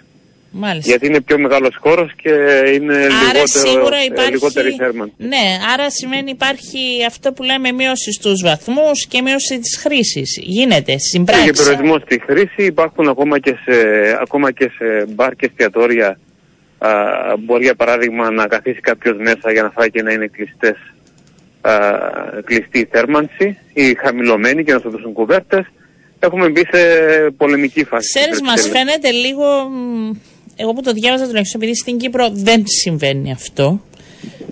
Μάλιστα. 0.51 0.89
Γιατί 0.89 1.05
είναι 1.05 1.21
πιο 1.21 1.37
μεγάλος 1.39 1.75
χώρος 1.79 2.11
και 2.21 2.29
είναι 2.73 2.93
Άρα 2.95 3.07
λιγότερο, 3.33 3.45
σίγουρα 3.67 3.97
ε, 3.97 4.03
υπάρχει. 4.11 4.31
λιγότερη 4.31 4.71
θέρμανση. 4.71 5.13
Ναι, 5.17 5.45
άρα 5.73 5.89
σημαίνει 5.91 6.29
υπάρχει 6.31 6.79
αυτό 7.07 7.31
που 7.33 7.43
λέμε 7.43 7.71
μείωση 7.71 8.11
στους 8.11 8.41
βαθμούς 8.41 9.05
και 9.05 9.21
μείωση 9.21 9.59
της 9.59 9.77
χρήσης. 9.77 10.37
Γίνεται 10.41 10.97
στην 10.97 11.25
Και 11.25 11.31
πράξη. 11.31 11.51
περιορισμός 11.63 12.01
στη 12.01 12.21
χρήση 12.25 12.63
υπάρχουν 12.65 13.07
ακόμα 13.09 13.39
και 13.39 13.55
σε, 13.65 13.75
ακόμα 14.21 14.51
και 14.51 14.71
σε 14.77 15.05
μπαρ 15.09 15.35
και 15.35 15.45
εστιατόρια. 15.45 16.19
Α, 16.77 16.89
μπορεί 17.39 17.63
για 17.63 17.75
παράδειγμα 17.75 18.31
να 18.31 18.47
καθίσει 18.47 18.79
κάποιος 18.79 19.17
μέσα 19.19 19.51
για 19.51 19.61
να 19.63 19.69
φάει 19.69 19.89
και 19.91 20.01
να 20.01 20.11
είναι 20.11 20.27
κλειστές, 20.27 20.77
α, 21.61 21.71
κλειστή 22.45 22.79
η 22.79 22.87
θέρμανση 22.91 23.57
ή 23.73 23.95
χαμηλωμένη 24.03 24.63
και 24.63 24.73
να 24.73 24.79
σου 24.79 24.89
δώσουν 24.89 25.13
κουβέρτες. 25.13 25.65
Έχουμε 26.19 26.49
μπει 26.49 26.61
σε 26.71 26.79
πολεμική 27.37 27.83
φάση. 27.83 28.07
Ξέρεις, 28.13 28.35
στις 28.37 28.47
μας 28.47 28.61
Βρυξέλλες. 28.61 28.87
φαίνεται 28.91 29.11
λίγο. 29.11 29.45
Μ, 30.59 30.61
Εγώ 30.61 30.73
που 30.73 30.81
το 30.81 30.91
διάβαζα 30.91 31.27
τουλάχιστον 31.27 31.61
επειδή 31.61 31.77
στην 31.77 31.97
Κύπρο 31.97 32.29
δεν 32.33 32.63
συμβαίνει 32.67 33.31
αυτό. 33.31 33.81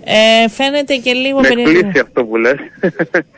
Ε, 0.04 0.48
φαίνεται 0.48 0.96
και 0.96 1.12
λίγο 1.12 1.40
Με 1.40 1.48
περίεργο. 1.48 1.70
εκπλήσει 1.78 1.98
αυτό 1.98 2.24
που 2.24 2.36
λες. 2.36 2.54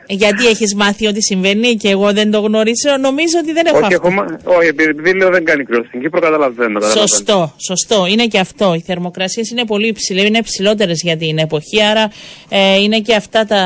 Γιατί 0.07 0.47
έχεις 0.47 0.75
μάθει 0.75 1.07
ότι 1.07 1.23
συμβαίνει 1.23 1.75
και 1.75 1.89
εγώ 1.89 2.13
δεν 2.13 2.31
το 2.31 2.41
γνωρίζω. 2.41 2.97
Νομίζω 3.01 3.39
ότι 3.43 3.53
δεν 3.53 3.67
έχω 3.67 3.77
όχι, 3.77 3.95
αυτό. 3.95 4.07
έχω, 4.07 4.11
μα- 4.11 4.39
όχι, 4.45 4.69
επειδή 4.69 5.15
λέω 5.15 5.31
δεν 5.31 5.45
κάνει 5.45 5.65
κρύο. 5.65 5.85
Στην 5.89 6.01
Κύπρο 6.01 6.21
καταλαβαίνω. 6.21 6.73
καταλαβαίνω. 6.79 7.07
Σωστό, 7.07 7.53
σωστό. 7.69 8.07
Είναι 8.07 8.27
και 8.27 8.39
αυτό. 8.39 8.75
Οι 8.75 8.81
θερμοκρασίες 8.81 9.51
είναι 9.51 9.65
πολύ 9.65 9.87
υψηλέ, 9.87 10.23
είναι 10.23 10.39
υψηλότερες 10.39 11.01
για 11.03 11.17
την 11.17 11.39
εποχή. 11.39 11.83
Άρα 11.83 12.11
ε, 12.49 12.77
είναι 12.81 12.99
και 13.01 13.15
αυτά 13.15 13.45
τα 13.45 13.63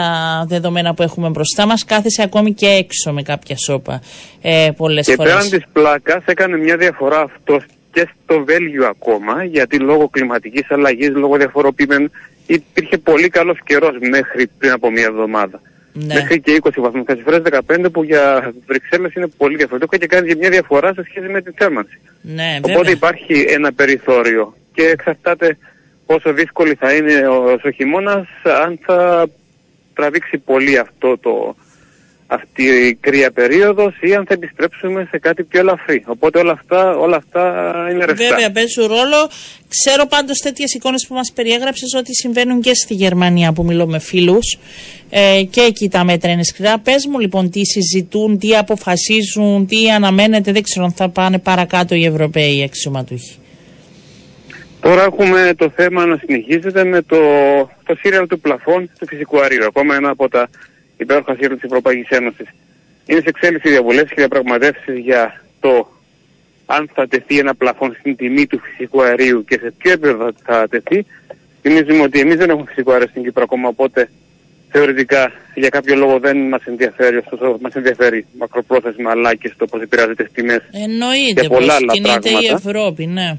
δεδομένα 0.48 0.94
που 0.94 1.02
έχουμε 1.02 1.28
μπροστά 1.28 1.66
μας. 1.66 1.84
Κάθεσαι 1.84 2.22
ακόμη 2.22 2.52
και 2.52 2.66
έξω 2.66 3.12
με 3.12 3.22
κάποια 3.22 3.56
σώπα 3.56 4.02
ε, 4.42 4.68
πολλές 4.76 5.06
Και 5.06 5.14
φορές. 5.14 5.32
πέραν 5.32 5.50
της 5.50 5.64
πλάκας 5.72 6.22
έκανε 6.26 6.56
μια 6.56 6.76
διαφορά 6.76 7.20
αυτό 7.20 7.60
και 7.94 8.08
στο 8.24 8.44
Βέλγιο 8.44 8.86
ακόμα, 8.86 9.44
γιατί 9.44 9.78
λόγω 9.78 10.08
κλιματικής 10.08 10.70
αλλαγής, 10.70 11.08
λόγω 11.08 11.36
διαφοροποιημένων, 11.36 12.10
υπήρχε 12.46 12.98
πολύ 12.98 13.28
καλός 13.28 13.58
καιρός 13.64 13.96
μέχρι 13.98 14.50
πριν 14.58 14.72
από 14.72 14.90
μια 14.90 15.04
εβδομάδα. 15.04 15.60
Ναι. 15.92 16.14
Μέχρι 16.14 16.40
και 16.40 16.60
20 16.62 16.70
βαθμούς. 16.76 17.04
Θα 17.06 17.14
συμφέρει 17.14 17.42
15 17.84 17.86
που 17.92 18.02
για 18.02 18.52
Βρυξέλλες 18.66 19.14
είναι 19.14 19.26
πολύ 19.26 19.56
διαφορετικό 19.56 19.96
και 19.96 20.06
κάνει 20.06 20.28
και 20.28 20.36
μια 20.36 20.50
διαφορά 20.50 20.94
σε 20.94 21.04
σχέση 21.04 21.28
με 21.28 21.40
τη 21.42 21.50
θέρμανση. 21.56 22.00
Ναι, 22.22 22.56
Οπότε 22.58 22.76
βέβαια. 22.76 22.92
υπάρχει 22.92 23.44
ένα 23.48 23.72
περιθώριο 23.72 24.54
και 24.74 24.82
εξαρτάται 24.82 25.56
πόσο 26.06 26.32
δύσκολη 26.32 26.74
θα 26.74 26.92
είναι 26.94 27.26
ο, 27.28 27.58
ο 27.64 27.70
χειμώνας, 27.70 28.26
αν 28.64 28.78
θα 28.82 29.26
τραβήξει 29.94 30.38
πολύ 30.38 30.78
αυτό 30.78 31.18
το, 31.18 31.56
αυτή 32.34 32.62
η 32.62 32.94
κρύα 32.94 33.30
περίοδος 33.30 33.94
ή 34.00 34.14
αν 34.14 34.24
θα 34.26 34.34
επιστρέψουμε 34.34 35.08
σε 35.10 35.18
κάτι 35.18 35.42
πιο 35.42 35.60
ελαφρύ. 35.60 36.02
Οπότε 36.06 36.38
όλα 36.38 36.52
αυτά, 36.52 36.96
όλα 36.96 37.16
αυτά 37.16 37.42
είναι 37.90 38.04
ρευστά. 38.04 38.28
Βέβαια, 38.28 38.50
παίζουν 38.50 38.86
ρόλο. 38.86 39.30
Ξέρω 39.68 40.06
πάντως 40.06 40.38
τέτοιες 40.38 40.74
εικόνες 40.74 41.06
που 41.08 41.14
μας 41.14 41.32
περιέγραψες 41.32 41.94
ότι 41.94 42.14
συμβαίνουν 42.14 42.60
και 42.60 42.74
στη 42.74 42.94
Γερμανία 42.94 43.52
που 43.52 43.64
μιλώ 43.64 43.86
με 43.86 43.98
φίλους. 43.98 44.58
Ε, 45.10 45.42
και 45.50 45.60
εκεί 45.60 45.88
τα 45.88 46.04
μέτρα 46.04 46.30
είναι 46.30 46.44
σκληρά. 46.44 46.78
Πες 46.78 47.06
μου 47.06 47.18
λοιπόν 47.18 47.50
τι 47.50 47.64
συζητούν, 47.64 48.38
τι 48.38 48.56
αποφασίζουν, 48.56 49.66
τι 49.66 49.90
αναμένεται. 49.90 50.52
Δεν 50.52 50.62
ξέρω 50.62 50.84
αν 50.84 50.92
θα 50.92 51.08
πάνε 51.08 51.38
παρακάτω 51.38 51.94
οι 51.94 52.04
Ευρωπαίοι 52.04 52.62
αξιωματούχοι. 52.62 53.38
Τώρα 54.80 55.02
έχουμε 55.02 55.54
το 55.56 55.70
θέμα 55.76 56.06
να 56.06 56.16
συνεχίζεται 56.16 56.84
με 56.84 57.02
το, 57.02 57.16
το 57.84 57.94
σύριαλ 57.98 58.26
του 58.26 58.40
πλαφών 58.40 58.90
του 58.98 59.06
φυσικού 59.06 59.40
αερίου. 59.40 59.64
Ακόμα 59.64 59.94
ένα 59.94 60.08
από 60.08 60.28
τα 60.28 60.48
υπέροχα 60.96 61.32
σύριαλ 61.32 61.54
της 61.54 61.62
Ευρωπαϊκής 61.62 62.08
Ένωσης. 62.08 62.46
Είναι 63.06 63.20
σε 63.20 63.28
εξέλιξη 63.28 63.68
διαβουλεύσεις 63.68 64.08
και 64.08 64.20
διαπραγματεύσεις 64.20 64.98
για 64.98 65.42
το 65.60 65.88
αν 66.66 66.90
θα 66.94 67.08
τεθεί 67.08 67.38
ένα 67.38 67.54
πλαφόν 67.54 67.96
στην 67.98 68.16
τιμή 68.16 68.46
του 68.46 68.60
φυσικού 68.60 69.02
αερίου 69.02 69.44
και 69.44 69.58
σε 69.62 69.74
ποιο 69.78 69.92
επίπεδο 69.92 70.32
θα 70.44 70.68
τεθεί. 70.68 71.06
Θυμίζουμε 71.62 72.02
ότι 72.02 72.20
εμείς 72.20 72.36
δεν 72.36 72.50
έχουμε 72.50 72.66
φυσικό 72.68 72.92
αέριο 72.92 73.08
στην 73.08 73.22
Κύπρο 73.22 73.42
ακόμα, 73.42 73.68
οπότε 73.68 74.08
θεωρητικά 74.70 75.32
για 75.54 75.68
κάποιο 75.68 75.96
λόγο 75.96 76.18
δεν 76.18 76.36
μας 76.36 76.64
ενδιαφέρει, 76.64 77.16
ωστόσο 77.16 77.58
μας 77.60 77.74
ενδιαφέρει 77.74 78.26
μακροπρόθεσμα 78.38 79.10
αλλά 79.10 79.34
και 79.34 79.50
στο 79.54 79.66
πώς 79.66 79.80
επηρεάζεται 79.82 80.22
τις 80.22 80.32
τιμές 80.32 80.62
Εννοείται 80.70 81.40
Και 81.40 81.48
πως 81.48 81.58
πολλά 81.58 81.74
άλλα 81.74 81.92
κινείται 81.92 82.28
η 82.28 82.32
πράγματα. 82.32 82.54
Ευρώπη, 82.68 83.06
ναι. 83.06 83.38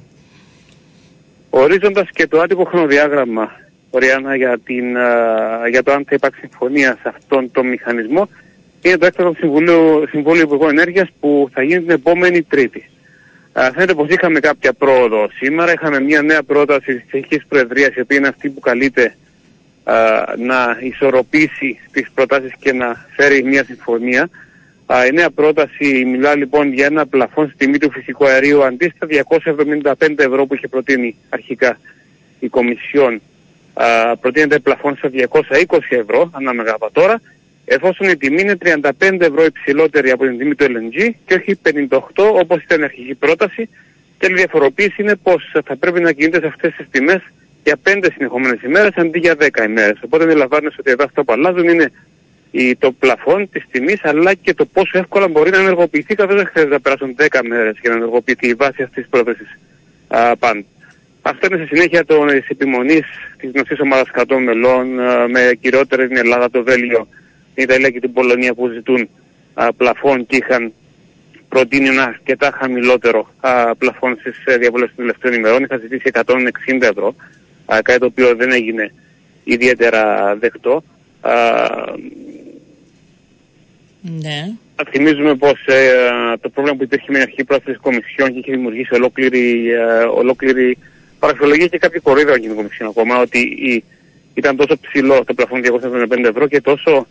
Ορίζοντας 1.50 2.10
και 2.14 2.28
το 2.28 2.40
άτυπο 2.40 2.64
χρονοδιάγραμμα, 2.64 3.52
Ριάννα, 3.98 4.36
για, 4.36 4.60
την, 4.66 4.98
α, 4.98 5.68
για 5.70 5.84
το 5.84 5.92
αν 5.92 6.06
θα 6.08 6.16
υπάρξει 6.16 6.40
συμφωνία 6.40 6.98
σε 7.02 7.10
αυτόν 7.16 7.52
τον 7.52 7.68
μηχανισμό, 7.68 8.30
είναι 8.82 8.98
το 8.98 9.06
έκτακτο 9.06 9.34
Συμβουλίο, 9.38 10.06
Συμβούλιο 10.10 10.42
Υπουργών 10.42 10.70
Ενέργειας 10.70 11.08
που 11.20 11.50
θα 11.54 11.64
γίνει 11.64 11.82
την 11.82 11.90
επόμενη 11.90 12.44
Τρίτη. 12.44 12.90
Α, 13.54 13.72
φαίνεται 13.74 13.94
πως 13.94 14.10
είχαμε 14.10 14.40
κάποια 14.40 14.74
πρόοδο 14.74 15.30
σήμερα. 15.34 15.72
Είχαμε 15.72 16.00
μια 16.00 16.22
νέα 16.22 16.44
πρόταση 16.44 16.96
της 16.96 17.06
Τσεχικής 17.08 17.46
Προεδρίας, 17.48 17.96
η 17.96 18.00
οποία 18.02 18.18
είναι 18.18 18.28
αυτή 18.28 18.50
που 18.50 18.60
καλείται 18.60 19.16
α, 19.84 20.24
να 20.38 20.78
ισορροπήσει 20.80 21.80
τις 21.92 22.12
προτάσεις 22.14 22.54
και 22.60 22.74
να 22.74 23.06
φέρει 23.16 23.44
μια 23.44 23.64
συμφωνία. 23.64 24.30
Α, 24.86 25.06
η 25.06 25.12
νέα 25.12 25.30
πρόταση 25.30 26.06
μιλά 26.06 26.36
λοιπόν 26.36 26.74
για 26.74 26.86
ένα 26.86 27.08
πλαφόν 27.08 27.48
στη 27.48 27.58
τιμή 27.58 27.78
του 27.78 27.92
φυσικού 27.92 28.26
αερίου 28.26 28.64
αντί 28.64 28.94
στα 28.96 29.08
275 30.00 30.20
ευρώ 30.20 30.46
που 30.46 30.54
είχε 30.54 30.68
προτείνει 30.68 31.16
αρχικά 31.30 31.78
η 32.40 32.48
Κομισιόν. 32.48 33.22
Α, 33.78 34.18
προτείνεται 34.18 34.60
πλαφόν 34.60 34.96
στα 34.98 35.10
220 35.10 35.78
ευρώ 35.90 36.30
ανά 36.34 36.54
μεγαβατόρα 36.54 37.22
εφόσον 37.66 38.10
η 38.10 38.18
τιμή 38.18 38.42
είναι 38.42 38.58
35 38.64 38.82
ευρώ 39.20 39.44
υψηλότερη 39.46 40.12
από 40.12 40.26
την 40.26 40.38
τιμή 40.38 40.56
του 40.56 40.66
LNG 40.66 41.10
και 41.26 41.34
όχι 41.34 41.60
58 41.90 42.00
όπως 42.16 42.64
ήταν 42.64 42.82
η 42.82 42.84
αρχική 42.84 43.16
πρόταση 43.16 43.70
και 44.18 44.28
η 44.30 44.34
διαφοροποίηση 44.34 45.02
είναι 45.02 45.16
πως 45.16 45.52
θα 45.66 45.76
πρέπει 45.76 46.00
να 46.00 46.12
κινείται 46.12 46.40
σε 46.40 46.48
αυτές 46.48 46.74
τις 46.76 46.88
τιμές 46.92 47.22
για 47.64 47.76
5 47.84 48.06
συνεχόμενες 48.16 48.62
ημέρες 48.62 48.94
αντί 48.96 49.20
για 49.20 49.36
10 49.40 49.66
ημέρες. 49.66 50.00
Οπότε 50.04 50.24
αντιλαμβάνεσαι 50.24 50.76
ότι 50.80 50.92
εδώ 50.92 51.04
αυτά 51.04 51.24
που 51.24 51.34
αλλάζουν 51.34 51.68
είναι 51.68 51.92
η, 52.52 52.76
το 52.76 52.92
πλαφόν 52.92 53.50
της 53.50 53.66
τιμής 53.72 54.04
αλλά 54.04 54.34
και 54.34 54.54
το 54.54 54.66
πόσο 54.66 54.98
εύκολα 54.98 55.28
μπορεί 55.28 55.50
να 55.50 55.58
ενεργοποιηθεί 55.58 56.16
καθώς 56.16 56.36
δεν 56.36 56.46
χρειάζεται 56.46 56.74
να 56.76 56.82
περάσουν 56.82 57.16
10 57.18 57.40
μέρες 57.48 57.78
για 57.82 57.90
να 57.90 57.96
ενεργοποιηθεί 57.96 58.48
η 58.48 58.54
βάση 58.54 58.84
αυτής 58.84 59.04
της 59.04 59.08
πρότασης 59.10 59.60
α, 60.08 60.36
πάντων. 60.38 60.66
Αυτό 61.28 61.48
είναι 61.48 61.66
στη 61.66 61.76
συνέχεια 61.76 62.06
των 62.06 62.30
επιμονής 62.30 63.06
της 63.38 63.52
γνωστής 63.54 63.80
ομάδας 63.80 64.08
100 64.14 64.38
μελών, 64.44 65.00
α, 65.00 65.28
με 65.28 65.58
κυριότερα 65.62 66.08
την 66.08 66.18
Ελλάδα, 66.18 66.50
το 66.50 66.64
Βέλγιο, 66.64 67.08
την 67.54 67.64
Ιταλία 67.64 67.90
και 67.90 68.00
την 68.00 68.14
Πολωνία 68.14 68.54
που 68.54 68.68
ζητούν 68.68 69.10
α, 69.54 69.74
πλαφόν 69.74 70.26
και 70.26 70.36
είχαν 70.36 70.74
προτείνει 71.50 71.88
ένα 71.88 72.04
αρκετά 72.04 72.52
χαμηλότερο 72.60 73.34
α, 73.40 73.76
πλαφόν 73.76 74.18
στις 74.20 74.44
διαβουλεύσει 74.60 74.96
των 74.96 75.06
τελευταίων 75.06 75.34
ημερών. 75.34 75.64
Είχαν 75.64 75.80
ζητήσει 75.80 76.12
160 76.14 76.82
ευρώ, 76.82 77.16
α, 77.66 77.82
κάτι 77.82 78.00
το 78.00 78.06
οποίο 78.06 78.36
δεν 78.36 78.52
έγινε 78.52 78.92
ιδιαίτερα 79.44 80.36
δεκτό. 80.36 80.84
Α, 81.22 81.34
ναι. 84.02 84.56
Θυμίζουμε 84.90 85.36
πως 85.36 85.66
ε, 85.66 86.38
το 86.42 86.50
πρόβλημα 86.50 86.78
που 86.78 86.84
υπήρχε 86.84 87.06
με 87.08 87.14
την 87.14 87.22
αρχική 87.22 87.44
πρόταση 87.44 87.70
της 87.70 87.80
Κομισιόν 87.82 88.34
και 88.34 88.40
είχε 88.40 88.52
δημιουργήσει 88.52 88.94
ολόκληρη, 88.94 89.72
ε, 89.72 90.04
ολόκληρη 90.04 90.78
παραξιολογία 91.26 91.68
και 91.68 91.78
κάποια 91.78 92.00
κορίδα 92.04 92.32
για 92.38 92.48
την 92.50 92.56
Κομισιόν 92.58 92.90
ακόμα 92.90 93.16
ότι 93.26 93.40
η, 93.72 93.84
ήταν 94.34 94.56
τόσο 94.56 94.76
ψηλό 94.86 95.24
το 95.28 95.34
πλαφόν 95.34 95.62
275 95.64 96.24
ευρώ 96.34 96.48
και 96.48 96.62
τόσο 96.62 97.08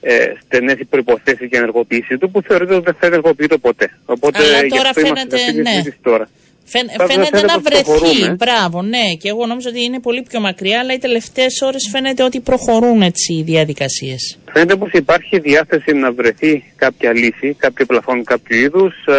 ε, 0.00 0.32
στενές 0.44 0.76
οι 0.78 0.84
προϋποθέσεις 0.84 1.46
για 1.50 1.58
ενεργοποίηση 1.58 2.18
του 2.18 2.30
που 2.30 2.42
θεωρείται 2.42 2.74
ότι 2.74 2.84
δεν 2.84 2.96
θα 3.00 3.06
ενεργοποιείται 3.06 3.56
ποτέ. 3.56 3.86
Οπότε 4.04 4.38
Αλλά 4.38 4.62
γι' 4.62 4.68
τώρα 4.68 4.88
αυτό 4.88 5.00
είμαστε 5.00 5.20
φαίνεται, 5.20 5.36
σε 5.36 5.42
αυτή 5.44 5.56
τη 5.56 5.62
ναι. 5.62 5.70
συζήτηση 5.70 5.98
τώρα. 6.02 6.28
Φαίν- 6.66 6.90
Τώρα 6.96 7.08
φαίνεται 7.10 7.28
φαίνεται 7.36 7.46
να 7.52 7.60
πως 7.60 7.62
βρεθεί. 7.62 7.82
προχωρούμε. 7.84 8.36
Μπράβο, 8.38 8.82
ναι. 8.82 9.04
Και 9.20 9.28
εγώ 9.28 9.46
νόμιζα 9.46 9.68
ότι 9.68 9.82
είναι 9.84 10.00
πολύ 10.00 10.22
πιο 10.28 10.40
μακριά, 10.40 10.78
αλλά 10.78 10.92
οι 10.92 10.98
τελευταίες 10.98 11.60
ώρες 11.62 11.88
φαίνεται 11.92 12.22
ότι 12.22 12.40
προχωρούν 12.40 13.02
έτσι 13.02 13.32
οι 13.34 13.42
διαδικασίες. 13.42 14.38
Φαίνεται 14.52 14.76
πως 14.76 14.90
υπάρχει 14.92 15.38
διάθεση 15.38 15.92
να 15.92 16.12
βρεθεί 16.12 16.64
κάποια 16.76 17.12
λύση, 17.12 17.54
κάποιο 17.58 17.86
πλαφόν 17.86 18.24
κάποιου 18.24 18.56
είδους. 18.56 18.94
Ε, 19.06 19.14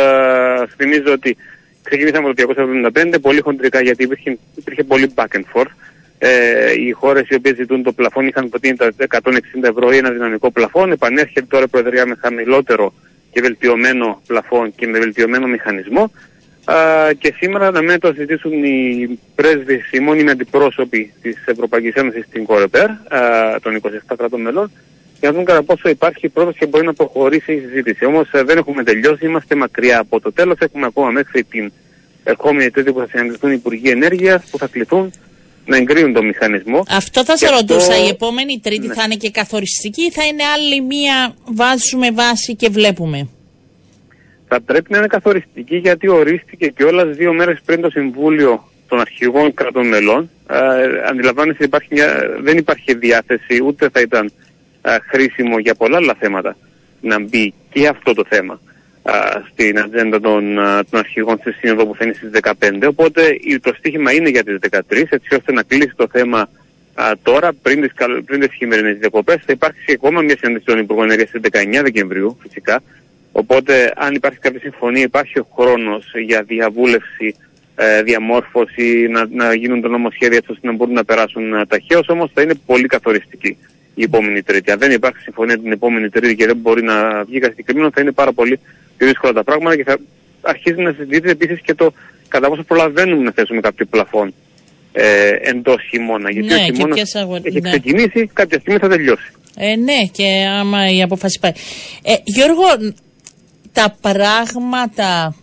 θυμίζω 0.78 1.12
ότι 1.14 1.38
ξεκινήσαμε 1.86 2.34
το 2.34 2.54
275 2.94 3.16
πολύ 3.22 3.42
χοντρικά 3.42 3.82
γιατί 3.82 4.04
υπήρχε, 4.04 4.38
υπήρχε 4.56 4.84
πολύ 4.84 5.14
back 5.16 5.38
and 5.38 5.44
forth. 5.54 5.72
Ε, 6.18 6.72
οι 6.72 6.92
χώρες 6.92 7.28
οι 7.30 7.36
οποίες 7.36 7.56
ζητούν 7.56 7.84
το 7.84 7.92
πλαφόν 7.92 8.28
είχαν 8.28 8.50
προτείνει 8.50 8.76
τα 8.76 8.92
160 9.10 9.20
ευρώ 9.62 9.92
ή 9.92 9.98
ένα 9.98 10.10
δυναμικό 10.10 10.52
πλαφόν. 10.52 10.92
Επανέρχεται 10.92 11.46
τώρα 11.50 11.64
η 11.64 11.68
Προεδρία 11.68 12.06
με 12.06 12.16
χαμηλότερο 12.22 12.94
και 13.32 13.42
βελτιωμένο 13.42 14.22
πλαφόν 14.28 14.74
και 14.76 14.88
με 14.88 15.00
βελτιωμένο 15.00 15.48
μηχανισμό. 15.48 16.12
Α, 16.66 16.76
και 17.18 17.34
σήμερα 17.38 17.68
αναμένεται 17.68 18.08
να 18.08 18.14
συζητήσουν 18.14 18.64
οι 18.64 19.20
πρέσβεις, 19.36 19.92
οι 19.92 20.00
μόνιμοι 20.00 20.30
αντιπρόσωποι 20.30 21.14
της 21.22 21.44
Ευρωπαϊκής 21.46 21.94
Ένωσης 21.94 22.26
στην 22.26 22.46
Κορεπέρ, 22.46 22.90
α, 22.90 23.00
των 23.62 23.76
27 23.76 24.16
κρατών 24.18 24.42
μελών, 24.42 24.72
για 25.20 25.30
να 25.30 25.36
δουν 25.36 25.46
κατά 25.46 25.64
πόσο 25.64 25.90
υπάρχει 25.90 26.30
πρόταση 26.30 26.58
και 26.58 26.66
μπορεί 26.66 26.86
να 26.86 26.94
προχωρήσει 26.94 27.54
η 27.54 27.60
συζήτηση. 27.60 28.06
Όμως 28.06 28.30
ε, 28.32 28.44
δεν 28.44 28.58
έχουμε 28.58 28.84
τελειώσει, 28.84 29.26
είμαστε 29.26 29.56
μακριά 29.56 30.00
από 30.00 30.20
το 30.20 30.34
τέλος, 30.34 30.58
έχουμε 30.60 30.86
ακόμα 30.86 31.10
μέχρι 31.10 31.44
την 31.44 31.72
ερχόμενη 32.24 32.70
τρίτη 32.72 32.92
που 32.92 33.00
θα 33.00 33.08
συναντηθούν 33.10 33.52
οι 33.52 33.56
Υπουργοί 33.58 33.90
Ενέργειας 33.90 34.44
που 34.52 34.58
θα 34.58 34.68
κληθούν 34.68 35.12
να 35.66 35.78
εγκρίνουν 35.78 36.14
τον 36.14 36.26
μηχανισμό. 36.26 36.84
Αυτό 36.90 37.26
θα 37.26 37.34
Και 37.34 37.46
σε 37.46 37.52
ρωτούσα. 37.52 37.92
αυτό- 37.92 38.06
Η 38.06 38.08
επόμενη 38.08 38.60
Τρίτη 38.64 38.88
Ναι. 38.88 38.94
θα 38.94 39.04
είναι 39.04 39.16
και 39.16 39.30
καθοριστική 39.32 40.02
ή 40.02 40.12
θα 40.12 40.24
είναι 40.26 40.44
άλλη 40.44 40.82
μία 40.82 41.36
βάζουμε 41.46 42.12
βάση 42.12 42.56
και 42.56 42.70
βλέπουμε; 42.70 43.28
θα 44.48 44.62
πρέπει 44.62 44.92
να 44.92 44.98
είναι 44.98 45.08
καθοριστική 45.08 45.76
γιατί 45.78 46.08
ορίστηκε 46.08 46.68
και 46.68 46.84
όλα 46.84 47.06
δύο 47.06 47.34
μέρες 47.34 47.60
πριν 47.66 47.82
το 47.82 47.90
Συμβούλιο 47.90 48.70
των 48.88 49.00
Αρχηγών 49.00 49.54
Κρατών 49.54 49.88
Μελών. 49.88 50.30
Ε, 50.50 50.56
αντιλαμβάνεστε 51.10 51.64
υπάρχει 51.64 51.88
μια, 51.92 52.08
δεν 52.42 52.58
υπάρχει 52.58 52.94
διάθεση 52.96 53.64
ούτε 53.66 53.90
θα 53.90 54.00
ήταν 54.02 54.32
ε, 54.88 54.98
χρήσιμο 55.08 55.60
για 55.60 55.76
πολλά 55.76 55.98
άλλα 55.98 56.16
θέματα 56.20 56.58
να 57.02 57.20
μπει 57.20 57.54
και 57.70 57.88
αυτό 57.88 58.14
το 58.14 58.26
θέμα 58.30 58.60
ε, 59.04 59.12
στην 59.52 59.80
ατζέντα 59.80 60.20
των, 60.20 60.58
ε, 60.58 60.84
των 60.90 61.00
αρχηγών 61.00 61.38
στη 61.38 61.52
Σύνοδο 61.52 61.86
που 61.86 61.96
θα 61.96 62.06
είναι 62.06 62.14
στις 62.14 62.30
15. 62.60 62.88
Οπότε 62.88 63.38
το 63.62 63.74
στίχημα 63.78 64.14
είναι 64.14 64.30
για 64.30 64.44
τις 64.44 64.58
13 64.72 64.80
έτσι 65.10 65.36
ώστε 65.36 65.52
να 65.52 65.64
κλείσει 65.64 65.94
το 65.96 66.08
θέμα 66.12 66.50
α, 66.94 67.12
τώρα 67.24 67.54
πριν 67.62 67.82
τις, 67.82 67.92
πριν 68.26 68.40
τις 68.40 68.54
χειμερινές 68.54 68.98
διακοπές. 68.98 69.36
Θα 69.46 69.54
υπάρξει 69.54 69.92
ακόμα 69.92 70.22
μια 70.22 70.38
συνέντευξη 70.38 70.74
των 70.74 70.80
Υπουργών 70.80 71.04
Ενέργειας 71.04 71.30
στις 71.30 71.42
19 71.42 71.82
Δεκεμβρίου 71.84 72.38
φυσικά. 72.42 72.82
Οπότε 73.32 73.94
αν 73.96 74.14
υπάρχει 74.14 74.40
κάποια 74.40 74.60
συμφωνία 74.60 75.04
υπάρχει 75.04 75.40
ο 75.40 75.48
χρόνος 75.56 76.12
για 76.26 76.44
διαβούλευση, 76.44 77.36
ε, 77.76 78.04
διαμόρφωση, 78.04 79.08
να, 79.08 79.28
να 79.32 79.54
γίνουν 79.54 79.82
τα 79.82 79.88
νομοσχέδια 79.88 80.38
έτσι 80.38 80.52
ώστε 80.52 80.68
να 80.68 80.74
μπορούν 80.74 80.94
να 80.94 81.06
περάσουν 81.06 81.54
ε, 81.54 81.66
ταχαίως. 81.66 82.08
Όμως 82.08 82.32
θα 82.34 82.42
είναι 82.42 82.54
πολύ 82.66 82.88
καθοριστική 82.88 83.58
η 83.96 84.04
επόμενη 84.04 84.42
Τρίτη. 84.44 84.72
Αν 84.72 84.80
δεν 84.80 84.92
υπάρχει 84.92 85.20
συμφωνία 85.20 85.58
την 85.60 85.72
επόμενη 85.72 86.10
Τρίτη 86.10 86.36
και 86.36 86.46
δεν 86.46 86.58
μπορεί 86.58 86.84
να 86.84 87.24
βγει 87.24 87.40
κάτι 87.40 87.52
συγκεκριμένο 87.54 87.90
θα 87.94 88.02
είναι 88.02 88.12
πάρα 88.12 88.34
πολύ 88.34 88.60
πιο 88.98 89.08
δύσκολα 89.08 89.34
τα 89.34 89.44
πράγματα 89.44 89.76
και 89.76 89.84
θα 89.84 89.98
αρχίζει 90.42 90.82
να 90.82 90.92
συζητείται 90.92 91.30
επίσης 91.30 91.62
και 91.62 91.74
το 91.74 91.94
κατά 92.28 92.48
πόσο 92.48 92.64
προλαβαίνουμε 92.64 93.24
να 93.24 93.32
θέσουμε 93.32 93.62
κάποιο 93.62 93.86
πλαφόν 93.86 94.34
ε, 94.92 95.30
εντός 95.42 95.78
χειμώνα. 95.90 96.32
Γιατί 96.32 96.48
Ναι, 96.48 96.54
ο 96.54 96.58
και 96.58 96.64
χειμώνας 96.74 96.96
ποιες 96.96 97.16
αγορ- 97.16 97.46
έχει 97.46 97.60
ναι. 97.62 97.70
ξεκινήσει, 97.70 98.30
κάποια 98.34 98.60
στιγμή 98.60 98.80
θα 98.80 98.88
τελειώσει. 98.88 99.32
Ε, 99.58 99.76
ναι, 99.76 100.00
και 100.12 100.24
άμα 100.60 100.90
η 100.92 101.02
απόφαση 101.02 101.40
πάει. 101.42 101.52
Ε, 102.04 102.14
Γιώργο, 102.24 102.64
τα 103.74 103.98
πράγματα 104.02 105.36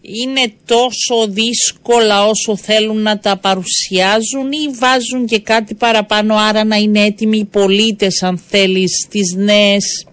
είναι 0.00 0.52
τόσο 0.64 1.26
δύσκολα 1.28 2.26
όσο 2.26 2.56
θέλουν 2.56 3.02
να 3.02 3.18
τα 3.18 3.36
παρουσιάζουν 3.36 4.52
ή 4.52 4.70
βάζουν 4.78 5.26
και 5.26 5.40
κάτι 5.40 5.74
παραπάνω 5.74 6.34
άρα 6.34 6.64
να 6.64 6.76
είναι 6.76 7.04
έτοιμοι 7.04 7.38
οι 7.38 7.44
πολίτες 7.44 8.22
αν 8.22 8.38
θέλεις 8.38 8.90
στις 9.04 9.34
νέες 9.36 10.06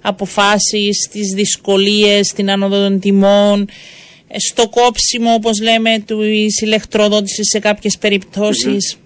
αποφάσεις, 0.00 1.04
στις 1.08 1.32
δυσκολίες, 1.34 2.26
στην 2.26 2.50
άνοδο 2.50 2.82
των 2.88 3.00
τιμών, 3.00 3.68
ε, 4.28 4.38
στο 4.38 4.68
κόψιμο 4.68 5.32
όπως 5.32 5.62
λέμε 5.62 6.02
του 6.06 6.22
ηλεκτροδότησης 6.62 7.48
σε 7.48 7.58
κάποιες 7.58 7.98
περιπτώσεις. 7.98 8.98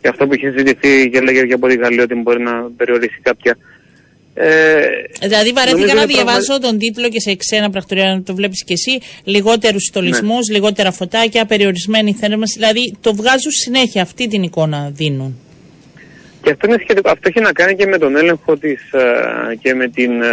Και 0.00 0.08
αυτό 0.08 0.26
που 0.26 0.34
είχε 0.34 0.54
ζητηθεί 0.56 1.10
και 1.10 1.20
λέγε 1.20 1.42
για 1.42 1.58
πολύ 1.58 1.74
Γαλλία 1.74 2.02
ότι 2.02 2.14
μπορεί 2.14 2.42
να 2.42 2.70
περιορίσει 2.76 3.18
κάποια. 3.22 3.56
Ε, 4.36 4.46
Δηλαδή 5.22 5.50
βαρέθηκα 5.52 5.70
νομίζω 5.78 5.94
να 5.94 6.02
είναι 6.02 6.12
πραγμα- 6.12 6.32
διαβάζω 6.32 6.58
τον 6.60 6.78
τίτλο 6.78 7.08
και 7.08 7.20
σε 7.20 7.34
ξένα 7.34 7.70
πρακτορία 7.70 8.04
να 8.14 8.22
το 8.22 8.34
βλέπεις 8.34 8.64
και 8.64 8.72
εσύ. 8.72 8.98
Λιγότερους 9.24 9.82
στολισμούς, 9.84 10.46
Ναι. 10.48 10.54
λιγότερα 10.54 10.92
φωτάκια, 10.92 11.44
περιορισμένη 11.44 12.12
θέρμανση. 12.12 12.54
Δηλαδή 12.58 12.96
το 13.00 13.14
βγάζουν 13.14 13.50
συνέχεια, 13.50 14.02
αυτή 14.02 14.28
την 14.28 14.42
εικόνα 14.42 14.90
δίνουν. 14.92 15.38
Και 16.42 16.50
αυτό, 16.50 16.66
είναι 16.66 16.78
σχετικό. 16.82 17.10
αυτό 17.10 17.28
έχει 17.28 17.40
να 17.40 17.52
κάνει 17.52 17.74
και 17.76 17.86
με 17.86 17.98
τον 17.98 18.16
έλεγχο 18.16 18.56
της, 18.56 18.92
ε, 18.92 19.54
και 19.62 19.74
με 19.74 19.88
την 19.88 20.22
ε, 20.22 20.26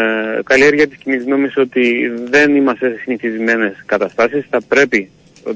καλλιέργεια 0.44 0.88
της 0.88 0.98
κοινής 1.04 1.26
νόμης 1.26 1.58
ότι 1.58 2.12
δεν 2.30 2.56
είμαστε 2.56 2.88
σε 2.90 3.00
συνηθισμένες 3.04 3.74
καταστάσεις. 3.86 4.46
Θα 4.50 4.62
πρέπει 4.68 5.10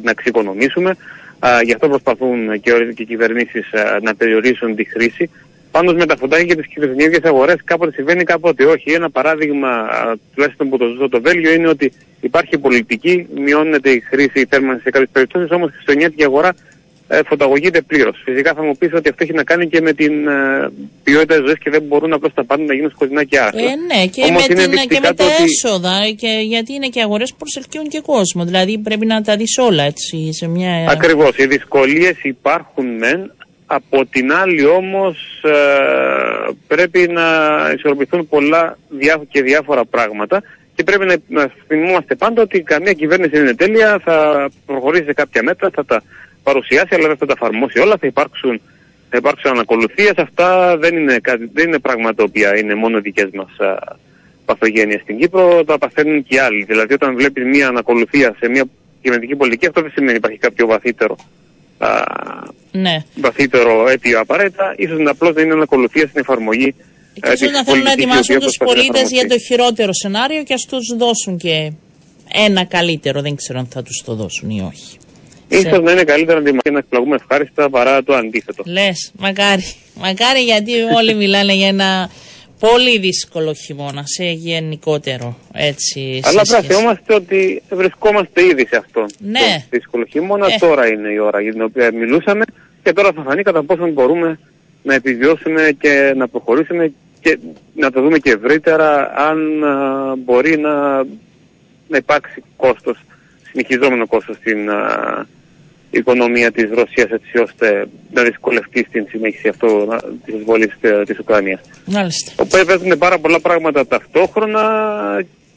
να 0.04 0.12
εξοικονομήσουμε. 0.12 0.96
Α, 1.39 1.50
γι' 1.64 1.74
αυτό 1.74 1.88
προσπαθούν 1.89 2.60
και, 2.62 2.70
οι- 2.72 2.93
και 2.93 3.02
οι 3.02 3.06
κυβερνήσεις 3.06 3.74
α, 3.74 4.00
να 4.02 4.16
περιορίσουν 4.16 4.76
τη 4.76 4.84
χρήση. 4.84 5.30
Πάντω 5.76 5.93
με 5.93 6.05
τα 6.05 6.17
φωτάκια 6.17 6.45
και 6.45 6.55
τις 6.55 6.67
κυβερνητικέ 6.67 7.28
αγορές 7.28 7.55
κάποτε 7.63 7.91
συμβαίνει, 7.91 8.23
κάποτε 8.23 8.65
όχι. 8.65 8.91
Ένα 8.91 9.09
παράδειγμα, 9.09 9.69
α, 9.69 10.15
τουλάχιστον 10.34 10.69
που 10.69 10.78
το 10.78 10.86
ζω 10.99 11.09
το 11.09 11.21
Βέλγιο, 11.21 11.53
είναι 11.53 11.67
ότι 11.67 11.91
υπάρχει 12.21 12.57
πολιτική, 12.57 13.28
μειώνεται 13.36 13.89
η 13.89 13.99
χρήση 13.99 14.39
η 14.39 14.45
θέρμανση 14.49 14.82
σε 14.84 14.89
κάποιες 14.89 15.09
περιπτώσεις, 15.11 15.51
όμως 15.51 15.67
στη 15.67 15.76
χριστουγεννιάτικη 15.76 16.23
αγορά 16.23 16.55
ε, 17.07 17.19
φωταγωγείται 17.26 17.82
πλήρως. 17.82 18.21
Φυσικά 18.26 18.53
θα 18.53 18.63
μου 18.63 18.78
πεις 18.78 18.93
ότι 18.93 19.09
αυτό 19.09 19.23
έχει 19.23 19.34
να 19.34 19.43
κάνει 19.43 19.67
και 19.67 19.82
με 19.82 19.93
την 19.93 20.28
ε, 20.28 20.69
ποιότητα 21.03 21.36
ζωής 21.36 21.57
και 21.63 21.69
δεν 21.69 21.82
μπορούν 21.84 22.13
απλώς 22.13 22.34
τα 22.34 22.43
πάντα 22.43 22.63
να 22.63 22.73
γίνουν 22.73 22.89
σκοτεινά 22.89 23.23
και 23.23 23.39
άσπρα. 23.39 23.61
Ε, 23.61 23.76
ναι, 23.89 24.05
και 24.07 24.21
Όμως 24.30 24.47
με, 24.47 24.53
είναι 24.53 24.61
την, 24.61 24.71
και 24.71 24.78
δυστυχά 24.78 25.01
με 25.01 25.07
το 25.07 25.13
τα 25.13 25.26
ότι- 25.26 25.43
έσοδα. 25.43 25.97
Και, 26.17 26.32
γιατί 26.53 26.73
είναι 26.73 26.88
και 26.88 27.01
αγορές 27.01 27.30
που 27.32 27.38
προσελκύουν 27.38 27.88
και 27.88 28.01
κόσμο. 28.05 28.45
Δηλαδή 28.45 28.78
πρέπει 28.78 29.05
να 29.05 29.21
τα 29.21 29.36
δεις 29.36 29.57
όλα 29.57 29.84
έτσι 29.84 30.34
σε 30.34 30.47
μια... 30.47 30.71
Ακριβώς. 30.89 31.38
Οι 31.38 31.45
δυσκολίες 31.45 32.15
υπάρχουν 32.23 32.86
μεν. 32.97 33.32
Από 33.66 34.05
την 34.05 34.34
άλλη 34.34 34.66
όμως 34.66 35.41
ε, 35.43 36.51
πρέπει 36.68 37.07
να 37.07 37.24
ισορροπηθούν 37.76 38.28
πολλά 38.28 38.78
διά- 38.89 39.22
και 39.30 39.41
διάφορα 39.41 39.86
πράγματα 39.86 40.43
και 40.76 40.84
πρέπει 40.84 41.05
να, 41.05 41.16
να 41.28 41.51
θυμόμαστε 41.68 42.16
πάντα 42.16 42.41
ότι 42.41 42.61
καμία 42.61 42.93
κυβέρνηση 42.93 43.30
δεν 43.30 43.41
είναι 43.41 43.55
τέλεια, 43.55 43.99
θα 44.03 44.49
προχωρήσει 44.66 45.03
σε 45.03 45.13
κάποια 45.13 45.43
μέτρα, 45.43 45.70
θα 45.74 45.86
τα 45.86 46.03
παρουσιάσει 46.43 46.95
αλλά 46.95 47.07
δεν 47.07 47.18
θα 47.18 47.26
τα 47.26 47.34
εφαρμόσει 47.36 47.80
όλα, 47.80 47.97
θα 47.99 48.07
υπάρξουν, 48.07 48.61
θα 49.09 49.18
υπάρξουν 49.18 49.51
ανακολουθίες. 49.51 50.13
Αυτά 50.16 50.78
δεν 50.78 50.97
είναι, 50.97 51.20
κάτι, 51.20 51.49
δεν 51.53 51.68
είναι 51.68 51.80
πράγματα 51.80 52.16
τα 52.16 52.24
οποία 52.24 52.57
είναι 52.57 52.76
μόνο 52.76 53.01
δικές 53.01 53.30
μας 53.34 53.59
α, 53.59 53.97
παθογένειες 54.45 55.01
στην 55.01 55.18
Κύπρο, 55.18 55.63
τα 55.63 55.78
παθαίνουν 55.78 56.24
και 56.24 56.36
οι 56.36 56.38
άλλοι. 56.38 56.63
Δηλαδή 56.63 56.93
όταν 56.93 57.16
βλέπεις 57.16 57.43
μια 57.43 57.68
ανακολουθία 57.68 58.36
σε 58.39 58.49
μια 58.49 58.63
κυβερνητική 59.01 59.36
πολιτική 59.38 59.68
αυτό 59.68 59.82
δεν 59.82 59.91
σημαίνει 59.91 60.18
υπάρχει 60.18 60.38
κάποιο 60.38 60.68
βαθύτερο 60.68 61.16
α, 61.78 61.89
Ναι. 62.71 63.03
βαθύτερο 63.15 63.88
αίτιο 63.89 64.19
απαραίτητα, 64.19 64.73
ίσως 64.78 64.99
να 64.99 65.11
απλώς 65.11 65.34
να 65.36 65.41
είναι 65.41 65.53
ανακολουθία 65.53 66.07
στην 66.07 66.19
εφαρμογή 66.21 66.76
ε, 67.21 67.32
Ίσως 67.34 67.39
της 67.39 67.51
να 67.51 67.63
θέλουν 67.63 67.84
να 67.84 67.91
πολιτικής 67.91 67.97
η 67.97 68.01
ετοιμάσουν 68.01 68.36
οποία 68.36 68.47
τους 68.47 68.57
προσπαθεί 68.57 68.88
να 68.88 68.91
πολίτες 68.91 69.11
για 69.11 69.28
το 69.28 69.34
εφαρμοστεί. 69.34 69.45
χειρότερο 69.45 69.93
σενάριο 69.93 70.43
και 70.43 70.53
ας 70.53 70.65
τους 70.65 70.95
δώσουν 70.97 71.38
και 71.38 71.71
ένα 72.34 72.65
καλύτερο. 72.65 73.21
Δεν 73.21 73.36
ξέρω 73.36 73.59
αν 73.59 73.67
θα 73.67 73.84
τους 73.84 74.03
το 74.05 74.13
δώσουν 74.15 74.49
ή 74.49 74.61
όχι. 74.71 74.97
Ίσως 75.47 75.80
να 75.82 75.91
είναι 75.91 76.03
καλύτερα 76.03 76.41
να 76.41 76.51
και 76.51 76.71
να 76.71 76.78
εκπλαγούμε 76.78 77.15
ευχάριστα 77.15 77.69
παρά 77.69 78.03
το 78.03 78.13
αντίθετο. 78.15 78.63
Λες, 78.65 79.11
μακάρι. 79.17 79.73
Μακάρι 79.95 80.39
γιατί 80.39 80.71
όλοι 80.95 81.13
μιλάνε 81.13 81.53
για 81.53 81.67
ένα 81.67 82.09
πολύ 82.68 82.99
δύσκολο 82.99 83.53
χειμώνα 83.53 84.03
σε 84.05 84.24
γενικότερο 84.24 85.38
έτσι. 85.53 86.20
σε 86.24 86.30
Αλλά 86.30 86.41
πρέπει 86.41 86.49
να 86.49 86.57
σχέση. 86.61 86.68
θυμόμαστε 86.74 87.13
ότι 87.13 87.61
βρισκόμαστε 87.70 88.45
ήδη 88.45 88.68
σε 88.68 88.78
αυτό 88.78 89.05
Ναι. 89.20 89.39
το 89.39 89.66
δύσκολο 89.70 90.05
χειμώνα. 90.09 90.47
Ε. 90.47 90.55
Τώρα 90.59 90.88
είναι 90.88 91.09
η 91.13 91.18
ώρα 91.18 91.41
για 91.41 91.51
την 91.51 91.61
οποία 91.61 91.91
μιλούσαμε 91.93 92.43
και 92.84 92.93
τώρα 92.93 93.11
θα 93.16 93.22
φανεί 93.24 93.41
κατά 93.43 93.63
πόσο 93.63 93.88
μπορούμε 93.88 94.39
να 94.84 94.93
επιβιώσουμε 94.93 95.72
και 95.80 96.13
να 96.16 96.28
προχωρήσουμε 96.28 96.93
και 97.22 97.38
να 97.76 97.91
το 97.91 98.01
δούμε 98.01 98.18
και 98.18 98.32
ευρύτερα 98.32 99.13
αν 99.30 99.63
α, 99.63 100.16
μπορεί 100.16 100.57
να, 100.57 101.03
να 101.88 101.97
υπάρξει 101.97 102.43
κόστος, 102.57 102.97
συνεχιζόμενο 103.51 104.07
κόστος 104.07 104.36
στην 104.36 104.70
α, 104.70 105.26
οικονομία 105.98 106.52
της 106.52 106.70
Ρωσίας 106.70 107.10
έτσι 107.12 107.38
ώστε 107.38 107.88
να 108.14 108.24
δυσκολευτεί 108.24 108.86
στην 108.89 109.06
συνέχιση 109.10 109.48
αυτό 109.48 109.68
α, 109.91 109.98
της 110.26 110.34
εισβολής 110.36 110.72
ε, 110.82 111.04
της 111.04 111.20
Ουκρανίας. 111.20 111.60
Μάλιστα. 111.86 112.32
Οπότε 112.39 112.64
παίζουν 112.66 112.98
πάρα 112.98 113.20
πολλά 113.20 113.39
πράγματα 113.39 113.88
ταυτόχρονα 113.88 114.64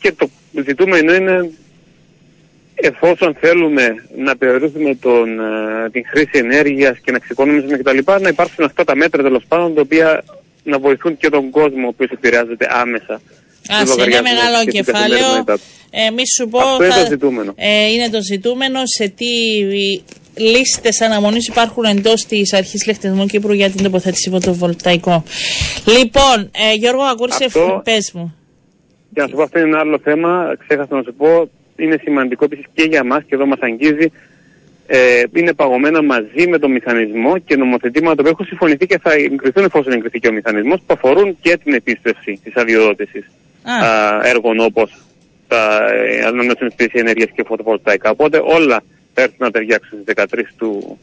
και 0.01 0.13
το 0.13 0.31
ζητούμενο 0.67 1.15
είναι 1.15 1.51
εφόσον 2.75 3.37
θέλουμε 3.41 4.05
να 4.17 4.37
περιορίσουμε 4.37 4.95
τον, 4.95 5.41
ε, 5.41 5.91
την 5.91 6.05
χρήση 6.07 6.31
ενέργειας 6.33 6.99
και 6.99 7.11
να 7.13 7.19
ξεκονομήσουμε 7.19 7.77
κτλ. 7.79 7.99
να 8.23 8.29
υπάρξουν 8.29 8.65
αυτά 8.65 8.85
τα 8.85 8.97
μέτρα 8.97 9.23
τέλος 9.23 9.45
πάντων 9.49 9.75
τα 9.75 9.81
οποία 9.81 10.25
να 10.65 10.79
βοηθούν 10.79 11.17
και 11.17 11.29
τον 11.29 11.51
κόσμο 11.51 11.85
ο 11.85 11.89
οποίος 11.89 12.11
επηρεάζεται 12.11 12.67
άμεσα. 12.71 13.21
στους 13.63 13.77
Ας 13.77 13.81
είναι 13.81 13.91
λογαριασμούς 13.91 14.31
μεγάλο 14.33 14.65
και 14.65 14.71
στην 14.71 14.85
κεφάλαιο. 14.85 15.09
καθημερινότητά 15.11 15.55
του. 15.55 15.63
Ε, 15.91 16.11
μη 16.11 16.23
σου 16.37 16.49
πω. 16.49 16.59
Αυτό 16.59 16.85
είναι 16.85 16.93
θα- 16.95 17.01
το 17.03 17.07
ζητούμενο. 17.11 17.53
Ε, 17.57 17.87
είναι 17.93 18.09
το 18.09 18.19
ζητούμενο 18.23 18.81
σε 18.97 19.09
τι 19.09 19.27
λίστες 20.39 21.01
αναμονής 21.01 21.49
υπάρχουν 21.49 21.85
εντός 21.85 22.25
της 22.27 22.53
αρχής 22.53 22.87
λεκτισμού 22.87 23.27
Κύπρου 23.27 23.53
για 23.53 23.71
την 23.71 23.83
τοποθέτηση 23.83 24.31
φωτοβολταϊκών. 24.31 25.23
Λοιπόν, 25.99 26.51
ε, 26.71 26.75
Γιώργο, 26.75 27.03
ακούρησε, 27.03 27.45
Αυτό- 27.45 27.81
πες 27.85 28.13
μου. 28.15 28.35
Για 29.13 29.23
να 29.23 29.29
σου 29.29 29.35
πω 29.37 29.43
αυτό 29.43 29.59
είναι 29.59 29.69
ένα 29.69 29.79
άλλο 29.79 29.99
θέμα, 30.03 30.55
ξέχασα 30.67 30.95
να 30.95 31.03
σου 31.03 31.15
πω, 31.15 31.49
είναι 31.77 31.99
σημαντικό 32.03 32.45
επίσης 32.45 32.65
και 32.75 32.83
για 32.83 33.05
μας 33.05 33.23
και 33.27 33.35
εδώ 33.35 33.47
μας 33.47 33.59
αγγίζει 33.61 34.13
ε, 34.91 35.23
είναι 35.35 35.53
παγωμένα 35.55 36.03
μαζί 36.03 36.47
με 36.49 36.59
το 36.59 36.69
μηχανισμό 36.69 37.39
και 37.39 37.57
νομοθετήματα 37.57 38.23
που 38.23 38.29
έχουν 38.29 38.47
συμφωνηθεί 38.47 38.87
και 38.87 38.99
θα 39.03 39.13
εγκριθούν 39.13 39.65
εφόσον 39.65 39.93
εγκριθεί 39.93 40.19
και 40.19 40.29
ο 40.29 40.33
μηχανισμός 40.33 40.79
που 40.87 40.95
αφορούν 40.95 41.37
και 41.41 41.57
την 41.65 41.75
επίστευση 41.75 42.41
της 42.45 42.55
αδειοδότησης 42.57 43.25
Α. 43.63 43.73
α, 43.87 44.21
έργων 44.27 44.61
όπως 44.61 44.93
τα 45.49 45.79
ε, 45.93 46.25
ανανεώσιμες 46.25 46.73
υπηρεσίες 46.73 47.03
ενέργειας 47.03 47.29
και 47.35 47.43
φωτοβολταϊκά. 47.47 48.11
Οπότε 48.11 48.41
όλα 48.45 48.81
θα 49.19 49.25
έρθουν 49.25 49.39
να 49.47 49.51
ταιριάξουν 49.51 49.99
στις 50.03 50.15
13 50.15 50.55
του, 50.59 50.99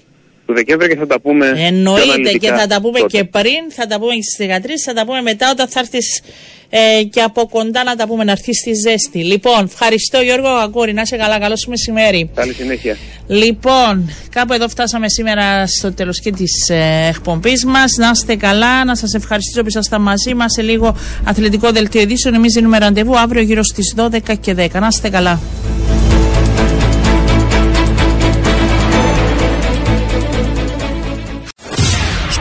του 0.45 0.53
Δεκέμβρη 0.53 0.87
και 0.87 0.95
θα 0.95 1.07
τα 1.07 1.19
πούμε 1.19 1.51
πιο 1.53 1.65
Εννοείται 1.65 2.05
και 2.05 2.11
αναλυτικά 2.11 2.57
θα 2.57 2.67
τα 2.67 2.81
πούμε 2.81 2.99
τότε. 2.99 3.17
και 3.17 3.23
πριν, 3.23 3.61
θα 3.69 3.87
τα 3.87 3.99
πούμε 3.99 4.13
και 4.13 4.21
στις 4.21 4.47
13, 4.47 4.69
θα 4.85 4.93
τα 4.93 5.05
πούμε 5.05 5.21
μετά 5.21 5.49
όταν 5.51 5.67
θα 5.67 5.79
έρθεις 5.79 6.21
ε, 6.69 7.03
και 7.03 7.21
από 7.21 7.47
κοντά 7.47 7.83
να 7.83 7.95
τα 7.95 8.07
πούμε, 8.07 8.23
να 8.23 8.31
έρθεις 8.31 8.57
στη 8.57 8.71
ζέστη. 8.73 9.19
Λοιπόν, 9.23 9.63
ευχαριστώ 9.63 10.19
Γιώργο 10.21 10.47
Αγγούρη, 10.47 10.93
να 10.93 11.01
είσαι 11.01 11.17
καλά, 11.17 11.39
καλό 11.39 11.55
σου 11.57 11.69
μεσημέρι. 11.69 12.29
Καλή 12.35 12.53
συνέχεια. 12.53 12.97
Λοιπόν, 13.27 14.09
κάπου 14.29 14.53
εδώ 14.53 14.67
φτάσαμε 14.67 15.09
σήμερα 15.09 15.67
στο 15.67 15.93
τέλος 15.93 16.19
και 16.19 16.31
της 16.31 16.69
ε, 16.69 17.07
εκπομπής 17.09 17.65
μας. 17.65 17.95
Να 17.97 18.11
είστε 18.13 18.35
καλά, 18.35 18.85
να 18.85 18.95
σας 18.95 19.13
ευχαριστήσω 19.13 19.61
που 19.61 19.67
ήσασταν 19.67 20.01
μαζί 20.01 20.33
μας 20.33 20.53
σε 20.53 20.61
λίγο 20.61 20.95
αθλητικό 21.23 21.71
δελτίο 21.71 22.01
ειδήσεων. 22.01 22.33
Εμείς 22.33 22.53
δίνουμε 22.53 22.77
ραντεβού 22.77 23.17
αύριο 23.17 23.41
γύρω 23.41 23.63
στις 23.63 23.93
12 23.97 24.37
και 24.41 24.55
10. 24.57 24.79
Να 24.79 24.87
είστε 24.87 25.09
καλά. 25.09 25.39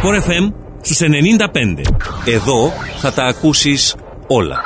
Sport 0.05 0.23
FM 0.23 0.53
στους 0.81 1.01
95. 1.01 1.85
Εδώ 2.25 2.73
θα 3.01 3.13
τα 3.13 3.25
ακούσεις 3.25 3.97
όλα. 4.27 4.63